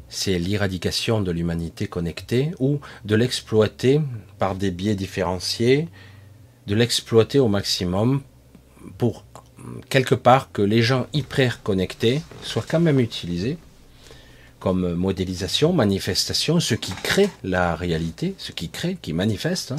[0.09, 4.01] c'est l'éradication de l'humanité connectée ou de l'exploiter
[4.39, 5.89] par des biais différenciés,
[6.67, 8.23] de l'exploiter au maximum
[8.99, 9.25] pour
[9.89, 13.59] quelque part que les gens hyper connectés soient quand même utilisés
[14.59, 19.77] comme modélisation, manifestation, ce qui crée la réalité, ce qui crée, qui manifeste, hein.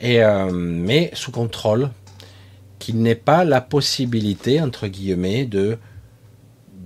[0.00, 1.90] et, euh, mais sous contrôle,
[2.78, 5.78] qu'il n'ait pas la possibilité, entre guillemets, de,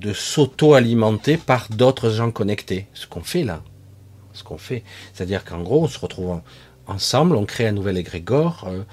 [0.00, 2.86] de s'auto-alimenter par d'autres gens connectés.
[2.94, 3.62] Ce qu'on fait là.
[4.32, 4.84] Ce qu'on fait.
[5.12, 6.40] C'est-à-dire qu'en gros, on se retrouve
[6.86, 8.66] ensemble, on crée un nouvel égrégore.
[8.68, 8.84] Euh,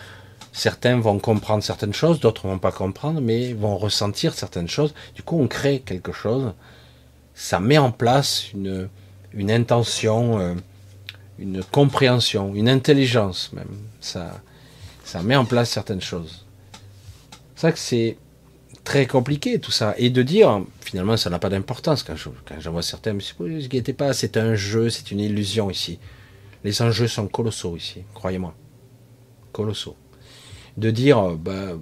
[0.56, 4.94] certains vont comprendre certaines choses, d'autres vont pas comprendre, mais vont ressentir certaines choses.
[5.16, 6.54] Du coup, on crée quelque chose
[7.36, 8.90] ça met en place une,
[9.52, 10.56] intention, euh,
[11.38, 13.78] une compréhension, une intelligence même.
[14.00, 14.42] Ça,
[15.04, 16.46] ça met en place certaines choses.
[17.56, 18.18] C'est ça que c'est
[18.86, 19.94] très compliqué tout ça.
[19.98, 23.94] Et de dire, finalement, ça n'a pas d'importance quand j'en vois certains, mais ne inquiétez
[23.94, 26.00] pas, c'est un jeu, c'est une illusion ici.
[26.64, 28.56] Les enjeux sont colossaux ici, croyez-moi.
[29.52, 29.96] Colossaux.
[30.78, 31.78] De dire, bah,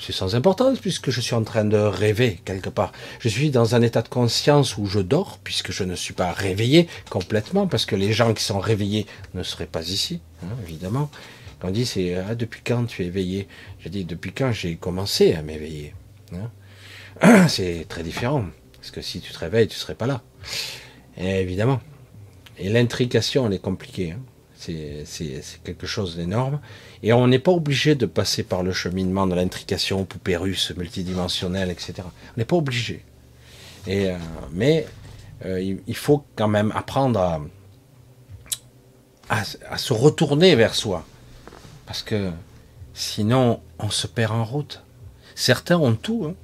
[0.00, 2.92] c'est sans importance puisque je suis en train de rêver quelque part.
[3.20, 6.32] Je suis dans un état de conscience où je dors puisque je ne suis pas
[6.32, 11.10] réveillé complètement parce que les gens qui sont réveillés ne seraient pas ici, hein, évidemment.
[11.60, 13.48] Quand on dit c'est ah, depuis quand tu es éveillé,
[13.80, 15.94] je dis depuis quand j'ai commencé à m'éveiller?
[16.32, 17.46] Hein.
[17.48, 18.46] C'est très différent
[18.76, 20.22] parce que si tu te réveilles, tu serais pas là.
[21.16, 21.80] évidemment.
[22.58, 24.12] Et l'intrication, elle est compliquée.
[24.12, 24.20] Hein.
[25.04, 26.60] C'est quelque chose d'énorme.
[27.02, 31.70] Et on n'est pas obligé de passer par le cheminement de l'intrication, poupée russe, multidimensionnelle,
[31.70, 31.94] etc.
[32.04, 33.04] On n'est pas obligé.
[33.88, 34.16] Euh,
[34.52, 34.86] mais
[35.44, 37.40] euh, il, faut quand même apprendre à,
[39.28, 41.04] à, se retourner vers soi.
[41.86, 42.30] Parce que
[42.94, 44.82] sinon, on se perd en route.
[45.34, 46.34] Certains ont tout, hein,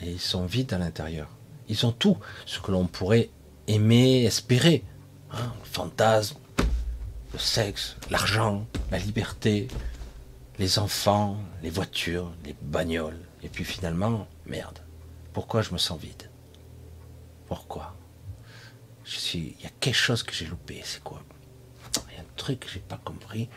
[0.00, 1.28] et ils sont vides à l'intérieur.
[1.68, 2.16] Ils ont tout
[2.46, 3.30] ce que l'on pourrait
[3.68, 4.82] aimer, espérer.
[5.32, 6.36] Hein, fantasme,
[7.32, 9.68] le sexe, l'argent, la liberté,
[10.58, 13.20] les enfants, les voitures, les bagnoles.
[13.42, 14.78] Et puis finalement, merde,
[15.32, 16.30] pourquoi je me sens vide?
[17.46, 17.94] Pourquoi?
[19.34, 21.22] Il y a quelque chose que j'ai loupé, c'est quoi?
[22.10, 23.48] Il y a un truc que j'ai pas compris.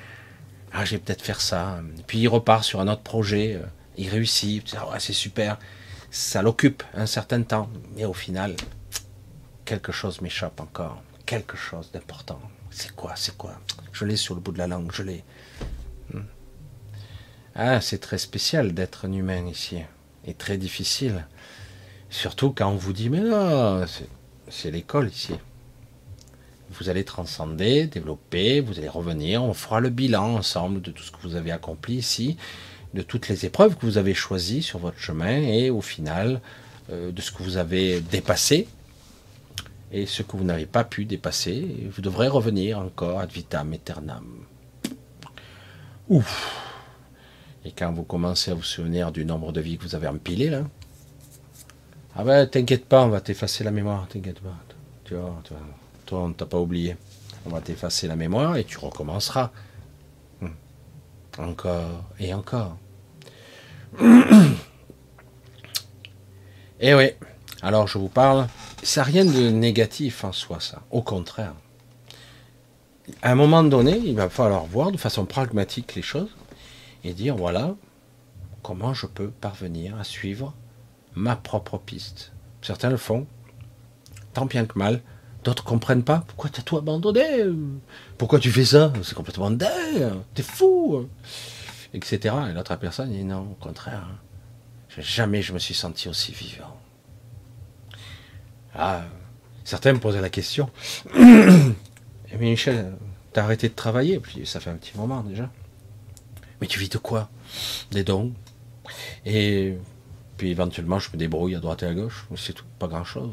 [0.71, 1.81] Ah, je vais peut-être faire ça.
[2.07, 3.65] Puis il repart sur un autre projet, euh,
[3.97, 5.59] il réussit, ah c'est super.
[6.09, 8.55] Ça l'occupe un certain temps, mais au final,
[9.65, 12.41] quelque chose m'échappe encore, quelque chose d'important.
[12.73, 13.59] C'est quoi C'est quoi?
[13.91, 15.23] Je l'ai sur le bout de la langue, je l'ai.
[16.11, 16.21] Hmm.
[17.55, 19.77] Ah, c'est très spécial d'être un humain ici.
[20.25, 21.25] Et très difficile.
[22.09, 23.85] Surtout quand on vous dit, mais non,
[24.49, 25.33] c'est l'école ici.
[26.71, 31.11] Vous allez transcender, développer, vous allez revenir, on fera le bilan ensemble de tout ce
[31.11, 32.37] que vous avez accompli ici,
[32.95, 36.41] de toutes les épreuves que vous avez choisies sur votre chemin, et au final,
[36.91, 38.67] euh, de ce que vous avez dépassé,
[39.93, 44.25] et ce que vous n'avez pas pu dépasser, vous devrez revenir encore ad vitam aeternam.
[46.09, 46.51] Ouf
[47.63, 50.49] Et quand vous commencez à vous souvenir du nombre de vies que vous avez empilées,
[50.49, 50.63] là,
[52.15, 54.57] ah ben t'inquiète pas, on va t'effacer la mémoire, t'inquiète pas.
[55.03, 55.43] Tu vois,
[56.07, 56.97] toi, on t'a pas oublié.
[57.45, 59.51] On va t'effacer la mémoire et tu recommenceras.
[60.41, 60.47] Hmm.
[61.37, 62.77] Encore et encore.
[66.79, 67.11] eh oui,
[67.61, 68.47] alors je vous parle
[68.83, 70.81] ça rien de négatif en soi, ça.
[70.91, 71.53] Au contraire.
[73.21, 76.35] À un moment donné, il va falloir voir de façon pragmatique les choses
[77.03, 77.75] et dire voilà
[78.61, 80.53] comment je peux parvenir à suivre
[81.15, 82.31] ma propre piste.
[82.61, 83.27] Certains le font,
[84.33, 85.01] tant bien que mal.
[85.43, 86.23] D'autres comprennent pas.
[86.25, 87.43] Pourquoi t'as tout abandonné?
[88.17, 88.93] Pourquoi tu fais ça?
[89.03, 90.13] C'est complètement dingue.
[90.33, 91.09] T'es fou.
[91.93, 92.33] Etc.
[92.49, 94.07] Et l'autre personne dit non, au contraire.
[94.97, 96.77] Jamais je me suis senti aussi vivant.
[98.75, 99.03] Ah,
[99.63, 100.69] certains me posaient la question.
[101.15, 101.75] Mais
[102.39, 102.93] Michel,
[103.31, 105.49] t'as arrêté de travailler, puis ça fait un petit moment déjà.
[106.59, 107.29] Mais tu vis de quoi?
[107.91, 108.33] Des dons.
[109.25, 109.77] Et
[110.37, 113.31] puis éventuellement, je me débrouille à droite et à gauche, c'est tout, pas grand chose.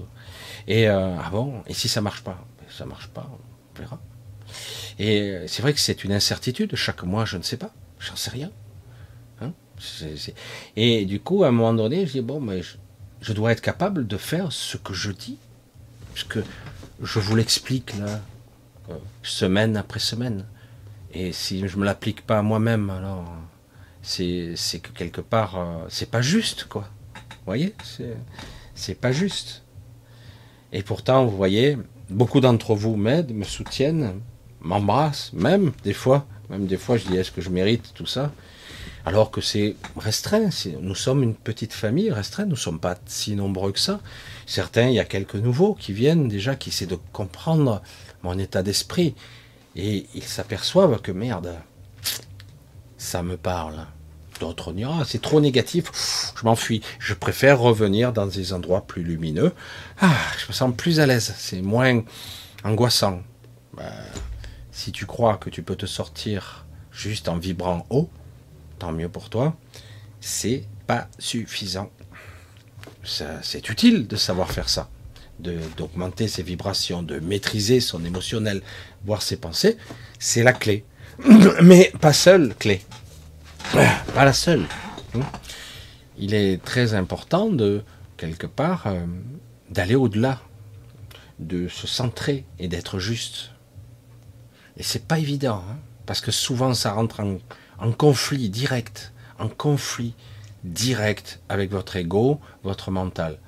[0.66, 1.62] Et euh, ah bon?
[1.66, 2.44] Et si ça marche pas?
[2.68, 4.00] Ça marche pas, on verra.
[4.98, 6.76] Et c'est vrai que c'est une incertitude.
[6.76, 8.50] Chaque mois, je ne sais pas, j'en sais rien.
[9.40, 9.52] Hein?
[10.76, 12.60] Et du coup, à un moment donné, je dis bon, mais
[13.20, 15.38] je dois être capable de faire ce que je dis,
[16.14, 16.38] puisque
[17.02, 18.20] je vous l'explique là,
[19.22, 20.47] semaine après semaine.
[21.12, 23.32] Et si je me l'applique pas moi-même, alors
[24.02, 26.88] c'est que quelque part euh, c'est pas juste quoi.
[27.14, 27.74] Vous voyez,
[28.74, 29.62] c'est pas juste.
[30.72, 31.76] Et pourtant, vous voyez,
[32.10, 34.20] beaucoup d'entre vous m'aident, me soutiennent,
[34.60, 38.30] m'embrassent, même des fois, même des fois, je dis est-ce que je mérite tout ça?
[39.05, 40.51] Alors que c'est restreint.
[40.81, 44.01] Nous sommes une petite famille restreinte, nous ne sommes pas si nombreux que ça.
[44.47, 47.82] Certains, il y a quelques nouveaux qui viennent déjà, qui essaient de comprendre
[48.22, 49.14] mon état d'esprit.
[49.77, 51.55] Et ils s'aperçoivent que merde,
[52.98, 53.86] ça me parle.
[54.40, 56.81] D'autres ah, c'est trop négatif, je m'enfuis.
[56.98, 59.52] Je préfère revenir dans des endroits plus lumineux.
[60.01, 62.02] Ah, je me sens plus à l'aise, c'est moins
[62.64, 63.20] angoissant.
[63.77, 63.93] Ben,
[64.72, 68.09] si tu crois que tu peux te sortir juste en vibrant haut,
[68.81, 69.57] tant mieux pour toi.
[70.20, 71.90] C'est pas suffisant.
[73.05, 74.90] C'est utile de savoir faire ça,
[75.39, 78.62] d'augmenter ses vibrations, de maîtriser son émotionnel,
[79.05, 79.77] voir ses pensées.
[80.19, 80.85] C'est la clé.
[81.62, 82.82] Mais pas seule clé.
[84.15, 84.66] Pas la seule.
[86.19, 87.82] Il est très important de,
[88.16, 89.05] quelque part, euh,
[89.70, 90.40] d'aller au-delà,
[91.39, 93.52] de se centrer et d'être juste.
[94.77, 95.77] Et c'est pas évident, hein,
[96.07, 97.39] parce que souvent ça rentre en,
[97.93, 100.15] conflit direct, en conflit
[100.65, 103.39] direct avec votre ego, votre mental.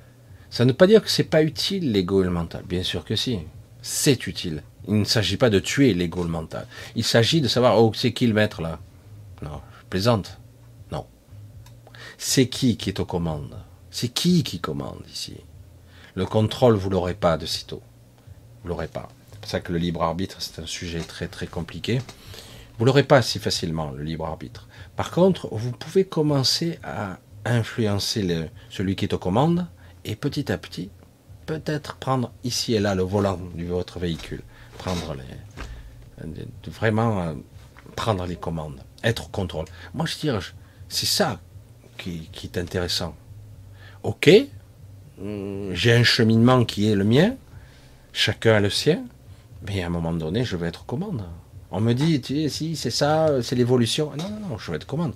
[0.50, 2.62] Ça ne veut pas dire que c'est pas utile l'ego et le mental.
[2.66, 3.40] Bien sûr que si,
[3.82, 4.62] c'est utile.
[4.88, 6.66] Il ne s'agit pas de tuer l'ego et le mental.
[6.96, 8.78] Il s'agit de savoir oh c'est qui le maître là?
[9.42, 10.38] Non, je plaisante.
[10.90, 11.06] Non.
[12.18, 13.56] C'est qui qui est aux commandes?
[13.90, 15.36] C'est qui qui commande ici?
[16.14, 17.82] Le contrôle vous l'aurez pas de sitôt.
[18.62, 19.08] Vous l'aurez pas.
[19.32, 22.00] C'est pour ça que le libre arbitre, c'est un sujet très très compliqué.
[22.78, 24.68] Vous l'aurez pas si facilement, le libre arbitre.
[24.96, 29.66] Par contre, vous pouvez commencer à influencer celui qui est aux commandes
[30.04, 30.90] et petit à petit,
[31.46, 34.42] peut-être prendre ici et là le volant de votre véhicule.
[34.78, 35.22] Prendre les,
[36.66, 37.34] vraiment euh,
[37.96, 39.66] prendre les commandes, être au contrôle.
[39.94, 40.38] Moi, je dirais,
[40.88, 41.40] c'est ça
[41.98, 43.14] qui, est intéressant.
[44.02, 44.30] Ok,
[45.20, 47.34] hum, j'ai un cheminement qui est le mien,
[48.12, 49.04] chacun a le sien,
[49.66, 51.22] mais à un moment donné, je vais être commande.
[51.72, 54.12] On me dit, tu sais, si, c'est ça, c'est l'évolution.
[54.18, 55.14] Non, non, non, je vais être commande.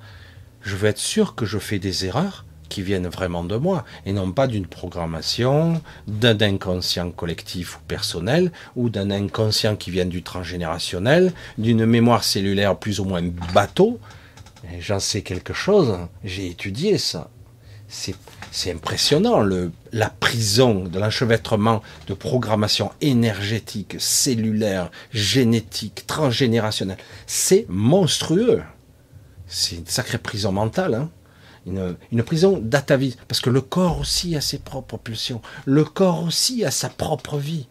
[0.63, 4.13] Je veux être sûr que je fais des erreurs qui viennent vraiment de moi, et
[4.13, 10.23] non pas d'une programmation, d'un inconscient collectif ou personnel, ou d'un inconscient qui vient du
[10.23, 13.23] transgénérationnel, d'une mémoire cellulaire plus ou moins
[13.55, 14.01] bateau.
[14.81, 17.31] J'en sais quelque chose, j'ai étudié ça.
[17.87, 18.17] C'est
[18.51, 26.99] c'est impressionnant, le, la prison de l'enchevêtrement de programmation énergétique, cellulaire, génétique, transgénérationnelle.
[27.27, 28.63] C'est monstrueux.
[29.47, 30.95] C'est une sacrée prison mentale.
[30.95, 31.11] Hein.
[31.67, 33.21] une, une, prison d'atavisme.
[33.29, 35.43] Parce que le corps aussi a ses propres pulsions.
[35.65, 37.69] Le corps aussi a sa propre vie.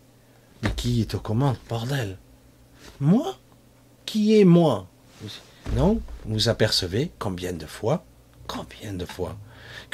[0.63, 2.17] Mais qui est aux commandes, bordel?
[2.99, 3.37] Moi?
[4.05, 4.87] Qui est moi?
[5.75, 5.99] Non?
[6.25, 8.05] Vous apercevez combien de fois
[8.47, 9.35] Combien de fois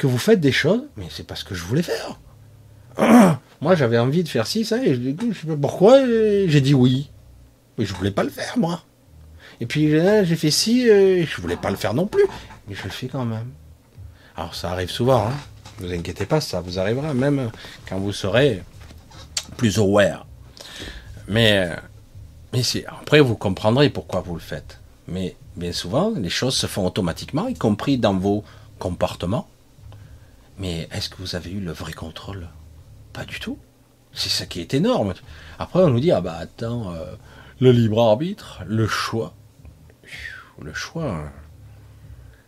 [0.02, 2.18] que vous faites des choses, mais c'est pas ce que je voulais faire.
[3.60, 7.08] moi, j'avais envie de faire ci, ça, et je, pourquoi, j'ai dit oui.
[7.78, 8.82] Mais je voulais pas le faire, moi.
[9.60, 12.24] Et puis, j'ai fait ci, je voulais pas le faire non plus,
[12.66, 13.52] mais je le fais quand même.
[14.36, 15.36] Alors, ça arrive souvent, hein.
[15.78, 17.52] Vous inquiétez pas, ça vous arrivera, même
[17.88, 18.64] quand vous serez
[19.56, 20.26] plus aware.
[21.28, 21.70] Mais,
[22.52, 24.80] mais après, vous comprendrez pourquoi vous le faites.
[25.06, 28.42] Mais bien souvent, les choses se font automatiquement, y compris dans vos
[28.80, 29.46] comportements.
[30.62, 32.46] Mais est-ce que vous avez eu le vrai contrôle?
[33.12, 33.58] Pas du tout.
[34.12, 35.12] C'est ça qui est énorme.
[35.58, 37.16] Après, on nous dit, ah bah attends, euh,
[37.58, 39.34] le libre arbitre, le choix.
[40.60, 41.32] Le choix.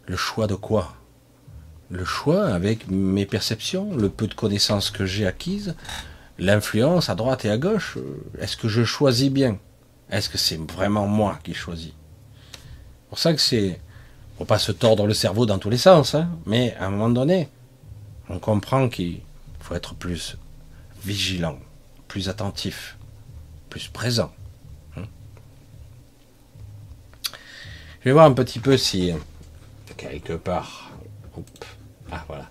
[0.06, 0.94] Le choix de quoi?
[1.90, 5.74] Le choix avec mes perceptions, le peu de connaissances que j'ai acquises,
[6.38, 7.98] l'influence à droite et à gauche.
[8.38, 9.58] Est-ce que je choisis bien?
[10.08, 11.94] Est-ce que c'est vraiment moi qui choisis?
[12.52, 13.80] C'est pour ça que c'est.
[14.38, 17.08] Faut pas se tordre le cerveau dans tous les sens, hein, mais à un moment
[17.10, 17.48] donné,
[18.28, 19.20] on comprend qu'il
[19.60, 20.36] faut être plus
[21.02, 21.59] vigilant,
[22.09, 22.96] plus attentif,
[23.70, 24.32] plus présent.
[24.96, 25.05] Hein.
[28.01, 29.12] Je vais voir un petit peu si
[29.96, 30.90] quelque part,
[32.10, 32.51] ah voilà,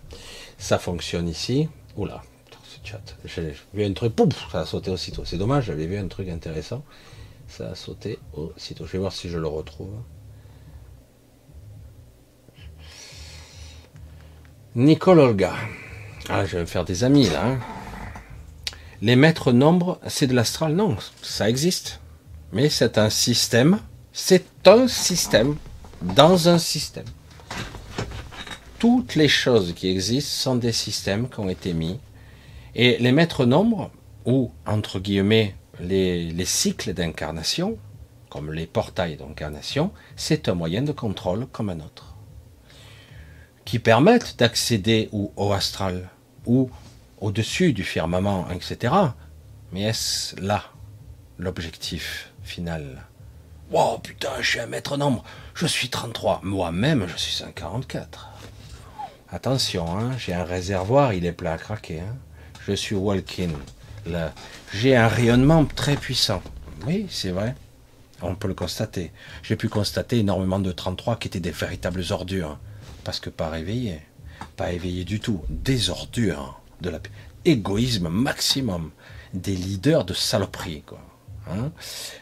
[0.58, 1.70] ça fonctionne ici.
[1.95, 2.24] Oula,
[2.64, 5.26] ce chat, j'ai vu un truc, pouf, ça a sauté aussitôt.
[5.26, 6.84] C'est dommage, j'avais vu un truc intéressant,
[7.48, 8.86] ça a sauté aussitôt.
[8.86, 9.94] Je vais voir si je le retrouve.
[14.76, 15.54] Nicole Olga.
[16.30, 17.45] Ah, je vais me faire des amis là.
[17.45, 17.60] Hein.
[19.04, 22.00] Les maîtres nombres, c'est de l'astral Non, ça existe.
[22.54, 23.80] Mais c'est un système.
[24.14, 25.58] C'est un système
[26.02, 27.06] dans un système.
[28.80, 32.00] Toutes les choses qui existent sont des systèmes qui ont été mis.
[32.74, 33.91] Et les maîtres nombres,
[34.26, 37.78] ou entre guillemets les, les cycles d'incarnation,
[38.32, 42.12] comme les portails d'incarnation, c'est un moyen de contrôle comme un autre
[43.65, 46.10] qui permettent d'accéder au, astral
[46.45, 46.69] ou
[47.19, 48.94] au-dessus du firmament, etc.
[49.72, 50.64] Mais est-ce là
[51.38, 53.03] l'objectif final?
[53.72, 55.23] Wow, putain, je suis un maître nombre,
[55.56, 58.30] je suis 33, moi-même je suis 144.
[59.31, 62.02] Attention, hein, j'ai un réservoir, il est plein à craquer.
[62.02, 62.15] Hein.
[62.68, 63.52] Je suis walking.
[64.73, 66.41] J'ai un rayonnement très puissant.
[66.85, 67.56] Oui, c'est vrai.
[68.22, 69.11] On peut le constater.
[69.41, 72.60] J'ai pu constater énormément de 33 qui étaient des véritables ordures
[73.04, 74.02] parce que pas réveillé,
[74.56, 77.00] pas éveillé du tout, des ordures, de la
[77.46, 78.92] égoïsme maximum,
[79.34, 80.84] des leaders de saloperie.
[81.50, 81.72] Hein.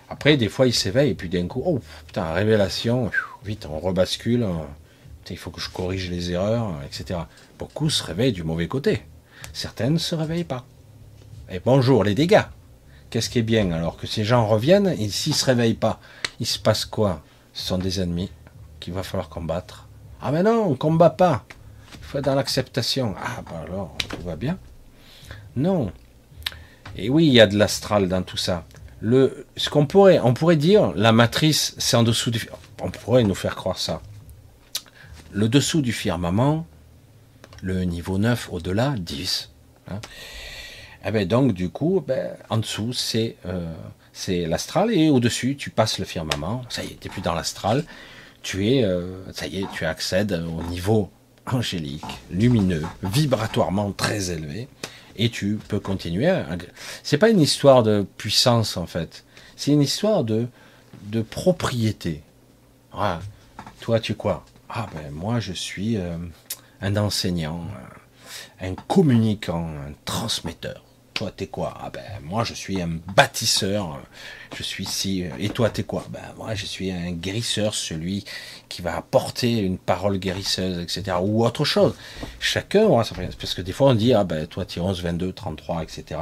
[0.10, 3.12] Après, des fois, ils s'éveillent et puis d'un coup, oh putain, révélation,
[3.44, 4.68] vite, on rebascule, hein.
[5.30, 7.20] il faut que je corrige les erreurs, etc.
[7.60, 9.04] Beaucoup se réveillent du mauvais côté.
[9.54, 10.66] Certaines ne se réveillent pas.
[11.50, 12.46] Et bonjour les dégâts.
[13.10, 16.00] Qu'est-ce qui est bien alors que ces gens reviennent et s'ils se réveillent pas,
[16.40, 17.22] il se passe quoi?
[17.54, 18.32] Ce sont des ennemis
[18.80, 19.90] qu'il va falloir combattre.
[20.22, 21.46] Ah mais non, on combat pas.
[21.94, 23.16] Il faut être dans l'acceptation.
[23.18, 24.58] Ah bah alors, tout va bien.
[25.56, 25.92] Non.
[26.96, 28.66] Et oui, il y a de l'astral dans tout ça.
[29.00, 32.48] Le, ce qu'on pourrait, on pourrait dire, la matrice, c'est en dessous du.
[32.82, 34.02] On pourrait nous faire croire ça.
[35.32, 36.68] Le dessous du firmament,
[37.64, 39.50] le niveau 9 au-delà, 10.
[39.90, 40.02] Hein.
[41.06, 43.74] Eh ben donc, du coup, ben, en dessous, c'est euh,
[44.28, 46.64] l'astral et au-dessus, tu passes le firmament.
[46.70, 47.86] Ça y est, tu n'es plus dans l'astral.
[48.42, 51.10] Tu es, euh, ça y est, tu accèdes au niveau
[51.46, 54.68] angélique, lumineux, vibratoirement très élevé
[55.16, 56.32] et tu peux continuer.
[57.04, 59.24] C'est pas une histoire de puissance en fait,
[59.56, 60.48] c'est une histoire de,
[61.30, 62.24] propriété.
[62.94, 63.20] Ah,
[63.80, 64.46] toi, tu quoi?
[64.70, 66.18] Ah ben moi, je suis euh,
[66.82, 67.68] un enseignant,
[68.60, 70.84] un communicant, un transmetteur.
[71.14, 71.78] Toi, t'es quoi?
[71.80, 74.00] Ah ben moi, je suis un bâtisseur.
[74.56, 75.26] Je suis si.
[75.40, 76.06] Et toi, t'es quoi?
[76.10, 78.26] Ben moi, je suis un guérisseur, celui
[78.70, 81.18] qui va apporter une parole guérisseuse, etc.
[81.22, 81.94] Ou autre chose.
[82.40, 85.84] Chacun parce que des fois on dit ah ben toi, tu es 11, 22, 33,
[85.84, 86.20] etc.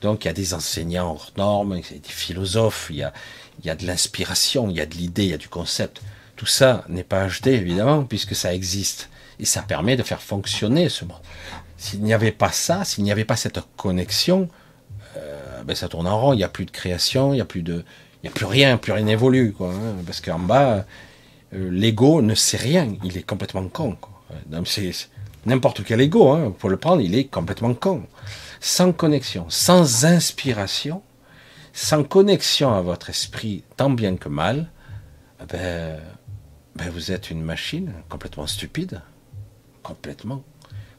[0.00, 3.12] Donc il y a des enseignants hors normes, des philosophes, il y a,
[3.60, 6.00] il y a de l'inspiration, il y a de l'idée, il y a du concept.
[6.36, 9.08] Tout ça n'est pas acheté, évidemment, puisque ça existe.
[9.38, 11.20] Et ça permet de faire fonctionner ce monde.
[11.82, 14.48] S'il n'y avait pas ça, s'il n'y avait pas cette connexion,
[15.16, 16.32] euh, ben ça tourne en rond.
[16.32, 17.84] Il n'y a plus de création, il n'y a plus de,
[18.40, 19.70] rien, plus rien n'évolue, quoi.
[19.70, 19.96] Hein.
[20.06, 20.86] parce qu'en bas,
[21.52, 22.94] euh, l'ego ne sait rien.
[23.02, 23.96] Il est complètement con.
[25.44, 28.04] N'importe quel ego, hein, pour le prendre, il est complètement con.
[28.60, 31.02] Sans connexion, sans inspiration,
[31.72, 34.70] sans connexion à votre esprit, tant bien que mal,
[35.40, 36.00] eh ben,
[36.76, 39.02] ben vous êtes une machine complètement stupide,
[39.82, 40.44] complètement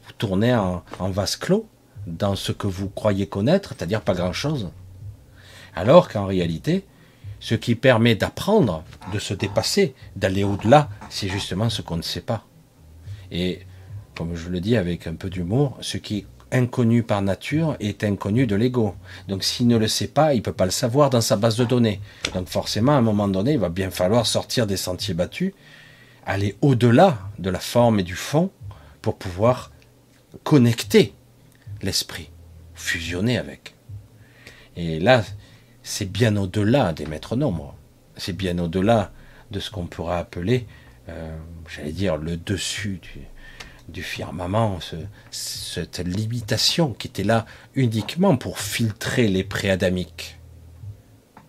[0.06, 1.66] vous tournez en, vase clos
[2.06, 4.70] dans ce que vous croyez connaître, c'est-à-dire pas grand-chose.
[5.74, 6.84] Alors qu'en réalité,
[7.40, 12.20] ce qui permet d'apprendre, de se dépasser, d'aller au-delà, c'est justement ce qu'on ne sait
[12.20, 12.44] pas.
[13.30, 13.60] Et
[14.14, 18.04] comme je le dis avec un peu d'humour, ce qui est inconnu par nature est
[18.04, 18.94] inconnu de l'ego.
[19.28, 21.56] Donc s'il ne le sait pas, il ne peut pas le savoir dans sa base
[21.56, 22.00] de données.
[22.32, 25.52] Donc forcément, à un moment donné, il va bien falloir sortir des sentiers battus,
[26.24, 28.50] aller au-delà de la forme et du fond
[29.02, 29.72] pour pouvoir
[30.42, 31.14] connecter
[31.82, 32.30] l'esprit,
[32.74, 33.74] fusionner avec.
[34.76, 35.22] Et là,
[35.82, 37.74] c'est bien au-delà des maîtres nombres.
[38.16, 39.12] C'est bien au-delà
[39.50, 40.66] de ce qu'on pourrait appeler,
[41.08, 41.36] euh,
[41.68, 43.00] j'allais dire, le dessus
[43.88, 44.78] du, firmament,
[45.30, 47.44] cette limitation qui était là
[47.74, 50.38] uniquement pour filtrer les préadamiques.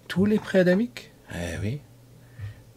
[0.08, 1.12] Tous les préadamiques?
[1.34, 1.80] Eh oui.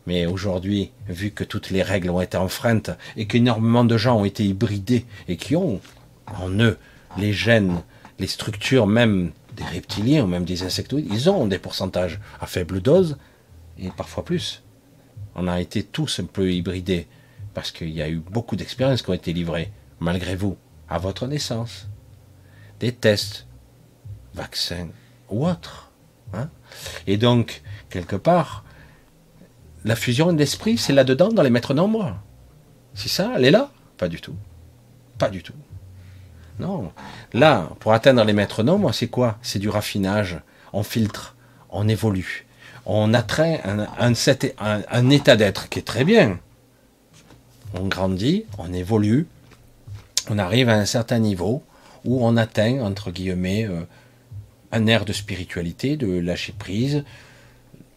[0.07, 4.25] Mais aujourd'hui, vu que toutes les règles ont été enfreintes et qu'énormément de gens ont
[4.25, 5.81] été hybridés et qui ont
[6.37, 6.79] en eux
[7.17, 7.83] les gènes,
[8.19, 12.81] les structures même des reptiliens ou même des insectoïdes, ils ont des pourcentages à faible
[12.81, 13.17] dose
[13.79, 14.63] et parfois plus.
[15.35, 17.07] On a été tous un peu hybridés
[17.55, 20.57] parce qu'il y a eu beaucoup d'expériences qui ont été livrées, malgré vous,
[20.89, 21.89] à votre naissance.
[22.81, 23.47] Des tests,
[24.35, 24.89] vaccins
[25.29, 25.91] ou autres.
[26.35, 26.51] Hein.
[27.07, 28.63] et donc, quelque part,
[29.85, 32.21] la fusion d'esprit, c'est là-dedans, dans les maîtres nombres.
[32.93, 33.73] C'est ça, elle est là?
[33.97, 34.37] Pas du tout.
[35.17, 35.55] Pas du tout.
[36.59, 36.93] Non.
[37.33, 39.39] Là, pour atteindre les maîtres nombres, c'est quoi?
[39.43, 40.41] C'est du raffinage.
[40.73, 41.37] On filtre,
[41.71, 42.47] on évolue.
[42.87, 46.41] On atteint un, état d'être qui est très bien.
[47.75, 49.27] On grandit, on évolue,
[50.31, 51.63] on arrive à un certain niveau
[52.05, 53.83] où on atteint, entre guillemets, euh,
[54.73, 57.05] un air de spiritualité, de lâcher prise,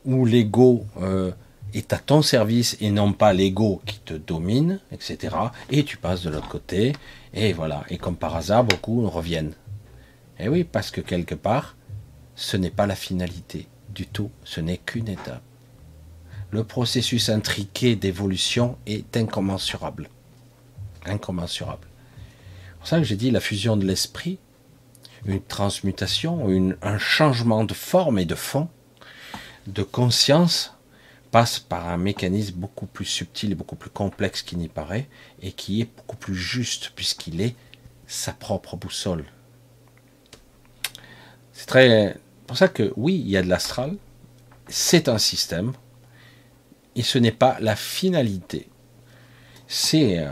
[0.04, 1.32] où l'ego euh,
[1.74, 5.36] est à ton service et non pas l'ego qui te domine, etc.
[5.70, 6.94] Et tu passes de l'autre côté,
[7.34, 7.84] et voilà.
[7.90, 9.54] Et comme par hasard, beaucoup reviennent.
[10.40, 11.76] Et oui, parce que quelque part,
[12.36, 15.44] ce n'est pas la finalité du tout, ce n'est qu'une étape.
[16.50, 20.10] Le processus intriqué d'évolution est incommensurable.
[21.06, 21.88] Incommensurable.
[21.88, 24.40] C'est pour ça que j'ai dit la fusion de l'esprit,
[25.26, 26.48] une transmutation,
[26.82, 28.68] un changement de forme et de fond,
[29.68, 30.74] de conscience,
[31.32, 35.08] passe par un mécanisme beaucoup plus subtil et beaucoup plus complexe qu'il n'y paraît,
[35.42, 37.56] et qui est beaucoup plus juste, puisqu'il est
[38.06, 39.26] sa propre boussole.
[41.54, 42.18] C'est très
[42.52, 43.96] pour ça que oui, il y a de l'astral,
[44.68, 45.72] c'est un système,
[46.98, 48.70] et ce n'est pas la finalité.
[49.68, 50.30] C'est, euh,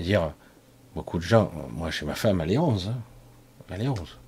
[0.00, 0.34] dire,
[0.94, 3.00] beaucoup de gens, moi j'ai ma femme, elle est 11, hein.
[3.70, 4.18] elle est 11.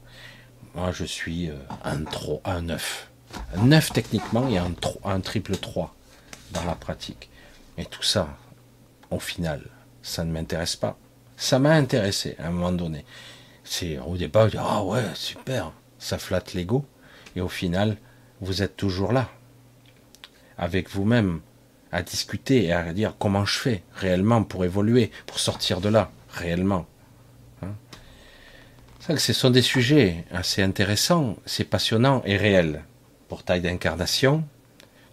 [0.76, 3.11] Moi je suis euh, un, 3, un 9.
[3.56, 4.72] Un 9 techniquement et un,
[5.04, 5.94] un triple 3
[6.52, 7.30] dans la pratique.
[7.76, 8.28] Mais tout ça,
[9.10, 9.62] au final,
[10.02, 10.98] ça ne m'intéresse pas.
[11.36, 13.04] Ça m'a intéressé à un moment donné.
[13.64, 16.84] C'est au départ, je ah ouais, super, ça flatte l'ego.
[17.36, 17.96] Et au final,
[18.40, 19.28] vous êtes toujours là,
[20.59, 21.40] avec vous-même,
[21.92, 26.10] à discuter et à dire comment je fais réellement pour évoluer, pour sortir de là,
[26.30, 26.86] réellement.
[27.62, 27.74] Hein
[29.09, 32.84] que ce sont des sujets assez intéressants, c'est passionnant et réel.
[33.32, 34.44] Portail d'incarnation,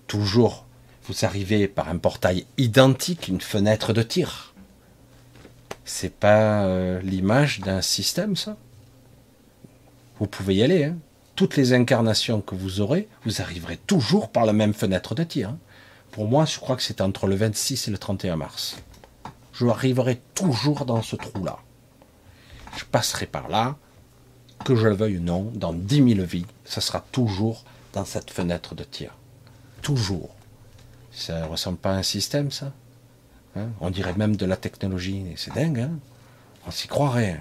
[0.08, 0.66] toujours
[1.06, 4.54] vous arrivez par un portail identique, une fenêtre de tir.
[5.86, 8.58] C'est pas euh, l'image d'un système, ça?
[10.20, 10.84] Vous pouvez y aller.
[10.84, 10.98] Hein.
[11.38, 15.52] Toutes les incarnations que vous aurez, vous arriverez toujours par la même fenêtre de tir.
[15.52, 15.58] Hein.
[16.12, 18.76] Pour moi, je crois que c'est entre le 26 et le 31 mars.
[19.54, 21.60] Je arriverai toujours dans ce trou-là.
[22.76, 23.78] Je passerai par là,
[24.66, 27.64] que je le veuille ou non, dans 10 000 vies, ça sera toujours
[27.94, 29.16] dans cette fenêtre de tir.
[29.82, 30.36] Toujours.
[31.12, 32.72] Ça ressemble pas à un système, ça
[33.56, 33.70] hein?
[33.82, 35.24] On dirait même de la technologie.
[35.36, 36.00] C'est dingue, hein?
[36.68, 37.40] On s'y croirait.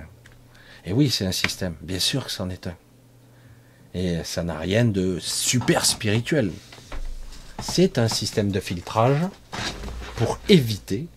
[0.84, 1.74] Et oui, c'est un système.
[1.82, 2.76] Bien sûr que c'en est un.
[3.94, 6.52] Et ça n'a rien de super spirituel.
[7.60, 9.20] C'est un système de filtrage
[10.16, 11.08] pour éviter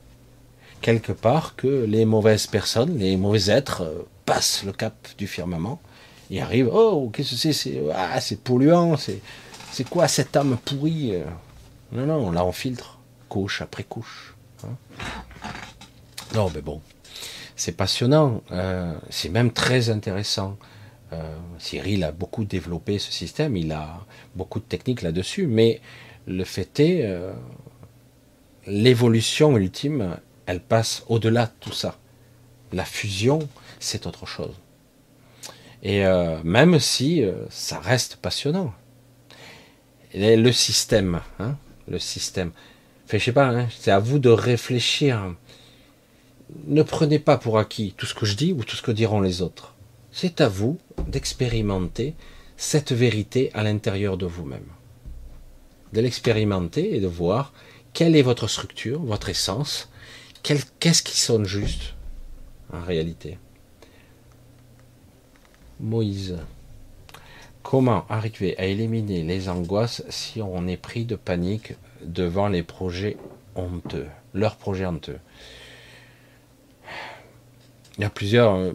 [0.81, 5.79] quelque part que les mauvaises personnes, les mauvais êtres euh, passent le cap du firmament
[6.31, 6.69] et arrivent.
[6.73, 8.95] Oh, qu'est-ce que c'est C'est ah, polluant.
[8.97, 11.25] C'est quoi cette âme pourrie euh?
[11.91, 14.33] Non, non, là on filtre, couche après couche.
[14.63, 14.75] Hein.
[16.33, 16.81] non, mais bon,
[17.55, 20.57] c'est passionnant, euh, c'est même très intéressant.
[21.11, 24.05] Euh, Cyril a beaucoup développé ce système, il a
[24.35, 25.81] beaucoup de techniques là-dessus, mais
[26.27, 27.09] le fait est,
[28.67, 31.97] l'évolution ultime, elle passe au-delà de tout ça.
[32.71, 33.39] La fusion,
[33.79, 34.53] c'est autre chose.
[35.83, 36.03] Et
[36.43, 38.73] même si ça reste passionnant.
[40.13, 42.51] le système, hein, le système.
[43.07, 45.33] Fait, je pas, hein, c'est à vous de réfléchir.
[46.67, 49.21] Ne prenez pas pour acquis tout ce que je dis ou tout ce que diront
[49.21, 49.75] les autres.
[50.11, 50.77] C'est à vous
[51.07, 52.15] d'expérimenter
[52.57, 54.67] cette vérité à l'intérieur de vous-même.
[55.93, 57.53] De l'expérimenter et de voir
[57.93, 59.89] quelle est votre structure, votre essence,
[60.43, 61.95] qu'est-ce qui sonne juste
[62.71, 63.37] en réalité.
[65.81, 66.37] Moïse.
[67.63, 73.17] Comment arriver à éliminer les angoisses si on est pris de panique devant les projets
[73.55, 75.19] honteux, leurs projets honteux?
[77.97, 78.55] Il y a plusieurs.
[78.55, 78.73] Euh,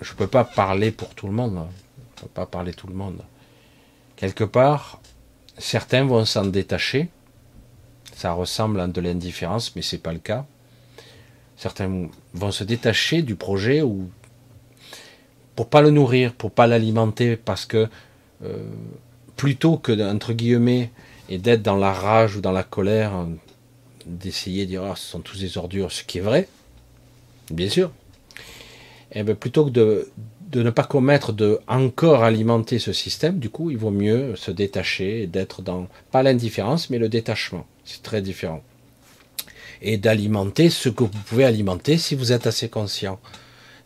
[0.00, 1.56] je ne peux pas parler pour tout le monde.
[1.58, 1.68] Hein.
[2.16, 3.22] Je ne peux pas parler tout le monde.
[4.16, 5.00] Quelque part,
[5.56, 7.08] certains vont s'en détacher.
[8.14, 10.44] Ça ressemble à de l'indifférence, mais ce n'est pas le cas.
[11.56, 14.10] Certains vont se détacher du projet ou
[15.58, 17.88] pour pas le nourrir, pour pas l'alimenter, parce que
[18.44, 18.70] euh,
[19.34, 20.92] plutôt que, entre guillemets,
[21.28, 23.26] et d'être dans la rage ou dans la colère,
[24.06, 26.46] d'essayer de dire ah, ce sont tous des ordures, ce qui est vrai,
[27.50, 27.90] bien sûr,
[29.10, 30.08] et eh bien plutôt que de,
[30.54, 35.26] ne pas commettre de encore alimenter ce système, du coup, il vaut mieux se détacher,
[35.26, 37.66] d'être dans, pas l'indifférence, mais le détachement.
[37.84, 38.62] C'est très différent.
[39.82, 43.18] Et d'alimenter ce que vous pouvez alimenter si vous êtes assez conscient.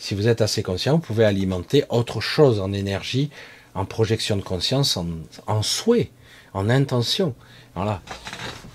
[0.02, 3.30] Si vous êtes assez conscient, vous pouvez alimenter autre chose en énergie,
[3.76, 4.98] en projection de conscience,
[5.46, 6.10] en, souhait,
[6.54, 7.36] en intention.
[7.76, 8.02] Voilà.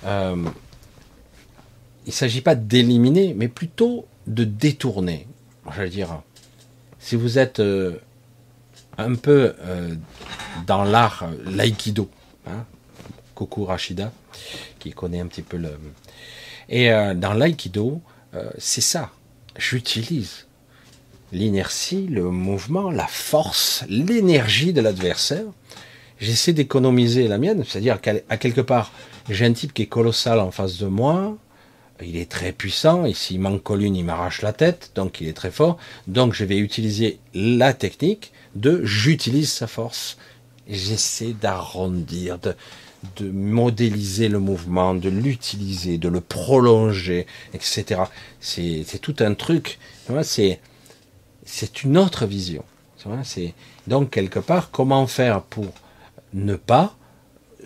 [0.06, 0.38] Euh,
[2.06, 5.28] il ne s'agit pas d'éliminer, mais plutôt de détourner.
[5.76, 6.22] J'allais dire,
[6.98, 7.98] si vous êtes euh,
[8.98, 9.96] un peu euh,
[10.66, 12.10] dans l'art l'aïkido,
[12.48, 12.64] hein,
[13.36, 14.14] Koku Rashida,
[14.80, 15.78] qui connaît un petit peu le...
[16.70, 18.02] Et dans l'aïkido,
[18.58, 19.12] c'est ça.
[19.58, 20.47] J'utilise
[21.32, 25.46] l'inertie, le mouvement, la force, l'énergie de l'adversaire.
[26.20, 28.92] J'essaie d'économiser la mienne, c'est-à-dire qu'à quelque part,
[29.30, 31.38] j'ai un type qui est colossal en face de moi,
[32.04, 35.34] il est très puissant, et s'il manque l'une, il m'arrache la tête, donc il est
[35.34, 35.78] très fort.
[36.08, 40.18] Donc je vais utiliser la technique de j'utilise sa force.
[40.68, 42.56] J'essaie d'arrondir, de,
[43.18, 48.02] de modéliser le mouvement, de l'utiliser, de le prolonger, etc.
[48.40, 49.80] C'est tout un truc.
[50.24, 50.60] C'est
[51.48, 52.64] c'est une autre vision.
[53.24, 53.54] C'est
[53.88, 55.68] donc quelque part comment faire pour
[56.34, 56.96] ne pas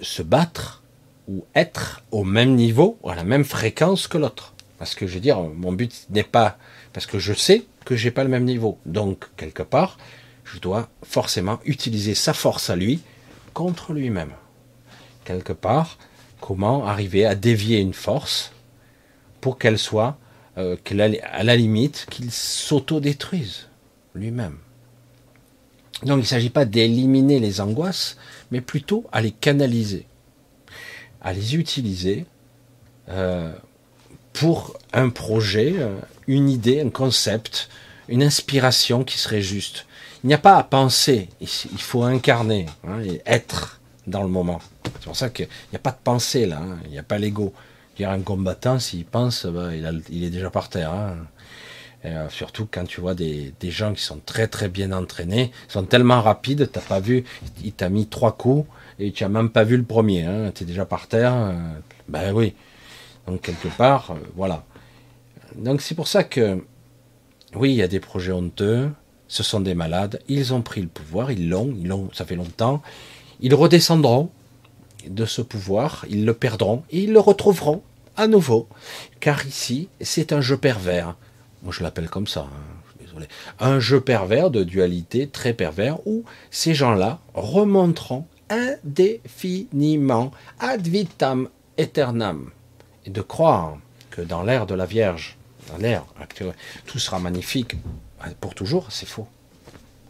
[0.02, 0.84] se battre
[1.28, 4.54] ou être au même niveau, à la même fréquence que l'autre?
[4.78, 6.58] Parce que je veux dire, mon but n'est pas
[6.94, 8.78] parce que je sais que j'ai pas le même niveau.
[8.86, 9.98] Donc quelque part,
[10.44, 13.02] je dois forcément utiliser sa force à lui
[13.54, 14.34] contre lui-même.
[15.26, 15.98] Quelque part,
[16.40, 18.52] comment arriver à dévier une force
[19.40, 20.18] pour qu'elle soit
[20.58, 20.76] euh,
[21.24, 23.71] à la limite, qu'il s'auto-détruise?
[24.14, 24.58] Lui-même.
[26.04, 28.18] Donc il ne s'agit pas d'éliminer les angoisses,
[28.50, 30.08] mais plutôt à les canaliser,
[31.22, 32.26] à les utiliser
[33.10, 33.54] euh,
[34.34, 37.70] pour un projet, euh, une idée, un concept,
[38.08, 39.86] une inspiration qui serait juste.
[40.24, 41.48] Il n'y a pas à penser, il
[41.82, 44.60] faut incarner hein, et être dans le moment.
[44.84, 46.78] C'est pour ça qu'il n'y a pas de pensée là, hein.
[46.86, 47.54] il n'y a pas l'ego.
[48.04, 50.92] Un combattant, s'il pense, bah, il, est déjà par terre.
[50.92, 51.18] Hein.
[52.04, 56.22] Euh, surtout quand tu vois des, gens qui sont très très bien entraînés, sont tellement
[56.22, 57.24] rapides, t'as pas vu,
[57.64, 58.68] il t'a mis trois coups
[58.98, 61.54] et tu as même pas vu le premier, hein, tu déjà par terre.
[62.08, 62.56] ben oui.
[63.28, 64.64] Donc quelque part, euh, voilà.
[65.56, 66.64] Donc c'est pour ça que,
[67.56, 68.90] oui, il y a des projets honteux,
[69.28, 72.36] ce sont des malades, ils ont pris le pouvoir, ils l'ont, ils l'ont, ça fait
[72.36, 72.82] longtemps,
[73.42, 74.30] ils redescendront
[75.08, 77.82] de ce pouvoir, ils le perdront et ils le retrouveront
[78.18, 78.68] à nouveau,
[79.20, 81.16] car ici c'est un jeu pervers.
[81.64, 82.42] Moi, je l'appelle comme ça.
[82.42, 83.28] Hein, désolé.
[83.60, 92.50] Un jeu pervers de dualité très pervers où ces gens-là remonteront indéfiniment ad vitam aeternam.
[93.06, 93.78] Et de croire
[94.10, 95.38] que dans l'ère de la Vierge,
[95.70, 96.54] dans l'ère actuelle,
[96.86, 97.76] tout sera magnifique
[98.40, 99.28] pour toujours, c'est faux.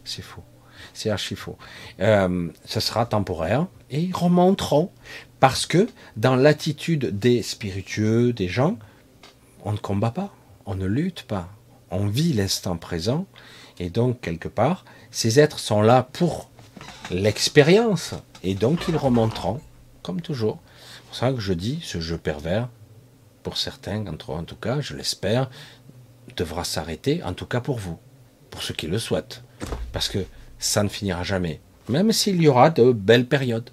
[0.03, 0.43] C'est faux.
[0.93, 1.57] C'est archi faux.
[1.99, 4.91] Euh, ce sera temporaire et ils remonteront
[5.39, 5.87] parce que
[6.17, 8.77] dans l'attitude des spiritueux, des gens,
[9.63, 10.33] on ne combat pas
[10.65, 11.49] on ne lutte pas,
[11.89, 13.25] on vit l'instant présent,
[13.79, 16.49] et donc quelque part, ces êtres sont là pour
[17.09, 18.13] l'expérience,
[18.43, 19.59] et donc ils remonteront,
[20.01, 20.59] comme toujours.
[20.95, 22.69] C'est pour ça que je dis, ce jeu pervers,
[23.43, 25.49] pour certains en tout cas, je l'espère,
[26.38, 27.97] devra s'arrêter, en tout cas pour vous,
[28.49, 29.43] pour ceux qui le souhaitent,
[29.91, 30.25] parce que
[30.59, 31.59] ça ne finira jamais,
[31.89, 33.69] même s'il y aura de belles périodes.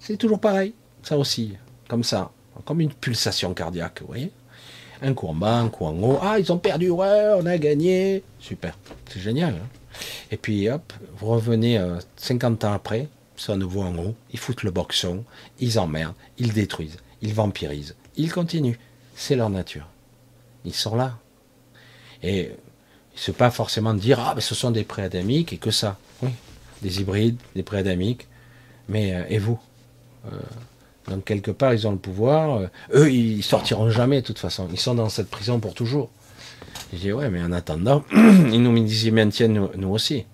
[0.00, 1.56] C'est toujours pareil, ça aussi,
[1.88, 2.32] comme ça,
[2.64, 4.32] comme une pulsation cardiaque, vous voyez
[5.04, 6.18] un coup en bas, un coup en haut.
[6.22, 8.22] Ah, ils ont perdu, ouais, on a gagné.
[8.40, 8.76] Super,
[9.08, 9.54] c'est génial.
[9.54, 9.68] Hein.
[10.30, 11.80] et puis hop, vous revenez
[12.16, 13.08] 50 euh, ans après,
[13.48, 14.14] à nouveau en haut.
[14.32, 15.24] Ils foutent le boxon,
[15.60, 18.78] ils emmerdent, ils détruisent, ils vampirisent, ils continuent.
[19.16, 19.86] C'est leur nature.
[20.64, 21.18] Ils sont là.
[22.22, 22.50] Et
[23.28, 25.98] n'est pas forcément dire ah, mais ce sont des préadamiques et que ça.
[26.22, 26.30] Oui,
[26.82, 28.26] des hybrides, des préadamiques.
[28.88, 29.58] Mais euh, et vous
[30.26, 30.38] euh,
[31.08, 32.58] donc quelque part, ils ont le pouvoir.
[32.58, 34.68] Euh, eux, ils sortiront jamais de toute façon.
[34.72, 36.10] Ils sont dans cette prison pour toujours.
[36.92, 40.26] Je dis ouais, mais en attendant, ils nous y maintiennent nous, aussi.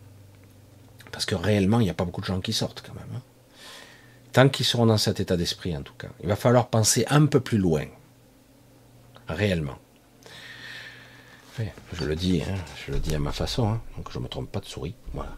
[1.11, 3.17] Parce que réellement, il n'y a pas beaucoup de gens qui sortent quand même.
[3.17, 3.23] Hein.
[4.33, 6.09] Tant qu'ils seront dans cet état d'esprit, en tout cas.
[6.23, 7.87] Il va falloir penser un peu plus loin.
[9.29, 9.79] Réellement.
[11.59, 12.55] je le dis, hein,
[12.87, 13.81] je le dis à ma façon, hein.
[13.97, 14.95] donc je ne me trompe pas de souris.
[15.13, 15.37] Voilà.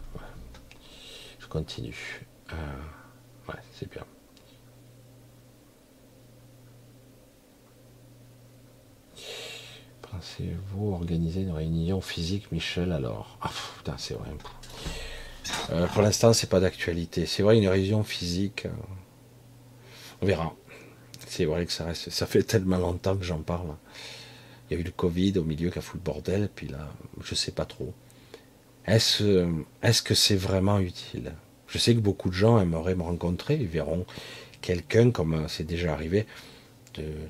[1.39, 2.25] Je continue.
[2.51, 2.55] Euh,
[3.49, 4.03] ouais, c'est bien.
[10.13, 14.29] Pensez-vous organiser une réunion physique, Michel, alors Ah, putain, c'est vrai.
[15.71, 17.25] Euh, pour l'instant, c'est pas d'actualité.
[17.25, 18.69] C'est vrai, une réunion physique, euh,
[20.21, 20.53] on verra.
[21.25, 22.11] C'est vrai que ça reste.
[22.11, 23.75] Ça fait tellement longtemps que j'en parle.
[24.69, 26.89] Il y a eu le Covid au milieu qui a foutu le bordel, puis là,
[27.23, 27.91] je sais pas trop.
[28.85, 29.47] Est-ce
[29.81, 31.33] est-ce que c'est vraiment utile?
[31.67, 34.05] Je sais que beaucoup de gens aimeraient me rencontrer, ils verront
[34.61, 36.27] quelqu'un, comme c'est déjà arrivé,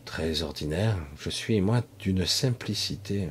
[0.06, 0.98] très ordinaire.
[1.20, 3.30] Je suis, moi, d'une simplicité.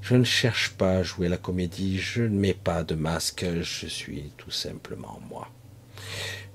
[0.00, 3.86] Je ne cherche pas à jouer la comédie, je ne mets pas de masque, je
[3.86, 5.48] suis tout simplement moi.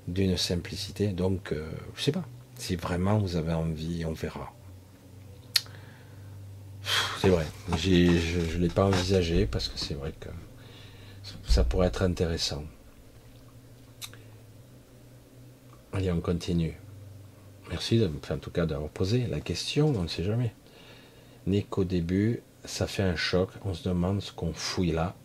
[0.08, 2.24] D'une simplicité, donc, euh, je sais pas.
[2.56, 4.52] Si vraiment vous avez envie, on verra.
[7.20, 7.46] C'est vrai,
[7.76, 10.28] je ne l'ai pas envisagé parce que c'est vrai que
[11.46, 12.64] ça pourrait être intéressant.
[15.92, 16.74] Allez, on continue.
[17.74, 20.54] Merci, en tout cas, d'avoir posé la question, on ne sait jamais.
[21.48, 25.16] N'est qu'au début, ça fait un choc, on se demande ce qu'on fouille là.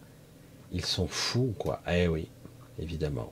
[0.72, 1.80] Ils sont fous, quoi.
[1.88, 2.28] Eh oui,
[2.80, 3.32] évidemment.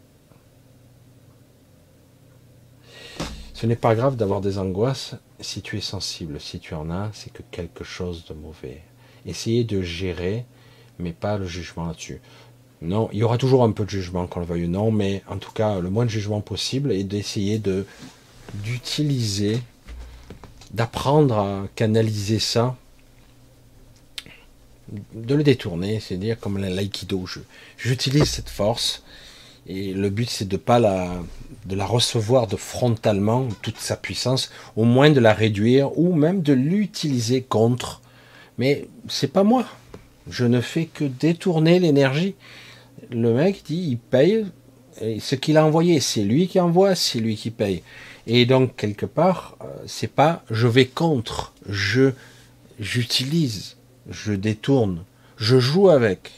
[3.55, 6.39] Ce n'est pas grave d'avoir des angoisses si tu es sensible.
[6.39, 8.83] Si tu en as, c'est que quelque chose de mauvais.
[9.25, 10.45] Essayez de gérer,
[10.99, 12.21] mais pas le jugement là-dessus.
[12.83, 15.23] Non, il y aura toujours un peu de jugement, qu'on le veuille ou non, mais
[15.27, 17.87] en tout cas, le moins de jugement possible et d'essayer de
[18.53, 19.59] d'utiliser,
[20.71, 22.75] d'apprendre à canaliser ça,
[25.13, 27.25] de le détourner, c'est-à-dire comme l'aïkido.
[27.77, 29.03] J'utilise cette force
[29.67, 31.11] et le but c'est de pas la,
[31.65, 36.41] de la recevoir de frontalement toute sa puissance, au moins de la réduire ou même
[36.41, 38.01] de l'utiliser contre.
[38.57, 39.65] Mais c'est pas moi.
[40.29, 42.35] Je ne fais que détourner l'énergie.
[43.11, 44.45] Le mec dit il paye
[45.01, 47.83] et ce qu'il a envoyé, c'est lui qui envoie, c'est lui qui paye.
[48.27, 52.11] Et donc quelque part, euh, c'est pas je vais contre, je
[52.79, 53.77] j'utilise
[54.09, 55.03] je détourne,
[55.37, 56.31] je joue avec.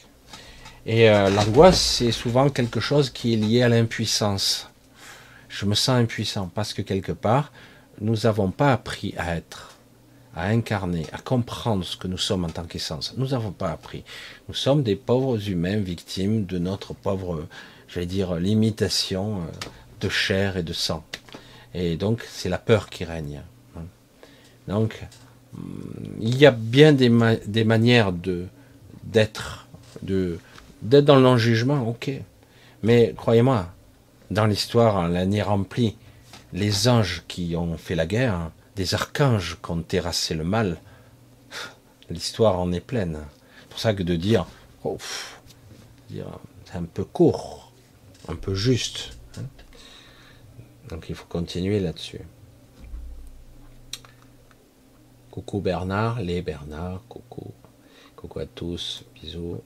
[0.86, 4.68] Et euh, l'angoisse, c'est souvent quelque chose qui est lié à l'impuissance.
[5.48, 7.52] Je me sens impuissant parce que quelque part,
[8.00, 9.76] nous n'avons pas appris à être,
[10.34, 13.14] à incarner, à comprendre ce que nous sommes en tant qu'essence.
[13.16, 14.04] Nous n'avons pas appris.
[14.48, 17.46] Nous sommes des pauvres humains victimes de notre pauvre,
[17.88, 19.68] j'allais dire, limitation euh,
[20.00, 21.04] de chair et de sang.
[21.74, 23.42] Et donc, c'est la peur qui règne.
[24.68, 25.00] Donc,
[26.20, 28.12] il y a bien des, manières
[29.04, 29.66] d'être,
[30.02, 30.38] de
[30.82, 32.10] d'être dans le non-jugement, ok.
[32.82, 33.68] Mais croyez-moi,
[34.30, 35.96] dans l'histoire, l'année remplie,
[36.52, 40.78] les anges qui ont fait la guerre, des archanges qui ont terrassé le mal,
[42.10, 43.18] l'histoire en est pleine.
[43.60, 44.46] C'est pour ça que de dire,
[44.84, 44.98] oh,
[46.10, 47.72] c'est un peu court,
[48.28, 49.19] un peu juste.
[50.90, 50.94] Hein.
[50.94, 52.20] Donc il faut continuer là-dessus.
[55.30, 57.52] Coucou Bernard, les Bernard, coucou.
[58.16, 59.60] Coucou à tous, bisous.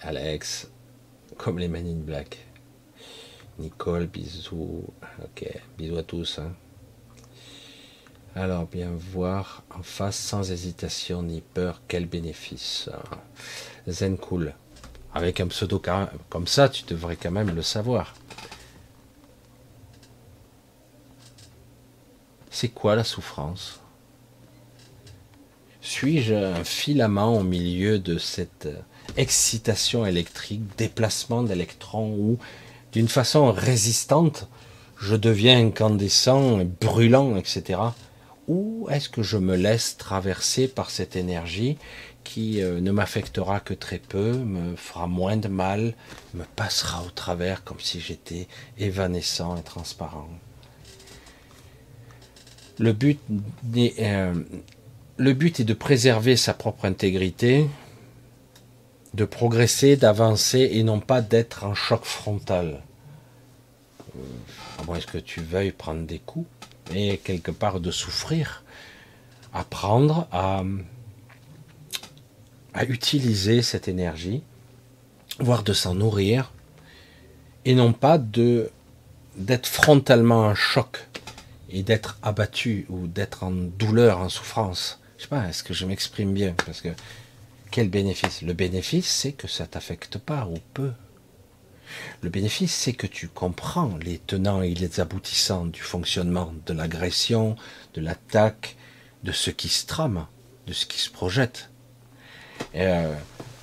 [0.00, 0.70] Alex,
[1.36, 2.38] comme les Men in Black.
[3.58, 4.84] Nicole, bisous.
[5.22, 6.38] Ok, bisous à tous.
[6.38, 6.52] Hein.
[8.34, 12.88] Alors, bien voir en face sans hésitation ni peur, quel bénéfice.
[13.88, 14.54] Zen cool.
[15.12, 15.82] Avec un pseudo
[16.28, 18.14] comme ça, tu devrais quand même le savoir.
[22.60, 23.78] C'est quoi la souffrance?
[25.80, 28.68] Suis-je un filament au milieu de cette
[29.16, 32.38] excitation électrique, déplacement d'électrons ou
[32.90, 34.48] d'une façon résistante,
[34.98, 37.78] je deviens incandescent, brûlant, etc.
[38.48, 41.78] Ou est-ce que je me laisse traverser par cette énergie
[42.24, 45.94] qui euh, ne m'affectera que très peu, me fera moins de mal,
[46.34, 48.48] me passera au travers comme si j'étais
[48.78, 50.28] évanescent et transparent?
[52.78, 53.20] Le but,
[53.76, 54.34] euh,
[55.16, 57.66] le but est de préserver sa propre intégrité,
[59.14, 62.82] de progresser, d'avancer et non pas d'être en choc frontal.
[64.78, 66.48] À est-ce que tu veuilles prendre des coups
[66.94, 68.62] et quelque part de souffrir,
[69.52, 70.62] apprendre à,
[72.74, 74.42] à utiliser cette énergie,
[75.38, 76.52] voire de s'en nourrir,
[77.64, 81.07] et non pas d'être frontalement en choc
[81.70, 85.00] et d'être abattu ou d'être en douleur, en souffrance.
[85.16, 86.54] Je sais pas, est-ce que je m'exprime bien?
[86.64, 86.90] Parce que
[87.70, 88.42] quel bénéfice?
[88.42, 90.92] Le bénéfice, c'est que ça t'affecte pas ou peu.
[92.22, 97.56] Le bénéfice, c'est que tu comprends les tenants et les aboutissants du fonctionnement de l'agression,
[97.94, 98.76] de l'attaque,
[99.24, 100.26] de ce qui se trame,
[100.66, 101.70] de ce qui se projette.
[102.74, 103.14] Euh,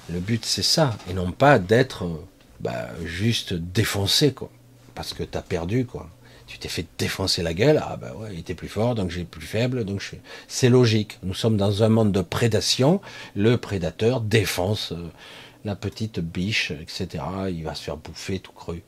[0.10, 2.08] le but, c'est ça, et non pas d'être
[2.60, 4.52] bah, juste défoncé, quoi,
[4.94, 6.10] parce que tu as perdu, quoi
[6.48, 9.24] tu t'es fait défoncer la gueule, ah ben ouais, il était plus fort, donc j'ai
[9.24, 10.04] plus faible, donc
[10.48, 11.18] c'est logique.
[11.24, 13.02] Nous sommes dans un monde de prédation,
[13.36, 15.10] le prédateur défonce euh,
[15.64, 17.24] la petite biche, etc.
[17.50, 18.84] Il va se faire bouffer tout cru.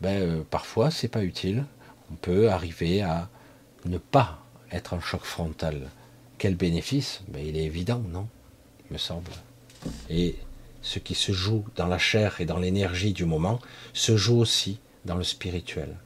[0.00, 1.64] Ben euh, parfois c'est pas utile.
[2.12, 3.28] On peut arriver à
[3.86, 5.88] ne pas être en choc frontal.
[6.38, 7.22] Quel bénéfice?
[7.28, 8.28] Ben il est évident, non?
[8.90, 9.30] Me semble.
[10.10, 10.36] Et
[10.82, 13.60] ce qui se joue dans la chair et dans l'énergie du moment
[13.92, 15.96] se joue aussi dans le spirituel.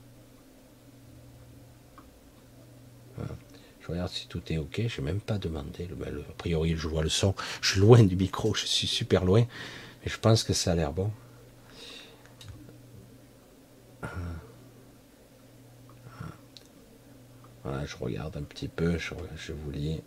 [3.84, 4.82] Je regarde si tout est ok.
[4.88, 5.86] Je n'ai même pas demandé.
[5.96, 7.34] Ben, a priori, je vois le son.
[7.60, 8.54] Je suis loin du micro.
[8.54, 9.42] Je suis super loin.
[9.42, 11.10] Mais je pense que ça a l'air bon.
[17.62, 18.96] Voilà, je regarde un petit peu.
[18.98, 20.02] Je, vous lis.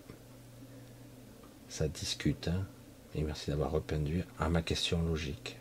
[1.70, 2.48] Ça discute.
[2.48, 2.66] Hein.
[3.14, 5.60] Et merci d'avoir répondu à ma question logique.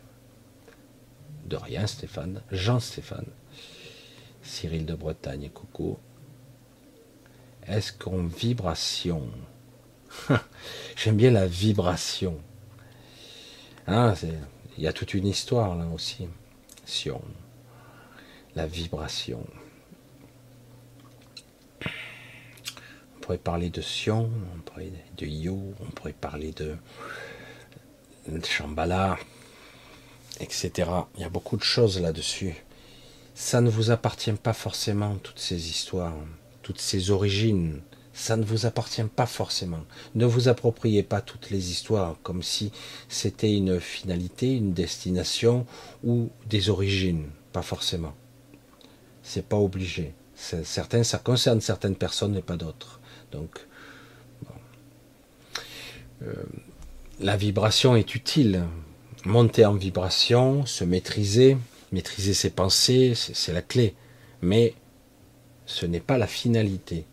[1.45, 2.41] De rien, Stéphane.
[2.51, 3.27] Jean-Stéphane.
[4.41, 5.99] Cyril de Bretagne, coucou.
[7.67, 9.29] Est-ce qu'en vibration?
[10.95, 12.39] J'aime bien la vibration.
[13.87, 14.13] Hein,
[14.77, 16.29] il y a toute une histoire là aussi.
[16.85, 17.21] Sion.
[18.55, 19.45] La vibration.
[21.83, 26.77] On pourrait parler de Sion, on pourrait de Yo, on pourrait parler de,
[28.29, 29.17] de Shambhala,
[30.39, 30.89] etc.
[31.15, 32.55] Il y a beaucoup de choses là-dessus.
[33.35, 36.13] Ça ne vous appartient pas forcément, toutes ces histoires
[36.67, 37.79] toutes ces origines.
[38.11, 39.85] Ça ne vous appartient pas forcément.
[40.15, 42.73] Ne vous appropriez pas toutes les histoires comme si
[43.07, 45.65] c'était une finalité, une destination
[46.03, 47.29] ou des origines.
[47.53, 48.13] Pas forcément.
[49.23, 50.13] C'est pas obligé.
[50.35, 52.99] Certains, ça concerne certaines personnes et pas d'autres.
[53.31, 53.65] Donc,
[56.21, 56.33] euh,
[57.21, 58.65] la vibration est utile.
[59.23, 61.57] Monter en vibration, se maîtriser,
[61.93, 63.95] maîtriser ses pensées, c'est la clé.
[64.41, 64.73] Mais
[65.67, 67.05] ce n'est pas la finalité.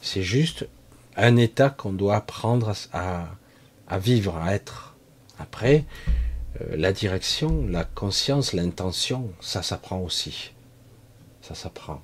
[0.00, 0.68] C'est juste
[1.16, 4.94] un état qu'on doit apprendre à, vivre, à être.
[5.40, 5.84] Après,
[6.60, 10.52] euh, la direction, la conscience, l'intention, ça s'apprend aussi.
[11.42, 12.02] Ça s'apprend.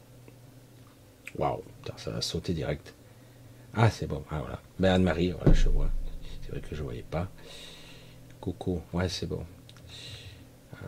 [1.38, 1.62] Waouh,
[1.96, 2.94] ça va sauter direct.
[3.74, 4.24] Ah, c'est bon.
[4.30, 4.60] Ah, voilà.
[4.78, 5.90] Ben, Anne-Marie, voilà, je vois.
[6.42, 7.28] C'est vrai que je ne voyais pas.
[8.40, 8.80] Coucou.
[8.92, 9.44] Ouais, c'est bon.
[10.74, 10.86] Euh,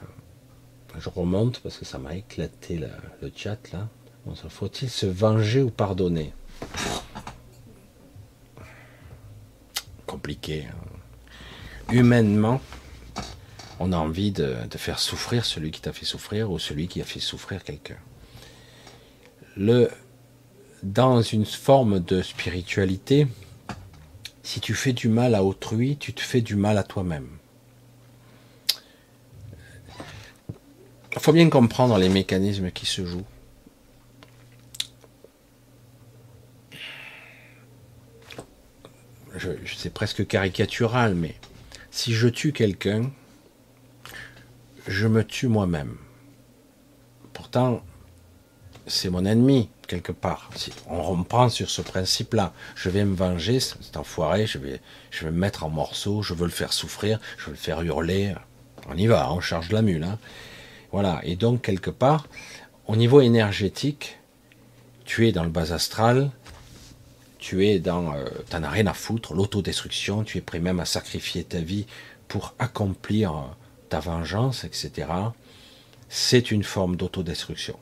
[0.98, 3.89] je remonte parce que ça m'a éclaté le chat là.
[4.34, 6.32] Faut-il se venger ou pardonner
[10.06, 10.66] Compliqué.
[10.68, 11.92] Hein.
[11.92, 12.60] Humainement,
[13.78, 17.04] on a envie de, faire souffrir celui qui t'a fait souffrir ou celui qui a
[17.04, 17.98] fait souffrir quelqu'un.
[19.56, 19.90] Le,
[20.82, 23.28] dans une forme de spiritualité,
[24.42, 27.28] si tu fais du mal à autrui, tu te fais du mal à toi-même.
[31.12, 33.24] Il faut bien comprendre les mécanismes qui se jouent.
[39.76, 41.34] C'est presque caricatural, mais
[41.90, 43.10] si je tue quelqu'un,
[44.86, 45.96] je me tue moi-même.
[47.32, 47.82] Pourtant,
[48.86, 50.50] c'est mon ennemi, quelque part.
[50.88, 54.80] On reprend sur ce principe-là, je vais me venger, c'est enfoiré, je vais,
[55.10, 57.82] je vais me mettre en morceaux, je veux le faire souffrir, je veux le faire
[57.82, 58.34] hurler.
[58.88, 60.04] On y va, on charge la mule.
[60.04, 60.18] Hein.
[60.92, 62.28] Voilà, et donc, quelque part,
[62.86, 64.18] au niveau énergétique,
[65.04, 66.30] tu es dans le bas astral,
[67.38, 70.84] tu es dans, euh, t'en as rien à foutre, l'autodestruction, tu es prêt même à
[70.84, 71.86] sacrifier ta vie
[72.28, 73.42] pour accomplir euh,
[73.88, 75.08] ta vengeance, etc.
[76.08, 77.78] C'est une forme d'autodestruction.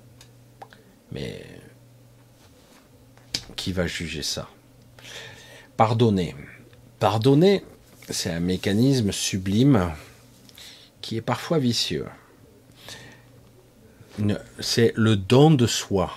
[1.13, 1.45] Mais
[3.57, 4.49] qui va juger ça?
[5.77, 6.35] Pardonner.
[6.99, 7.65] Pardonner,
[8.11, 9.93] c'est un mécanisme sublime
[11.01, 12.07] qui est parfois vicieux.
[14.61, 16.13] C'est le don de soi.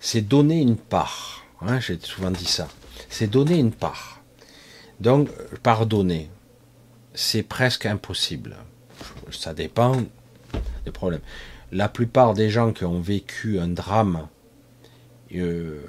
[0.00, 1.37] C'est donner une part.
[1.60, 2.68] Hein, j'ai souvent dit ça.
[3.08, 4.20] C'est donner une part.
[5.00, 5.28] Donc,
[5.62, 6.28] pardonner,
[7.14, 8.56] c'est presque impossible.
[9.30, 10.02] Ça dépend
[10.84, 11.20] des problèmes.
[11.70, 14.26] La plupart des gens qui ont vécu un drame,
[15.34, 15.82] euh,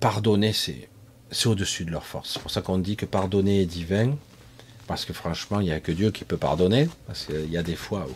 [0.00, 0.88] pardonner, c'est
[1.46, 2.32] au-dessus de leur force.
[2.32, 4.16] C'est pour ça qu'on dit que pardonner est divin,
[4.86, 7.62] parce que franchement, il n'y a que Dieu qui peut pardonner, parce qu'il y a
[7.62, 8.14] des fois où...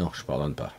[0.00, 0.72] Non, je ne pardonne pas.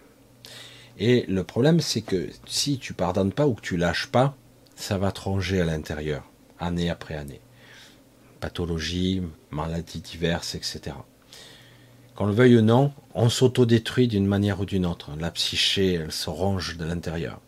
[0.99, 4.35] Et le problème, c'est que si tu pardonnes pas ou que tu lâches pas,
[4.75, 6.23] ça va te ronger à l'intérieur,
[6.59, 7.41] année après année.
[8.39, 9.21] Pathologie,
[9.51, 10.95] maladies diverses, etc.
[12.15, 15.11] Qu'on le veuille ou non, on s'autodétruit d'une manière ou d'une autre.
[15.19, 17.41] La psyché, elle se ronge de l'intérieur.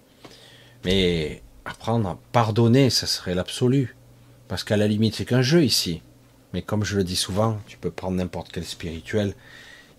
[0.85, 3.95] Mais apprendre à pardonner, ça serait l'absolu.
[4.47, 6.01] Parce qu'à la limite, c'est qu'un jeu ici.
[6.53, 9.33] Mais comme je le dis souvent, tu peux prendre n'importe quel spirituel,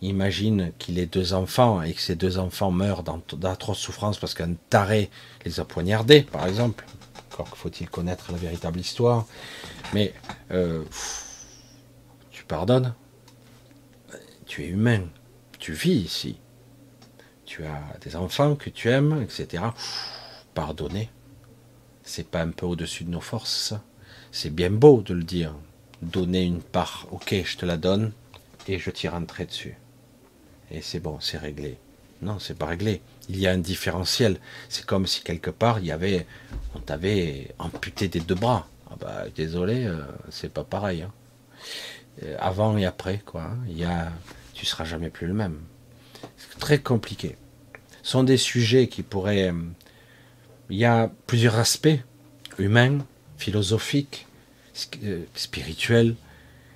[0.08, 4.54] imagine qu'il ait deux enfants et que ces deux enfants meurent d'atroces souffrances parce qu'un
[4.70, 5.10] taré
[5.44, 6.86] les a poignardés, par exemple.
[7.32, 9.26] Encore faut-il connaître la véritable histoire.
[9.92, 10.14] Mais
[10.50, 10.84] euh,
[12.30, 12.94] tu pardonnes.
[14.46, 15.02] Tu es humain.
[15.58, 16.38] Tu vis ici.
[17.44, 19.64] Tu as des enfants que tu aimes, etc.
[20.54, 21.10] Pardonner.
[22.02, 23.74] C'est pas un peu au-dessus de nos forces,
[24.32, 25.54] C'est bien beau de le dire.
[26.02, 28.12] Donner une part, ok, je te la donne,
[28.66, 29.76] et je t'y rentrerai dessus
[30.70, 31.78] et c'est bon, c'est réglé.
[32.22, 33.00] Non, c'est pas réglé.
[33.28, 34.38] Il y a un différentiel.
[34.68, 36.26] C'est comme si quelque part il y avait,
[36.74, 38.68] on t'avait amputé des deux bras.
[38.90, 41.02] Ah bah désolé, euh, c'est pas pareil.
[41.02, 41.12] Hein.
[42.22, 43.42] Euh, avant et après, quoi.
[43.42, 43.58] Hein.
[43.68, 43.86] Y
[44.52, 45.60] tu seras jamais plus le même.
[46.36, 47.36] C'est très compliqué.
[48.02, 49.50] Ce sont des sujets qui pourraient.
[49.50, 49.62] Euh,
[50.68, 51.88] il y a plusieurs aspects
[52.58, 52.98] humains,
[53.38, 54.26] philosophiques,
[55.34, 56.14] spirituels.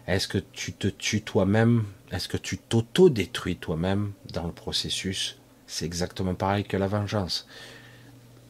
[0.06, 1.84] Est-ce que tu te tues toi-même
[2.14, 5.36] est-ce que tu t'auto-détruis toi-même dans le processus?
[5.66, 7.48] C'est exactement pareil que la vengeance.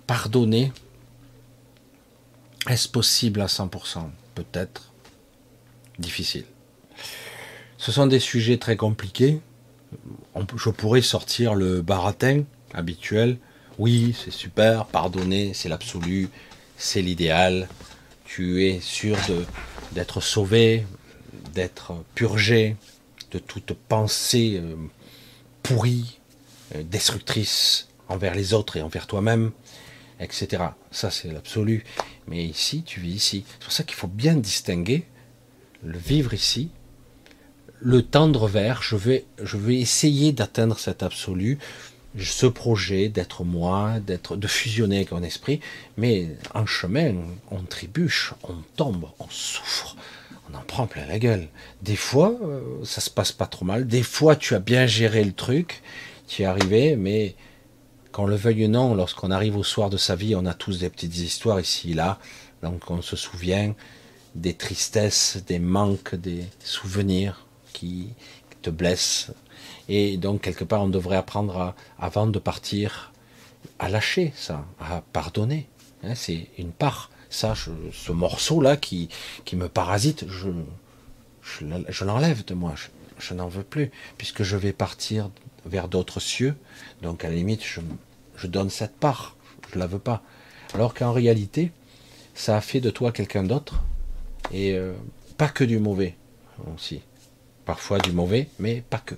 [0.07, 0.71] Pardonner,
[2.69, 4.93] est-ce possible à 100% Peut-être.
[5.99, 6.45] Difficile.
[7.79, 9.41] Ce sont des sujets très compliqués.
[10.57, 12.43] Je pourrais sortir le baratin
[12.75, 13.39] habituel.
[13.79, 16.29] Oui, c'est super, pardonner, c'est l'absolu,
[16.77, 17.69] c'est l'idéal.
[18.27, 19.17] Tu es sûr
[19.93, 20.85] d'être sauvé,
[21.55, 22.77] d'être purgé,
[23.35, 24.77] de toute pensée euh,
[25.63, 26.21] pourrie,
[26.75, 29.51] euh, destructrice envers les autres et envers toi-même,
[30.21, 30.63] etc.
[30.91, 31.85] Ça, c'est l'absolu.
[32.29, 33.45] Mais ici, tu vis ici.
[33.47, 35.05] C'est pour ça qu'il faut bien distinguer
[35.83, 36.71] le vivre ici,
[37.81, 41.59] le tendre vers, je vais, je vais essayer d'atteindre cet absolu,
[42.19, 45.61] ce projet d'être moi, d'être, de fusionner avec mon esprit,
[45.99, 47.15] mais en chemin,
[47.51, 49.97] on trébuche, on tombe, on souffre,
[50.55, 51.49] on en prend plein la gueule.
[51.83, 53.87] Des fois, euh, ça se passe pas trop mal.
[53.87, 55.83] Des fois, tu as bien géré le truc,
[56.29, 57.35] tu es arrivé, mais
[58.13, 60.79] qu'on le veuille ou non, lorsqu'on arrive au soir de sa vie, on a tous
[60.79, 62.19] des petites histoires ici et là,
[62.63, 63.75] donc on se souvient.
[64.35, 68.09] des tristesses, des manques, des souvenirs qui
[68.63, 69.31] te blessent.
[69.89, 73.13] Et donc, quelque part, on devrait apprendre à, avant de partir
[73.79, 75.69] à lâcher ça, à pardonner.
[76.03, 77.11] Hein, c'est une part.
[77.35, 79.09] Ça, ce morceau-là qui,
[79.45, 80.51] qui me parasite, je,
[81.43, 82.75] je, l'enlève de moi.
[83.19, 85.31] Je, n'en veux plus, puisque je vais partir
[85.67, 86.55] vers d'autres cieux.
[87.03, 87.81] Donc, à la limite, je,
[88.37, 89.35] je donne cette part.
[89.73, 90.23] Je la veux pas.
[90.75, 91.73] Alors qu'en réalité,
[92.37, 93.83] ça a fait de toi quelqu'un d'autre.
[94.53, 94.95] Et euh,
[95.37, 96.15] pas que du mauvais
[96.73, 97.01] aussi.
[97.65, 99.17] Parfois du mauvais, mais pas que.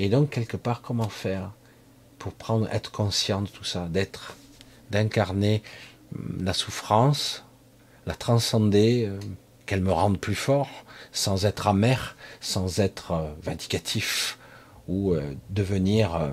[0.00, 1.52] Et donc, quelque part, comment faire
[2.18, 4.36] pour prendre, être conscient de tout ça, d'être,
[4.90, 5.62] d'incarner
[6.40, 7.44] la souffrance,
[8.06, 9.18] la transcender, euh,
[9.66, 10.68] qu'elle me rende plus fort,
[11.12, 14.38] sans être amer, sans être euh, vindicatif,
[14.88, 16.32] ou euh, devenir,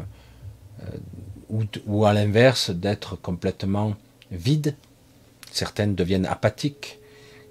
[1.88, 3.96] ou, à l'inverse, d'être complètement
[4.32, 4.76] vide.
[5.52, 7.00] Certaines deviennent apathiques,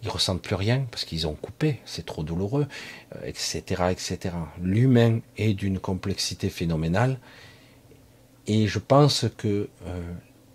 [0.02, 2.66] ils ressentent plus rien parce qu'ils ont coupé, c'est trop douloureux,
[3.24, 4.34] etc., etc.
[4.60, 7.18] L'humain est d'une complexité phénoménale
[8.46, 9.68] et je pense que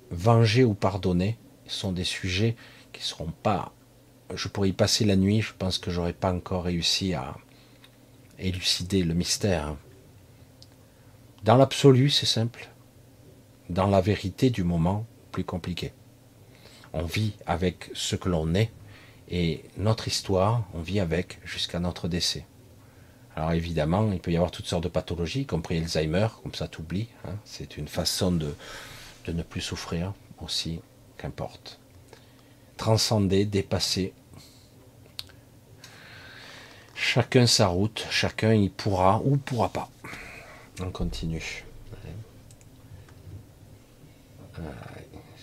[0.10, 2.56] venger ou pardonner sont des sujets
[2.94, 3.74] qui ne seront pas.
[4.34, 7.36] Je pourrais y passer la nuit, je pense que j'aurais pas encore réussi à
[8.40, 9.76] élucider le mystère.
[11.44, 12.70] Dans l'absolu, c'est simple.
[13.70, 15.94] Dans la vérité du moment, plus compliqué.
[16.94, 18.72] On vit avec ce que l'on est
[19.30, 22.46] et notre histoire, on vit avec jusqu'à notre décès.
[23.36, 26.68] Alors évidemment, il peut y avoir toutes sortes de pathologies, y compris Alzheimer, comme ça
[26.68, 27.10] t'oublies.
[27.26, 27.36] Hein.
[27.44, 28.56] C'est une façon de,
[29.26, 30.80] de ne plus souffrir aussi,
[31.18, 31.80] qu'importe.
[32.78, 34.14] Transcender, dépasser.
[36.94, 39.90] Chacun sa route, chacun y pourra ou pourra pas.
[40.82, 41.64] On continue.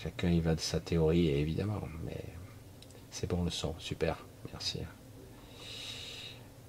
[0.02, 2.24] chacun y va de sa théorie, évidemment, mais
[3.10, 4.16] c'est bon le son, super,
[4.52, 4.80] merci.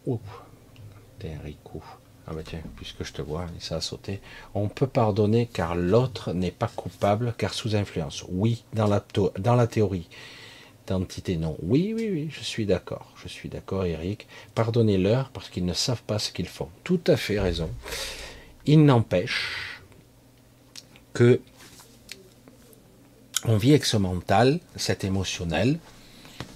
[0.05, 0.21] Oups.
[1.25, 1.81] Enrico.
[2.27, 4.21] Ah bah tiens, puisque je te vois, ça a sauté.
[4.53, 8.23] On peut pardonner car l'autre n'est pas coupable car sous influence.
[8.29, 9.03] Oui, dans la,
[9.39, 10.07] dans la théorie
[10.87, 11.57] d'entité non.
[11.61, 13.11] Oui, oui, oui, je suis d'accord.
[13.21, 14.27] Je suis d'accord, Eric.
[14.55, 16.69] Pardonnez-leur parce qu'ils ne savent pas ce qu'ils font.
[16.83, 17.69] Tout à fait raison.
[18.65, 19.81] Il n'empêche
[21.13, 21.41] que
[23.45, 25.79] on vit avec ce mental, cet émotionnel.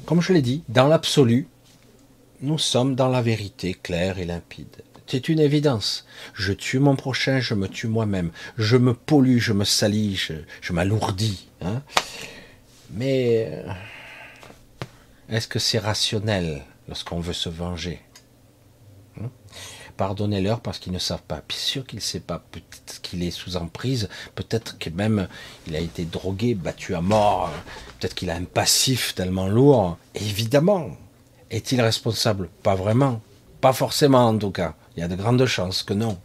[0.06, 1.48] Comme je l'ai dit, dans l'absolu,
[2.42, 4.84] nous sommes dans la vérité claire et limpide.
[5.08, 6.06] C'est une évidence.
[6.34, 8.32] Je tue mon prochain, je me tue moi-même.
[8.58, 10.30] Je me pollue, je me salis,
[10.62, 11.48] je, m'alourdis.
[11.62, 11.82] Hein.
[12.92, 13.72] Mais euh,
[15.30, 18.02] est-ce que c'est rationnel lorsqu'on veut se venger
[19.22, 19.30] hein?
[19.96, 21.42] Pardonnez-leur parce qu'ils ne savent pas.
[21.48, 22.44] Puis sûr qu'il ne sait pas.
[22.52, 24.10] Peut-être qu'il est sous emprise.
[24.36, 25.30] Peut-être que même
[25.68, 27.50] il a été drogué, battu à mort.
[27.98, 29.98] Peut-être qu'il a un passif tellement lourd.
[30.16, 30.90] Évidemment,
[31.50, 32.50] est-il responsable?
[32.62, 33.22] Pas vraiment.
[33.62, 34.76] Pas forcément en tout cas.
[34.98, 36.18] Il y a de grandes chances que non.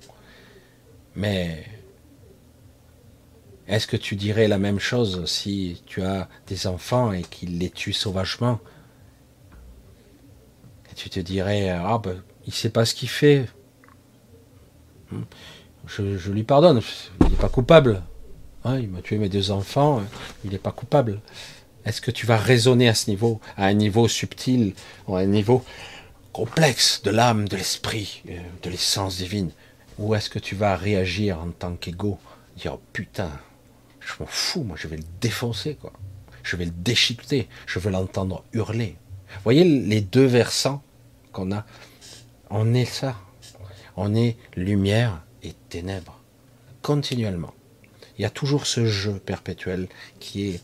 [1.14, 1.62] Mais
[3.68, 7.68] est-ce que tu dirais la même chose si tu as des enfants et qu'ils les
[7.68, 8.60] tuent sauvagement?
[10.90, 13.46] Et tu te dirais, ah ben, il sait pas ce qu'il fait.
[15.10, 15.22] Hmm.
[15.86, 16.80] Je, lui pardonne,
[17.20, 18.02] il n'est pas coupable.
[18.64, 20.00] il m'a tué mes deux enfants,
[20.44, 21.20] il n'est pas coupable.
[21.84, 24.72] Est-ce que tu vas raisonner à ce niveau, à un niveau subtil,
[25.08, 25.62] à un niveau
[26.32, 29.50] complexe de l'âme, de l'esprit, euh, de l'essence divine
[29.98, 32.18] Ou est-ce que tu vas réagir en tant qu'ego?
[32.56, 33.30] Dire oh, putain,
[34.00, 35.92] je m'en fous, moi je vais le défoncer, quoi.
[36.42, 38.96] Je vais le déchiqueter, je veux l'entendre hurler.
[39.28, 40.82] Vous voyez les deux versants
[41.32, 41.64] qu'on a
[42.50, 43.16] On est ça.
[43.96, 46.18] On est lumière et ténèbres.
[46.82, 47.54] Continuellement.
[48.18, 49.88] Il y a toujours ce jeu perpétuel
[50.18, 50.60] qui est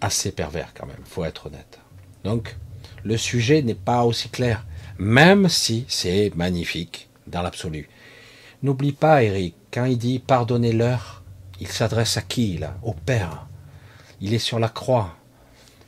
[0.00, 1.78] assez pervers quand même, faut être honnête.
[2.24, 2.56] Donc,
[3.04, 4.66] le sujet n'est pas aussi clair,
[4.98, 7.88] même si c'est magnifique dans l'absolu.
[8.62, 11.22] N'oublie pas, Eric, quand il dit pardonnez-leur,
[11.60, 12.76] il s'adresse à qui là?
[12.82, 13.46] Au Père.
[14.20, 15.16] Il est sur la croix.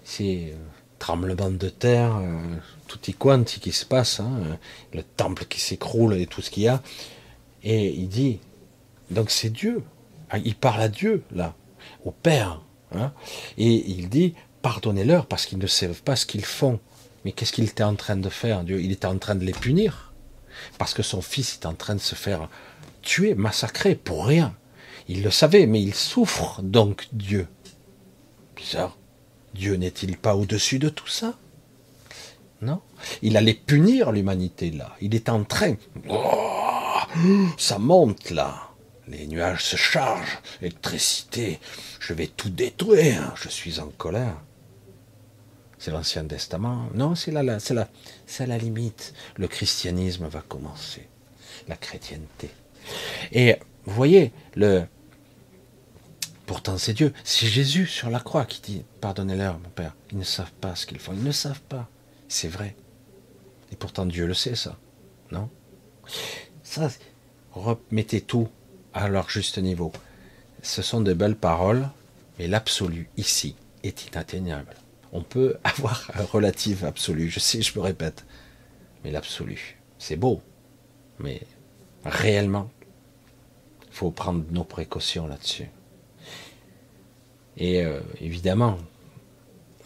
[0.04, 0.56] C'est euh,
[0.98, 2.38] tremblement de terre, euh,
[2.86, 4.54] tout y quanti qui se passe, hein, euh,
[4.94, 6.82] le temple qui s'écroule et tout ce qu'il y a.
[7.62, 8.40] Et il dit,
[9.10, 9.82] donc c'est Dieu.
[10.30, 11.54] Ah, il parle à Dieu là,
[12.04, 12.62] au Père.
[12.94, 13.10] Hein.
[13.56, 16.78] et il dit, pardonnez-leur parce qu'ils ne savent pas ce qu'ils font.
[17.24, 18.80] Mais qu'est-ce qu'il était en train de faire, Dieu?
[18.80, 20.12] Il était en train de les punir.
[20.78, 22.48] Parce que son fils est en train de se faire
[23.00, 24.54] tuer, massacrer, pour rien.
[25.08, 27.48] Il le savait, mais il souffre donc, Dieu.
[28.56, 28.96] Bizarre.
[29.54, 31.34] Dieu n'est-il pas au-dessus de tout ça?
[32.60, 32.80] Non
[33.22, 34.96] Il allait punir l'humanité, là.
[35.00, 35.74] Il est en train.
[36.08, 36.98] Oh,
[37.58, 38.68] ça monte, là.
[39.08, 41.58] Les nuages se chargent, électricité,
[41.98, 44.36] je vais tout détruire, je suis en colère.
[45.82, 46.88] C'est l'Ancien Testament.
[46.94, 47.88] Non, c'est c'est là,
[48.24, 49.14] c'est la limite.
[49.36, 51.08] Le christianisme va commencer,
[51.66, 52.50] la chrétienté.
[53.32, 54.84] Et vous voyez, le,
[56.46, 60.22] pourtant c'est Dieu, c'est Jésus sur la croix qui dit Pardonnez-leur, mon Père, ils ne
[60.22, 61.88] savent pas ce qu'ils font, ils ne savent pas.
[62.28, 62.76] C'est vrai.
[63.72, 64.78] Et pourtant Dieu le sait, ça.
[65.32, 65.50] Non?
[66.62, 66.90] Ça,
[67.50, 68.48] remettez tout
[68.94, 69.90] à leur juste niveau.
[70.62, 71.88] Ce sont de belles paroles,
[72.38, 74.76] mais l'absolu ici est inatteignable.
[75.12, 78.24] On peut avoir un relatif absolu, je sais, je me répète,
[79.04, 80.42] mais l'absolu, c'est beau,
[81.18, 81.42] mais
[82.04, 82.70] réellement,
[83.88, 85.68] il faut prendre nos précautions là-dessus.
[87.56, 88.78] Et euh, évidemment,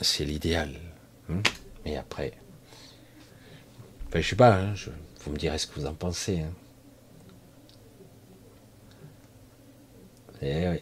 [0.00, 0.70] c'est l'idéal.
[1.28, 1.42] Hein.
[1.84, 2.32] mais après,
[4.06, 4.74] enfin, je sais pas, hein,
[5.24, 6.40] vous me direz ce que vous en pensez.
[6.40, 6.52] Hein.
[10.42, 10.80] Eh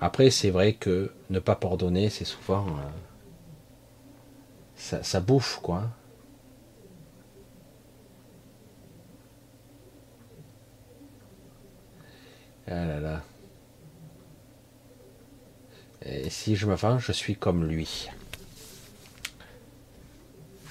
[0.00, 2.66] après, c'est vrai que ne pas pardonner, c'est souvent.
[2.68, 2.72] Euh,
[5.02, 5.90] ça, bouffe, quoi.
[12.66, 13.22] Ah là là.
[16.06, 18.08] Et si je me venge, je suis comme lui.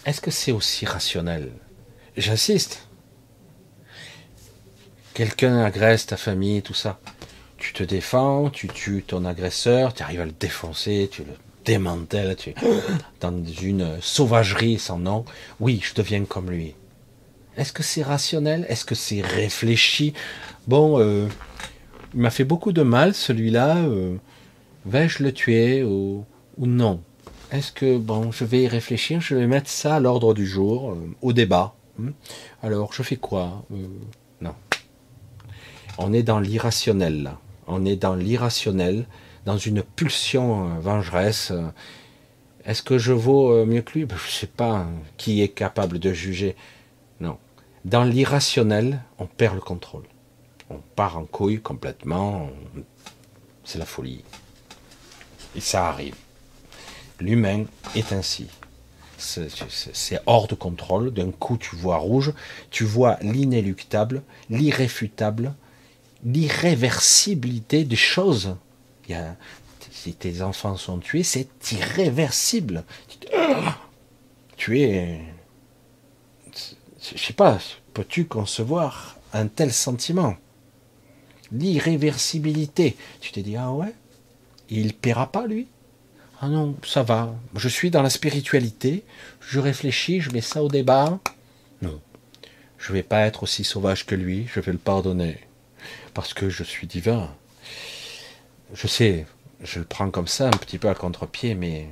[0.06, 1.52] Est-ce que c'est aussi rationnel?
[2.18, 2.88] J'insiste.
[5.14, 7.00] Quelqu'un agresse ta famille, tout ça.
[7.64, 11.32] Tu te défends, tu tues ton agresseur, tu arrives à le défoncer, tu le
[11.64, 12.54] démantèles, tu
[13.22, 15.24] dans une sauvagerie sans nom.
[15.62, 16.76] Oui, je deviens comme lui.
[17.56, 18.66] Est-ce que c'est rationnel?
[18.68, 20.14] Est-ce que c'est réfléchi?
[20.68, 21.30] Bon, euh,
[22.14, 23.78] il m'a fait beaucoup de mal celui-là.
[23.78, 24.18] Euh,
[24.86, 26.26] Vais-je le tuer ou,
[26.58, 27.00] non?
[27.54, 30.92] Est-ce que, bon, je vais y réfléchir, je vais mettre ça à l'ordre du jour,
[30.92, 31.76] euh, au débat.
[31.98, 32.12] Hmm?
[32.62, 33.64] Alors, je fais quoi?
[34.42, 34.54] Non.
[35.98, 37.40] On est dans l'irrationnel, là.
[37.68, 39.06] On est dans l'irrationnel,
[39.46, 41.52] dans une pulsion euh, vengeresse.
[42.66, 44.06] Est-ce que je vaux mieux que lui?
[44.06, 46.56] Ben, Je ne sais pas hein, qui est capable de juger.
[47.20, 47.38] Non.
[47.86, 50.04] Dans l'irrationnel, on perd le contrôle.
[50.70, 52.50] On part en couille complètement.
[53.66, 54.24] C'est la folie.
[55.56, 56.16] Et ça arrive.
[57.20, 57.66] L'humain
[57.96, 58.48] est ainsi.
[59.18, 61.12] C'est hors de contrôle.
[61.12, 62.34] D'un coup, tu vois rouge,
[62.72, 65.54] tu vois l'inéluctable, l'irréfutable,
[66.26, 68.56] l'irréversibilité des choses.
[69.92, 72.84] Si tes enfants sont tués, c'est irréversible.
[74.58, 75.22] Tu es.
[77.16, 77.60] Je sais pas,
[77.94, 80.36] peux-tu concevoir un tel sentiment?
[81.52, 82.96] L'irréversibilité.
[83.22, 83.94] Tu t'es dit, ah ouais?
[84.70, 85.68] Il paiera pas, lui?
[86.42, 87.36] Ah non, ça va.
[87.56, 89.04] Je suis dans la spiritualité.
[89.40, 91.20] Je réfléchis, je mets ça au débat.
[91.82, 92.02] Non.
[92.78, 94.48] Je vais pas être aussi sauvage que lui.
[94.54, 95.38] Je vais le pardonner.
[96.14, 97.30] Parce que je suis divin.
[98.74, 99.26] Je sais,
[99.62, 101.90] je le prends comme ça, un petit peu à contre-pied, mais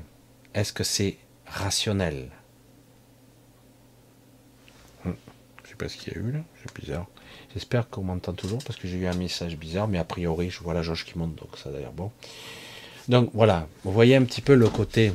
[0.54, 2.30] est-ce que c'est rationnel?
[5.06, 5.16] Hum,
[5.64, 7.08] Je sais pas ce qu'il y a eu là, c'est bizarre.
[7.54, 10.60] J'espère qu'on m'entend toujours parce que j'ai eu un message bizarre, mais a priori je
[10.62, 12.12] vois la jauge qui monte, donc ça a l'air bon.
[13.10, 15.14] Donc voilà, vous voyez un petit peu le côté.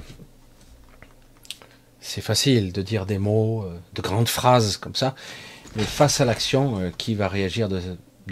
[2.01, 5.15] C'est facile de dire des mots, euh, de grandes phrases comme ça,
[5.75, 7.81] mais face à l'action, euh, qui va réagir de,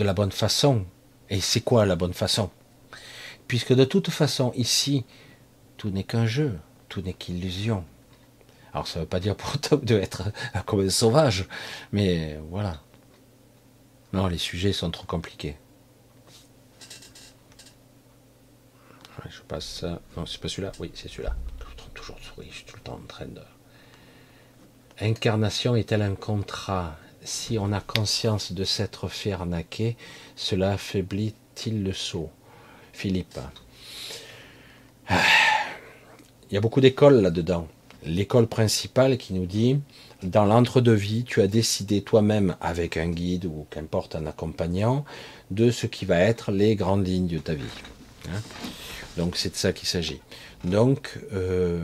[0.03, 0.85] la bonne façon
[1.31, 2.51] Et c'est quoi la bonne façon?
[3.47, 5.05] Puisque de toute façon, ici,
[5.77, 6.59] tout n'est qu'un jeu,
[6.89, 7.85] tout n'est qu'illusion.
[8.73, 10.25] Alors ça ne veut pas dire pour toi de être
[10.67, 11.47] comme un sauvage,
[11.93, 12.81] mais voilà.
[14.13, 15.57] Non, les sujets sont trop compliqués.
[19.29, 19.85] je passe.
[20.17, 20.73] Non, c'est pas celui-là.
[20.79, 21.35] Oui, c'est celui-là.
[21.95, 23.41] Toujours souris, je suis tout le temps en train de.
[25.01, 26.97] Incarnation est-elle un contrat?
[27.25, 29.97] Si on a conscience de s'être fait arnaquer,
[30.37, 32.31] cela affaiblit-il le saut
[32.93, 33.39] Philippe?
[35.09, 35.21] Ah.
[36.51, 37.67] Il y a beaucoup d'écoles là-dedans.
[38.05, 39.81] L'école principale qui nous dit
[40.23, 45.05] dans l'entre-deux-vie, tu as décidé toi-même, avec un guide ou qu'importe un accompagnant,
[45.51, 47.65] de ce qui va être les grandes lignes de ta vie.
[48.29, 48.41] Hein.
[49.17, 50.21] Donc c'est de ça qu'il s'agit.
[50.65, 51.83] Donc euh,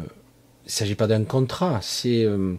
[0.65, 2.55] il ne s'agit pas d'un contrat, c'est euh,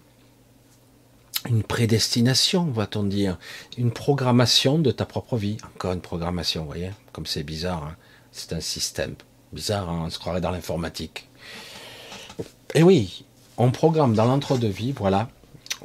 [1.50, 3.38] une prédestination, va-t-on dire,
[3.78, 5.58] une programmation de ta propre vie.
[5.76, 7.84] Encore une programmation, vous voyez, comme c'est bizarre.
[7.84, 7.96] Hein.
[8.32, 9.16] c'est un système
[9.52, 11.28] bizarre, hein, on se croirait dans l'informatique.
[12.74, 13.26] Et oui,
[13.58, 15.30] on programme dans l'entre-deux-vie, voilà.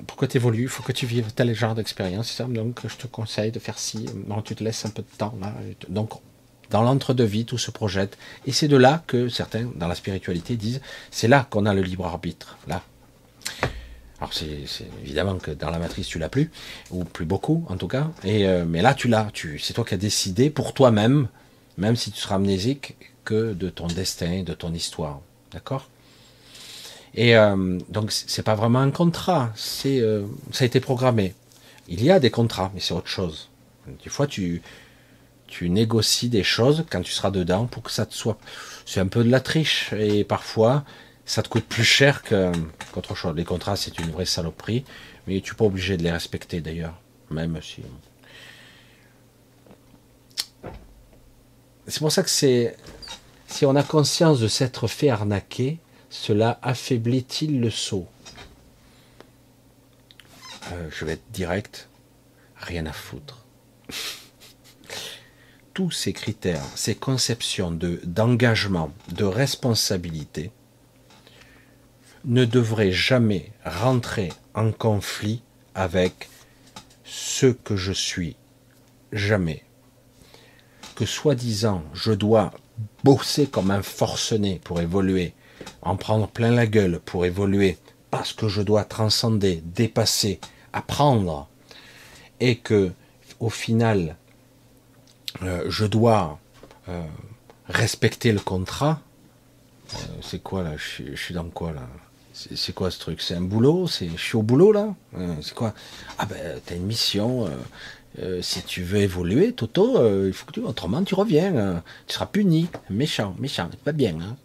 [0.07, 2.41] Pour que tu évolues, il faut que tu vives tel genre d'expérience.
[2.43, 4.07] Donc, je te conseille de faire ci.
[4.45, 5.35] Tu te laisses un peu de temps.
[5.89, 6.11] Donc,
[6.71, 8.19] dans l'entre-deux-vie, tout se projette.
[8.47, 11.81] Et c'est de là que certains, dans la spiritualité, disent c'est là qu'on a le
[11.81, 12.59] libre arbitre.
[12.69, 12.83] Là.
[14.19, 14.65] Alors, c'est
[15.03, 16.51] évidemment que dans la matrice, tu l'as plus,
[16.91, 18.11] ou plus beaucoup, en tout cas.
[18.25, 19.29] Et, euh, mais là, tu l'as.
[19.59, 21.29] C'est toi qui as décidé pour toi-même,
[21.77, 25.21] même si tu seras amnésique, que de ton destin, de ton histoire.
[25.53, 25.89] D'accord?
[27.17, 31.35] Et euh, donc c'est pas vraiment un contrat, c'est euh, ça a été programmé.
[31.89, 33.49] Il y a des contrats, mais c'est autre chose.
[34.05, 34.63] Des fois tu
[35.47, 38.37] tu négocies des choses quand tu seras dedans pour que ça te soit.
[38.85, 40.85] C'est un peu de la triche et parfois
[41.27, 43.35] ça te coûte plus cher qu'autre chose.
[43.37, 44.85] Les contrats c'est une vraie saloperie,
[45.27, 46.95] mais tu n'es pas obligé de les respecter d'ailleurs,
[47.31, 47.83] même si.
[51.89, 52.77] C'est pour ça que c'est
[53.49, 55.79] si on a conscience de s'être fait arnaquer,
[56.11, 58.07] cela affaiblit-il le saut
[60.73, 61.89] euh, Je vais être direct,
[62.57, 63.45] rien à foutre.
[65.75, 70.51] Tous ces critères, ces conceptions de d'engagement, de responsabilité,
[72.27, 75.43] ne devraient jamais rentrer en conflit
[75.75, 76.29] avec
[77.05, 78.37] ce que je suis.
[79.13, 79.63] Jamais.
[80.97, 82.53] Que soi-disant je dois
[83.05, 85.33] bosser comme un forcené pour évoluer,
[85.83, 87.79] en prendre plein la gueule pour évoluer,
[88.11, 90.41] parce que je dois transcender, dépasser,
[90.73, 91.49] apprendre,
[92.41, 92.93] et que
[93.41, 94.17] au final,
[95.43, 96.39] euh, je dois
[96.89, 97.03] euh,
[97.69, 99.01] respecter le contrat.
[99.95, 100.73] Euh, c'est quoi là?
[100.77, 101.87] Je, suis dans quoi là?
[102.55, 103.23] C'est quoi ce truc?
[103.23, 103.87] C'est un boulot?
[103.87, 104.95] C'est au boulot là?
[105.41, 105.73] C'est quoi?
[106.19, 107.49] Ah ben t'as une mission.
[108.43, 111.83] si tu veux évoluer, Toto, il faut que tu autrement tu reviens.
[112.07, 114.21] tu seras puni, méchant, méchant, pas bien.
[114.21, 114.37] Hein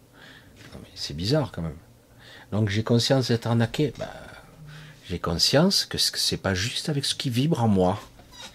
[0.96, 1.78] c'est bizarre quand même.
[2.52, 3.94] Donc j'ai conscience d'être arnaqué.
[3.98, 4.14] Bah,
[5.10, 8.00] j'ai conscience que c'est pas juste avec ce qui vibre en moi.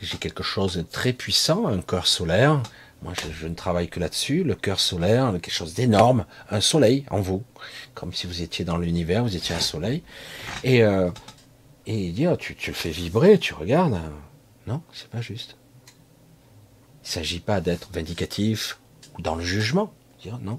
[0.01, 2.63] J'ai quelque chose de très puissant, un cœur solaire.
[3.03, 4.43] Moi, je, ne travaille que là-dessus.
[4.43, 7.45] Le cœur solaire, quelque chose d'énorme, un soleil en vous,
[7.95, 10.03] comme si vous étiez dans l'univers, vous étiez un soleil.
[10.65, 11.11] Et euh,
[11.87, 14.01] et dire, tu, tu le fais vibrer, tu regardes.
[14.67, 15.57] Non, c'est pas juste.
[17.05, 18.79] Il ne s'agit pas d'être vindicatif
[19.17, 19.93] ou dans le jugement.
[20.21, 20.59] Dire non,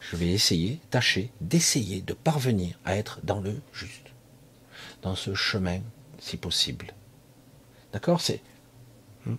[0.00, 4.10] je vais essayer, tâcher d'essayer de parvenir à être dans le juste,
[5.02, 5.80] dans ce chemin,
[6.18, 6.92] si possible.
[7.92, 8.40] D'accord C'est.
[9.24, 9.36] Hmm.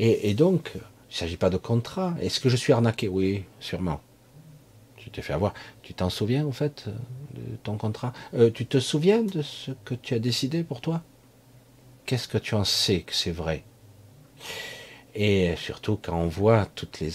[0.00, 0.72] Et, donc,
[1.14, 2.12] il ne s'agit pas de contrat.
[2.20, 3.06] Est-ce que je suis arnaqué?
[3.06, 4.00] Oui, sûrement.
[4.96, 5.54] Tu t'es fait avoir.
[5.80, 6.86] Tu t'en souviens, en fait,
[7.34, 8.12] de ton contrat?
[8.34, 11.02] Euh, Tu te souviens de ce que tu as décidé pour toi?
[12.04, 13.62] Qu'est-ce que tu en sais que c'est vrai?
[15.14, 17.12] Et surtout, quand on voit toutes les,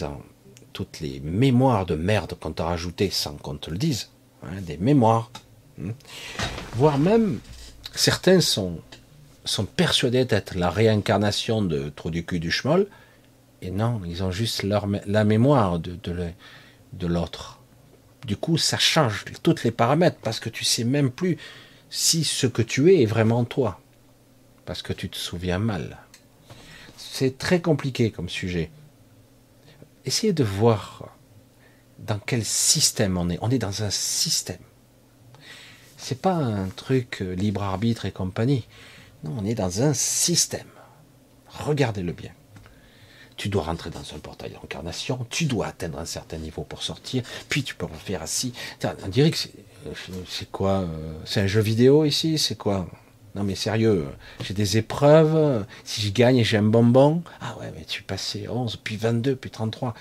[0.71, 4.11] toutes les mémoires de merde qu'on t'a rajoutées sans qu'on te le dise,
[4.43, 5.29] hein, des mémoires,
[5.83, 5.91] hein.
[6.71, 7.41] voire même
[7.93, 8.79] certains sont,
[9.43, 12.87] sont persuadés d'être la réincarnation de Trou du cul du schmoll,
[13.61, 15.97] et non, ils ont juste la mémoire de,
[16.93, 17.59] de l'autre.
[18.25, 21.37] Du coup, ça change tous les paramètres parce que tu sais même plus
[21.89, 23.79] si ce que tu es est vraiment toi,
[24.65, 25.97] parce que tu te souviens mal.
[26.97, 28.69] C'est très compliqué comme sujet
[30.09, 31.15] essayez de voir
[31.99, 33.37] dans quel système on est.
[33.41, 34.57] On est dans un système.
[35.97, 38.65] C'est pas un truc euh, libre arbitre et compagnie.
[39.23, 40.67] Non, on est dans un système.
[41.47, 42.31] Regardez-le bien.
[43.39, 47.23] Tu dois rentrer dans un portail d'incarnation, tu dois atteindre un certain niveau pour sortir,
[47.47, 48.51] puis tu peux refaire assis.
[48.83, 49.53] On dirait que c'est
[49.87, 52.85] euh, quoi euh, C'est un jeu vidéo ici C'est quoi?
[53.35, 54.07] Non mais sérieux,
[54.43, 58.75] j'ai des épreuves, si je gagne j'ai un bonbon, ah ouais mais tu passais 11,
[58.83, 59.93] puis 22, puis 33.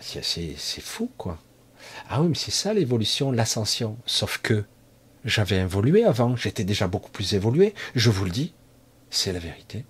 [0.00, 1.36] C'est fou quoi.
[2.08, 3.98] Ah oui mais c'est ça l'évolution, l'ascension.
[4.06, 4.64] Sauf que
[5.26, 8.54] j'avais évolué avant, j'étais déjà beaucoup plus évolué, je vous le dis,
[9.10, 9.84] c'est la vérité.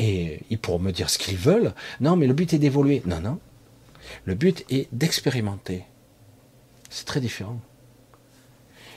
[0.00, 1.74] Et ils pourront me dire ce qu'ils veulent.
[2.00, 3.02] Non mais le but est d'évoluer.
[3.04, 3.38] Non, non.
[4.24, 5.84] Le but est d'expérimenter.
[6.88, 7.60] C'est très différent.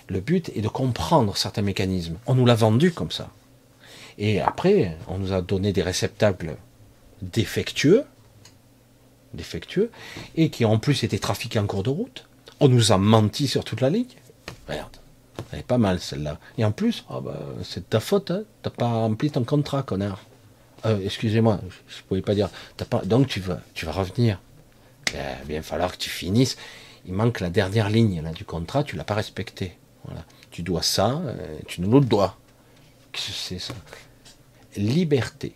[0.07, 2.15] Le but est de comprendre certains mécanismes.
[2.25, 3.29] On nous l'a vendu comme ça.
[4.17, 6.55] Et après, on nous a donné des réceptacles
[7.21, 8.05] défectueux,
[9.33, 9.91] défectueux,
[10.35, 12.27] et qui en plus étaient trafiqués en cours de route.
[12.61, 14.05] On nous a menti sur toute la ligne.
[14.69, 14.97] Merde,
[15.51, 16.39] elle est pas mal celle-là.
[16.57, 18.43] Et en plus, ah bah, c'est ta faute, hein.
[18.61, 20.21] t'as pas rempli ton contrat, connard.
[20.85, 22.49] Euh, excusez-moi, je ne pouvais pas dire.
[23.05, 24.39] Donc tu vas, tu vas revenir.
[25.13, 26.57] Ben, il va falloir que tu finisses.
[27.05, 29.77] Il manque la dernière ligne du contrat, tu l'as pas respecté.
[30.51, 32.37] Tu dois ça, euh, tu nous le dois.
[33.11, 33.73] Qu'est-ce que c'est ça?
[34.75, 35.55] Liberté,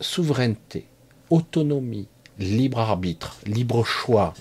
[0.00, 0.86] souveraineté,
[1.30, 2.08] autonomie,
[2.38, 4.34] libre arbitre, libre choix.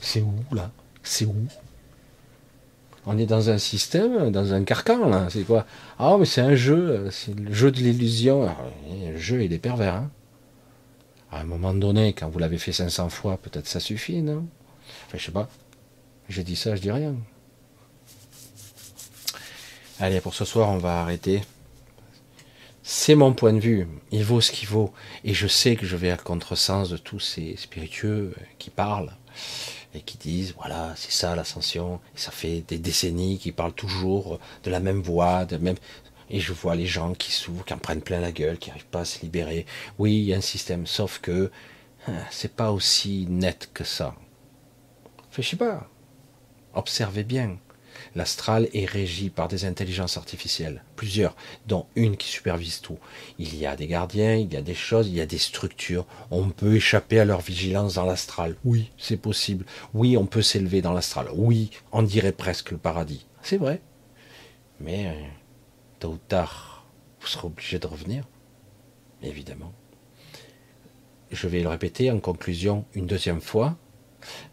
[0.00, 0.70] C'est où là?
[1.02, 1.46] C'est où?
[3.06, 5.28] On est dans un système, dans un carcan là.
[5.30, 5.66] C'est quoi?
[5.98, 8.48] Ah mais c'est un jeu, c'est le jeu de l'illusion.
[8.48, 8.56] Ah,
[9.10, 9.94] le jeu il est pervers.
[9.94, 10.10] Hein.
[11.30, 14.46] à un moment donné, quand vous l'avez fait 500 fois, peut-être ça suffit, non?
[15.06, 15.48] Enfin je sais pas.
[16.28, 17.14] J'ai dit ça, je dis rien.
[20.00, 21.42] Allez, pour ce soir, on va arrêter.
[22.82, 23.86] C'est mon point de vue.
[24.10, 24.92] Il vaut ce qu'il vaut.
[25.24, 29.12] Et je sais que je vais à contresens de tous ces spiritueux qui parlent.
[29.94, 32.00] Et qui disent voilà c'est ça l'ascension.
[32.14, 35.76] Ça fait des décennies qu'ils parlent toujours de la même voix de même
[36.30, 38.86] et je vois les gens qui s'ouvrent qui en prennent plein la gueule qui n'arrivent
[38.86, 39.66] pas à se libérer.
[39.98, 41.50] Oui il y a un système sauf que
[42.08, 44.14] hein, c'est pas aussi net que ça.
[45.32, 45.88] Je sais pas.
[46.74, 47.58] Observez bien
[48.14, 51.34] L'astral est régi par des intelligences artificielles, plusieurs,
[51.66, 52.98] dont une qui supervise tout.
[53.38, 56.06] Il y a des gardiens, il y a des choses, il y a des structures.
[56.30, 58.56] On peut échapper à leur vigilance dans l'astral.
[58.64, 59.66] Oui, c'est possible.
[59.94, 61.28] Oui, on peut s'élever dans l'astral.
[61.34, 63.26] Oui, on dirait presque le paradis.
[63.42, 63.80] C'est vrai.
[64.80, 65.26] Mais euh,
[65.98, 66.86] tôt ou tard,
[67.20, 68.24] vous serez obligé de revenir.
[69.22, 69.72] Évidemment.
[71.32, 73.76] Je vais le répéter en conclusion une deuxième fois.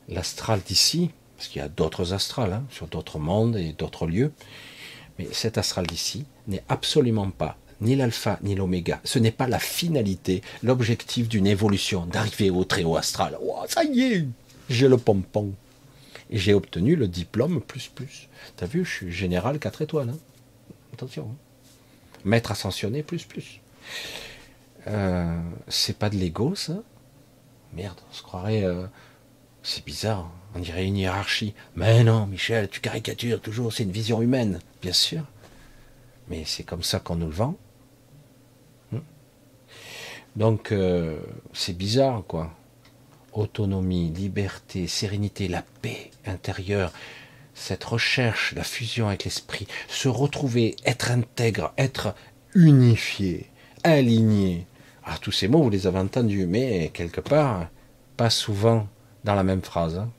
[0.07, 1.11] L'astral d'ici,
[1.41, 4.31] parce qu'il y a d'autres astrales hein, sur d'autres mondes et d'autres lieux.
[5.17, 9.01] Mais cet astral d'ici n'est absolument pas ni l'alpha ni l'oméga.
[9.05, 13.39] Ce n'est pas la finalité, l'objectif d'une évolution, d'arriver au très haut astral.
[13.41, 14.27] Oh, ça y est,
[14.69, 15.53] j'ai le pompon.
[16.29, 18.29] Et j'ai obtenu le diplôme plus plus.
[18.55, 20.09] T'as vu, je suis général 4 étoiles.
[20.09, 20.19] Hein.
[20.93, 21.27] Attention.
[21.27, 21.35] Hein.
[22.23, 23.61] Maître ascensionné plus plus.
[24.85, 26.83] Euh, c'est pas de l'ego ça?
[27.73, 28.63] Merde, on se croirait...
[28.63, 28.85] Euh,
[29.63, 31.53] c'est bizarre, on dirait une hiérarchie.
[31.75, 35.23] Mais non, Michel, tu caricatures toujours, c'est une vision humaine, bien sûr.
[36.29, 37.55] Mais c'est comme ça qu'on nous le vend.
[38.91, 38.99] Hmm.
[40.35, 41.19] Donc, euh,
[41.53, 42.51] c'est bizarre, quoi.
[43.33, 46.91] Autonomie, liberté, sérénité, la paix intérieure,
[47.53, 52.13] cette recherche, la fusion avec l'esprit, se retrouver, être intègre, être
[52.55, 53.49] unifié,
[53.83, 54.65] aligné.
[55.05, 57.69] Ah, tous ces mots, vous les avez entendus, mais quelque part,
[58.17, 58.87] pas souvent
[59.23, 59.97] dans la même phrase.
[59.97, 60.09] Hein.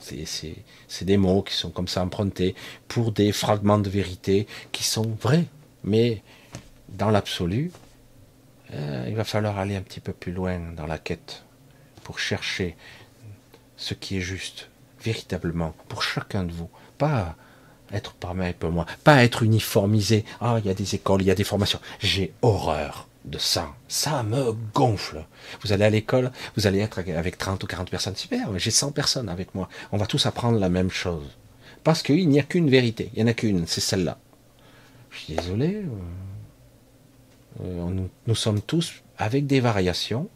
[0.00, 2.54] C'est des mots qui sont comme ça empruntés
[2.88, 5.44] pour des fragments de vérité qui sont vrais.
[5.84, 6.22] Mais
[6.88, 7.70] dans l'absolu,
[8.72, 11.44] euh, il va falloir aller un petit peu plus loin dans la quête
[12.02, 12.76] pour chercher
[13.76, 14.68] ce qui est juste,
[15.02, 16.70] véritablement, pour chacun de vous.
[16.98, 17.36] Pas
[17.92, 20.24] être parmi un peu moins, pas être uniformisé.
[20.40, 21.80] Ah, il y a des écoles, il y a des formations.
[21.98, 23.74] J'ai horreur de ça.
[23.88, 25.24] Ça me gonfle.
[25.62, 28.16] Vous allez à l'école, vous allez être avec 30 ou 40 personnes.
[28.16, 29.68] Super, j'ai 100 personnes avec moi.
[29.92, 31.36] On va tous apprendre la même chose.
[31.84, 33.10] Parce qu'il n'y a qu'une vérité.
[33.14, 34.18] Il n'y en a qu'une, c'est celle-là.
[35.10, 35.82] Je suis désolé.
[37.62, 40.28] Euh, nous sommes tous avec des variations,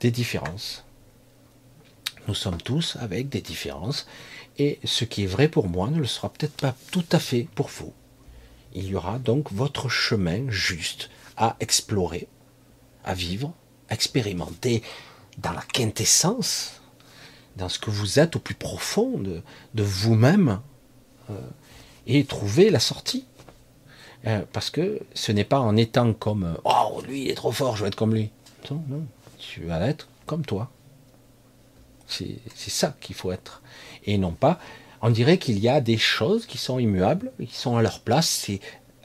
[0.00, 0.84] des différences.
[2.28, 4.06] Nous sommes tous avec des différences.
[4.58, 7.46] Et ce qui est vrai pour moi ne le sera peut-être pas tout à fait
[7.54, 7.92] pour vous.
[8.74, 12.28] Il y aura donc votre chemin juste à explorer,
[13.04, 13.52] à vivre,
[13.88, 14.82] à expérimenter
[15.38, 16.80] dans la quintessence,
[17.56, 19.42] dans ce que vous êtes au plus profond de,
[19.82, 20.60] vous-même,
[21.30, 21.40] euh,
[22.06, 23.26] et trouver la sortie.
[24.26, 27.76] Euh, parce que ce n'est pas en étant comme Oh, lui, il est trop fort,
[27.76, 28.30] je vais être comme lui.
[28.70, 29.06] Non, non,
[29.38, 30.70] tu vas être comme toi.
[32.08, 33.62] C'est ça qu'il faut être.
[34.04, 34.58] Et non pas,
[35.02, 38.28] on dirait qu'il y a des choses qui sont immuables, qui sont à leur place,
[38.28, 38.60] c'est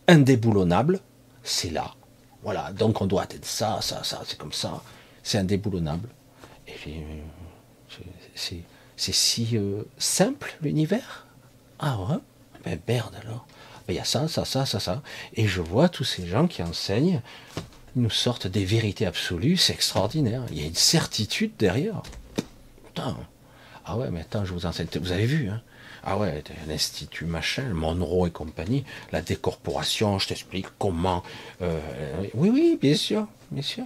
[0.08, 1.00] indéboulonnable,
[1.44, 1.96] c'est là.
[2.44, 4.82] Voilà, donc on doit être ça, ça, ça, c'est comme ça.
[5.24, 6.10] C'est indéboulonnable.
[6.68, 6.74] Et
[8.36, 11.26] c'est si euh, simple l'univers.
[11.80, 12.18] Ah ouais
[12.64, 13.46] Ben merde alors.
[13.88, 15.02] Ben, il y a ça, ça, ça, ça, ça.
[15.34, 17.22] Et je vois tous ces gens qui enseignent,
[17.96, 20.44] nous sortent des vérités absolues, c'est extraordinaire.
[20.52, 22.02] Il y a une certitude derrière.
[22.86, 23.18] Putain.
[23.86, 24.88] Ah ouais, mais attends, je vous enseigne.
[25.00, 25.62] Vous avez vu, hein
[26.04, 31.24] ah ouais, l'institut machin, Monroe et compagnie, la décorporation, je t'explique comment.
[31.62, 31.80] Euh,
[32.34, 33.84] oui, oui, bien sûr, bien sûr.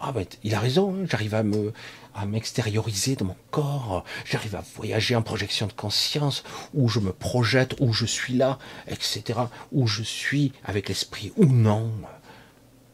[0.00, 1.72] ah ben, il a raison, hein, j'arrive à me
[2.14, 6.42] à m'extérioriser dans mon corps, j'arrive à voyager en projection de conscience,
[6.74, 9.38] où je me projette, où je suis là, etc.,
[9.70, 11.92] où je suis avec l'esprit ou non.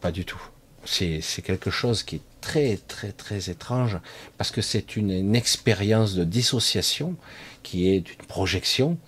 [0.03, 0.43] Pas du tout.
[0.85, 3.99] C'est quelque chose qui est très, très, très étrange,
[4.37, 7.17] parce que c'est une expérience de dissociation
[7.63, 8.99] qui est une projection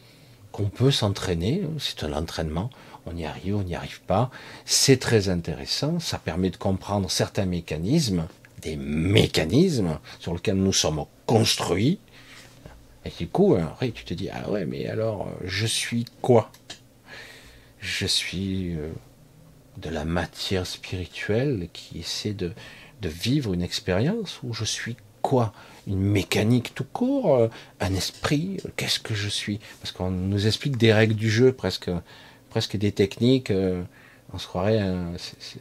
[0.53, 2.71] qu'on peut s'entraîner, c'est un entraînement,
[3.05, 4.31] on y arrive, on n'y arrive pas,
[4.65, 8.27] c'est très intéressant, ça permet de comprendre certains mécanismes,
[8.63, 11.99] des mécanismes sur lesquels nous sommes construits,
[13.05, 13.55] et du coup,
[13.95, 16.51] tu te dis, ah ouais, mais alors, je suis quoi?
[17.81, 18.91] Je suis euh,
[19.77, 22.53] de la matière spirituelle qui essaie de,
[23.03, 25.53] de vivre une expérience, ou je suis quoi?
[25.87, 27.49] Une mécanique tout court, euh,
[27.81, 29.61] un esprit, euh, qu'est-ce que je suis?
[29.81, 31.91] Parce qu'on nous explique des règles du jeu, presque,
[32.51, 33.51] presque des techniques.
[33.51, 33.83] Euh,
[34.33, 34.83] on se croirait,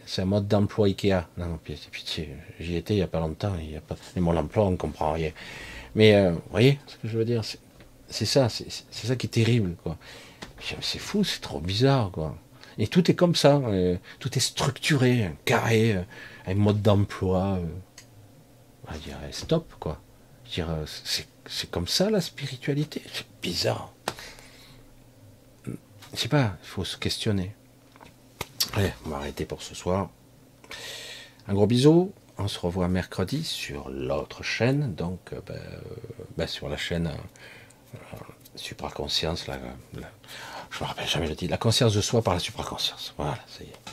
[0.08, 1.28] c'est un mode d'emploi Ikea.
[1.38, 1.60] Non, non,
[1.92, 4.66] pitié, j'y étais il n'y a pas longtemps, il y a pas, mais mon emploi,
[4.66, 5.32] on ne comprend rien.
[5.94, 7.44] Mais vous voyez ce que je veux dire?
[8.10, 9.76] C'est ça, c'est ça qui est terrible.
[10.82, 12.36] C'est fou, c'est trop bizarre, quoi.
[12.80, 13.62] Et tout est comme ça,
[14.20, 15.98] tout est structuré, carré,
[16.48, 17.60] un mode d'emploi.
[18.88, 20.00] va dire stop, quoi
[21.48, 23.02] c'est comme ça la spiritualité.
[23.12, 23.92] C'est bizarre.
[25.66, 27.56] Je sais pas, il faut se questionner.
[28.74, 30.10] Allez, on va arrêter pour ce soir.
[31.48, 32.14] Un gros bisou.
[32.38, 35.80] On se revoit mercredi sur l'autre chaîne, donc euh, euh,
[36.36, 38.18] ben, sur la chaîne euh,
[38.56, 39.48] supraconscience.
[39.48, 39.58] La,
[40.70, 41.52] je me rappelle jamais le titre.
[41.52, 43.14] La conscience de soi par la supraconscience.
[43.18, 43.85] Voilà, ça y est.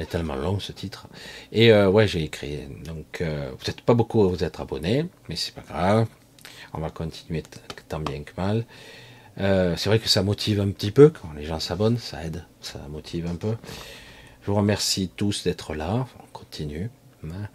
[0.00, 1.08] Est tellement long ce titre.
[1.52, 2.66] Et ouais, j'ai écrit.
[2.84, 6.06] Donc, vous n'êtes pas beaucoup à vous être abonnés, mais c'est pas grave.
[6.72, 7.42] On va continuer
[7.88, 8.64] tant bien que mal.
[9.36, 12.78] c'est vrai que ça motive un petit peu quand les gens s'abonnent, ça aide, ça
[12.88, 13.56] motive un peu.
[14.42, 16.06] Je vous remercie tous d'être là.
[16.18, 16.90] On continue.
[17.24, 17.48] Hein.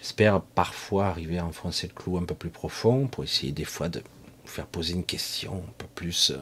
[0.00, 3.88] J'espère parfois arriver à enfoncer le clou un peu plus profond pour essayer des fois
[3.88, 6.30] de vous faire poser une question un peu plus.
[6.30, 6.38] Euh,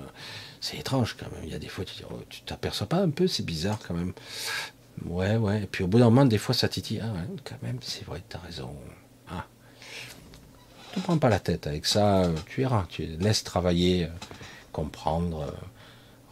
[0.60, 1.44] c'est étrange quand même.
[1.44, 4.12] Il y a des fois, tu oh, t'aperçois pas un peu, c'est bizarre quand même.
[5.04, 5.62] Ouais, ouais.
[5.62, 7.00] Et puis au bout d'un moment, des fois, ça titille.
[7.02, 7.12] Ah,
[7.44, 8.74] quand même, c'est vrai, tu as raison.
[9.30, 9.46] Ah.
[10.96, 12.24] Ne prends pas la tête avec ça.
[12.24, 12.86] Euh, tu iras.
[12.88, 14.08] Tu laisses travailler, euh,
[14.72, 15.54] comprendre,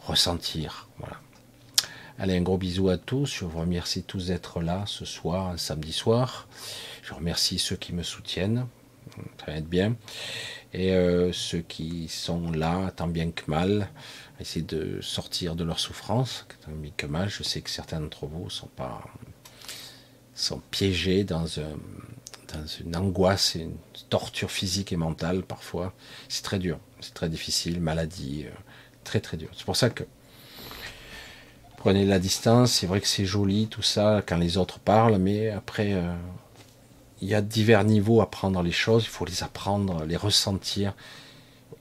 [0.01, 0.89] ressentir.
[0.97, 1.17] Voilà.
[2.17, 3.25] Allez, un gros bisou à tous.
[3.39, 6.47] Je vous remercie tous d'être là ce soir, samedi soir.
[7.03, 8.67] Je remercie ceux qui me soutiennent.
[9.39, 9.95] Ça va être bien.
[10.73, 13.89] Et euh, ceux qui sont là, tant bien que mal,
[14.39, 16.45] essayer de sortir de leur souffrance,
[17.07, 17.29] mal.
[17.29, 19.03] Je sais que certains d'entre vous sont pas
[20.33, 23.77] sont piégés dans, dans une angoisse et une
[24.09, 25.93] torture physique et mentale parfois.
[26.27, 28.51] C'est très dur, c'est très difficile, maladie, euh,
[29.05, 29.49] très très dur.
[29.55, 30.03] C'est pour ça que
[31.85, 32.71] prenez la distance.
[32.71, 36.15] C'est vrai que c'est joli tout ça quand les autres parlent, mais après, euh,
[37.21, 39.03] il y a divers niveaux à prendre les choses.
[39.03, 40.93] Il faut les apprendre, les ressentir,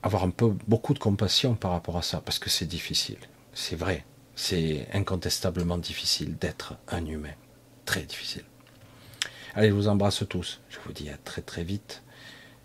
[0.04, 3.16] avoir un peu beaucoup de compassion par rapport à ça, parce que c'est difficile.
[3.54, 4.04] C'est vrai,
[4.36, 7.32] c'est incontestablement difficile d'être un humain,
[7.86, 8.44] très difficile.
[9.54, 10.60] Allez, je vous embrasse tous.
[10.68, 12.02] Je vous dis à très très vite.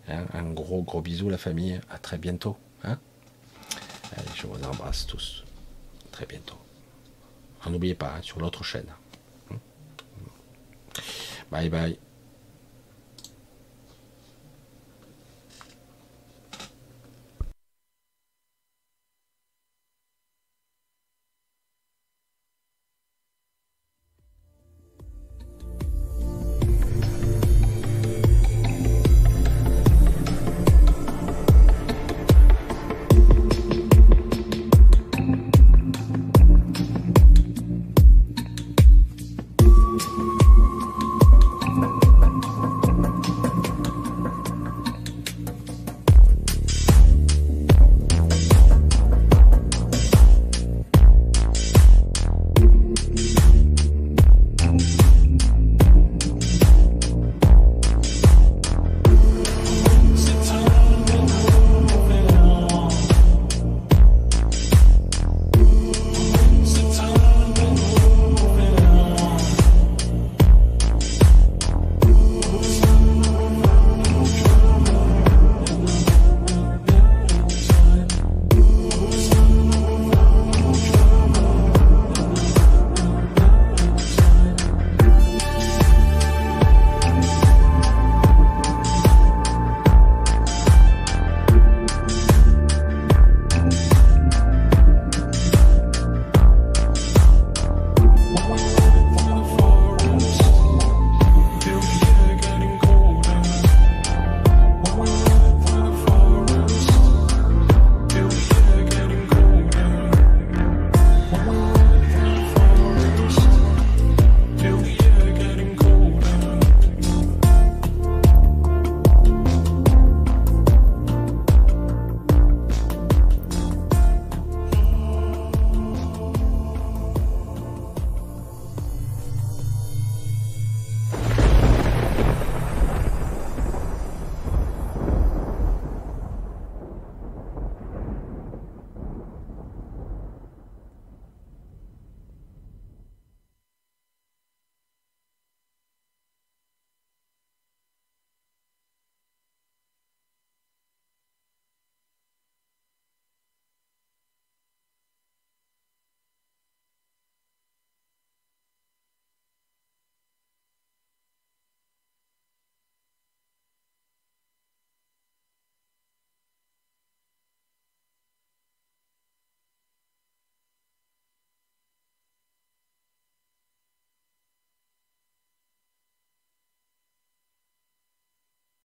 [0.09, 0.25] Hein.
[0.33, 1.79] un gros gros bisou la famille.
[1.89, 2.57] À très bientôt.
[2.83, 2.97] Hein.
[4.17, 5.45] Allez, je vous embrasse tous.
[6.11, 6.57] Très bientôt.
[7.69, 8.91] N'oubliez pas, hein, sur l'autre chaîne.
[11.51, 11.99] Bye bye.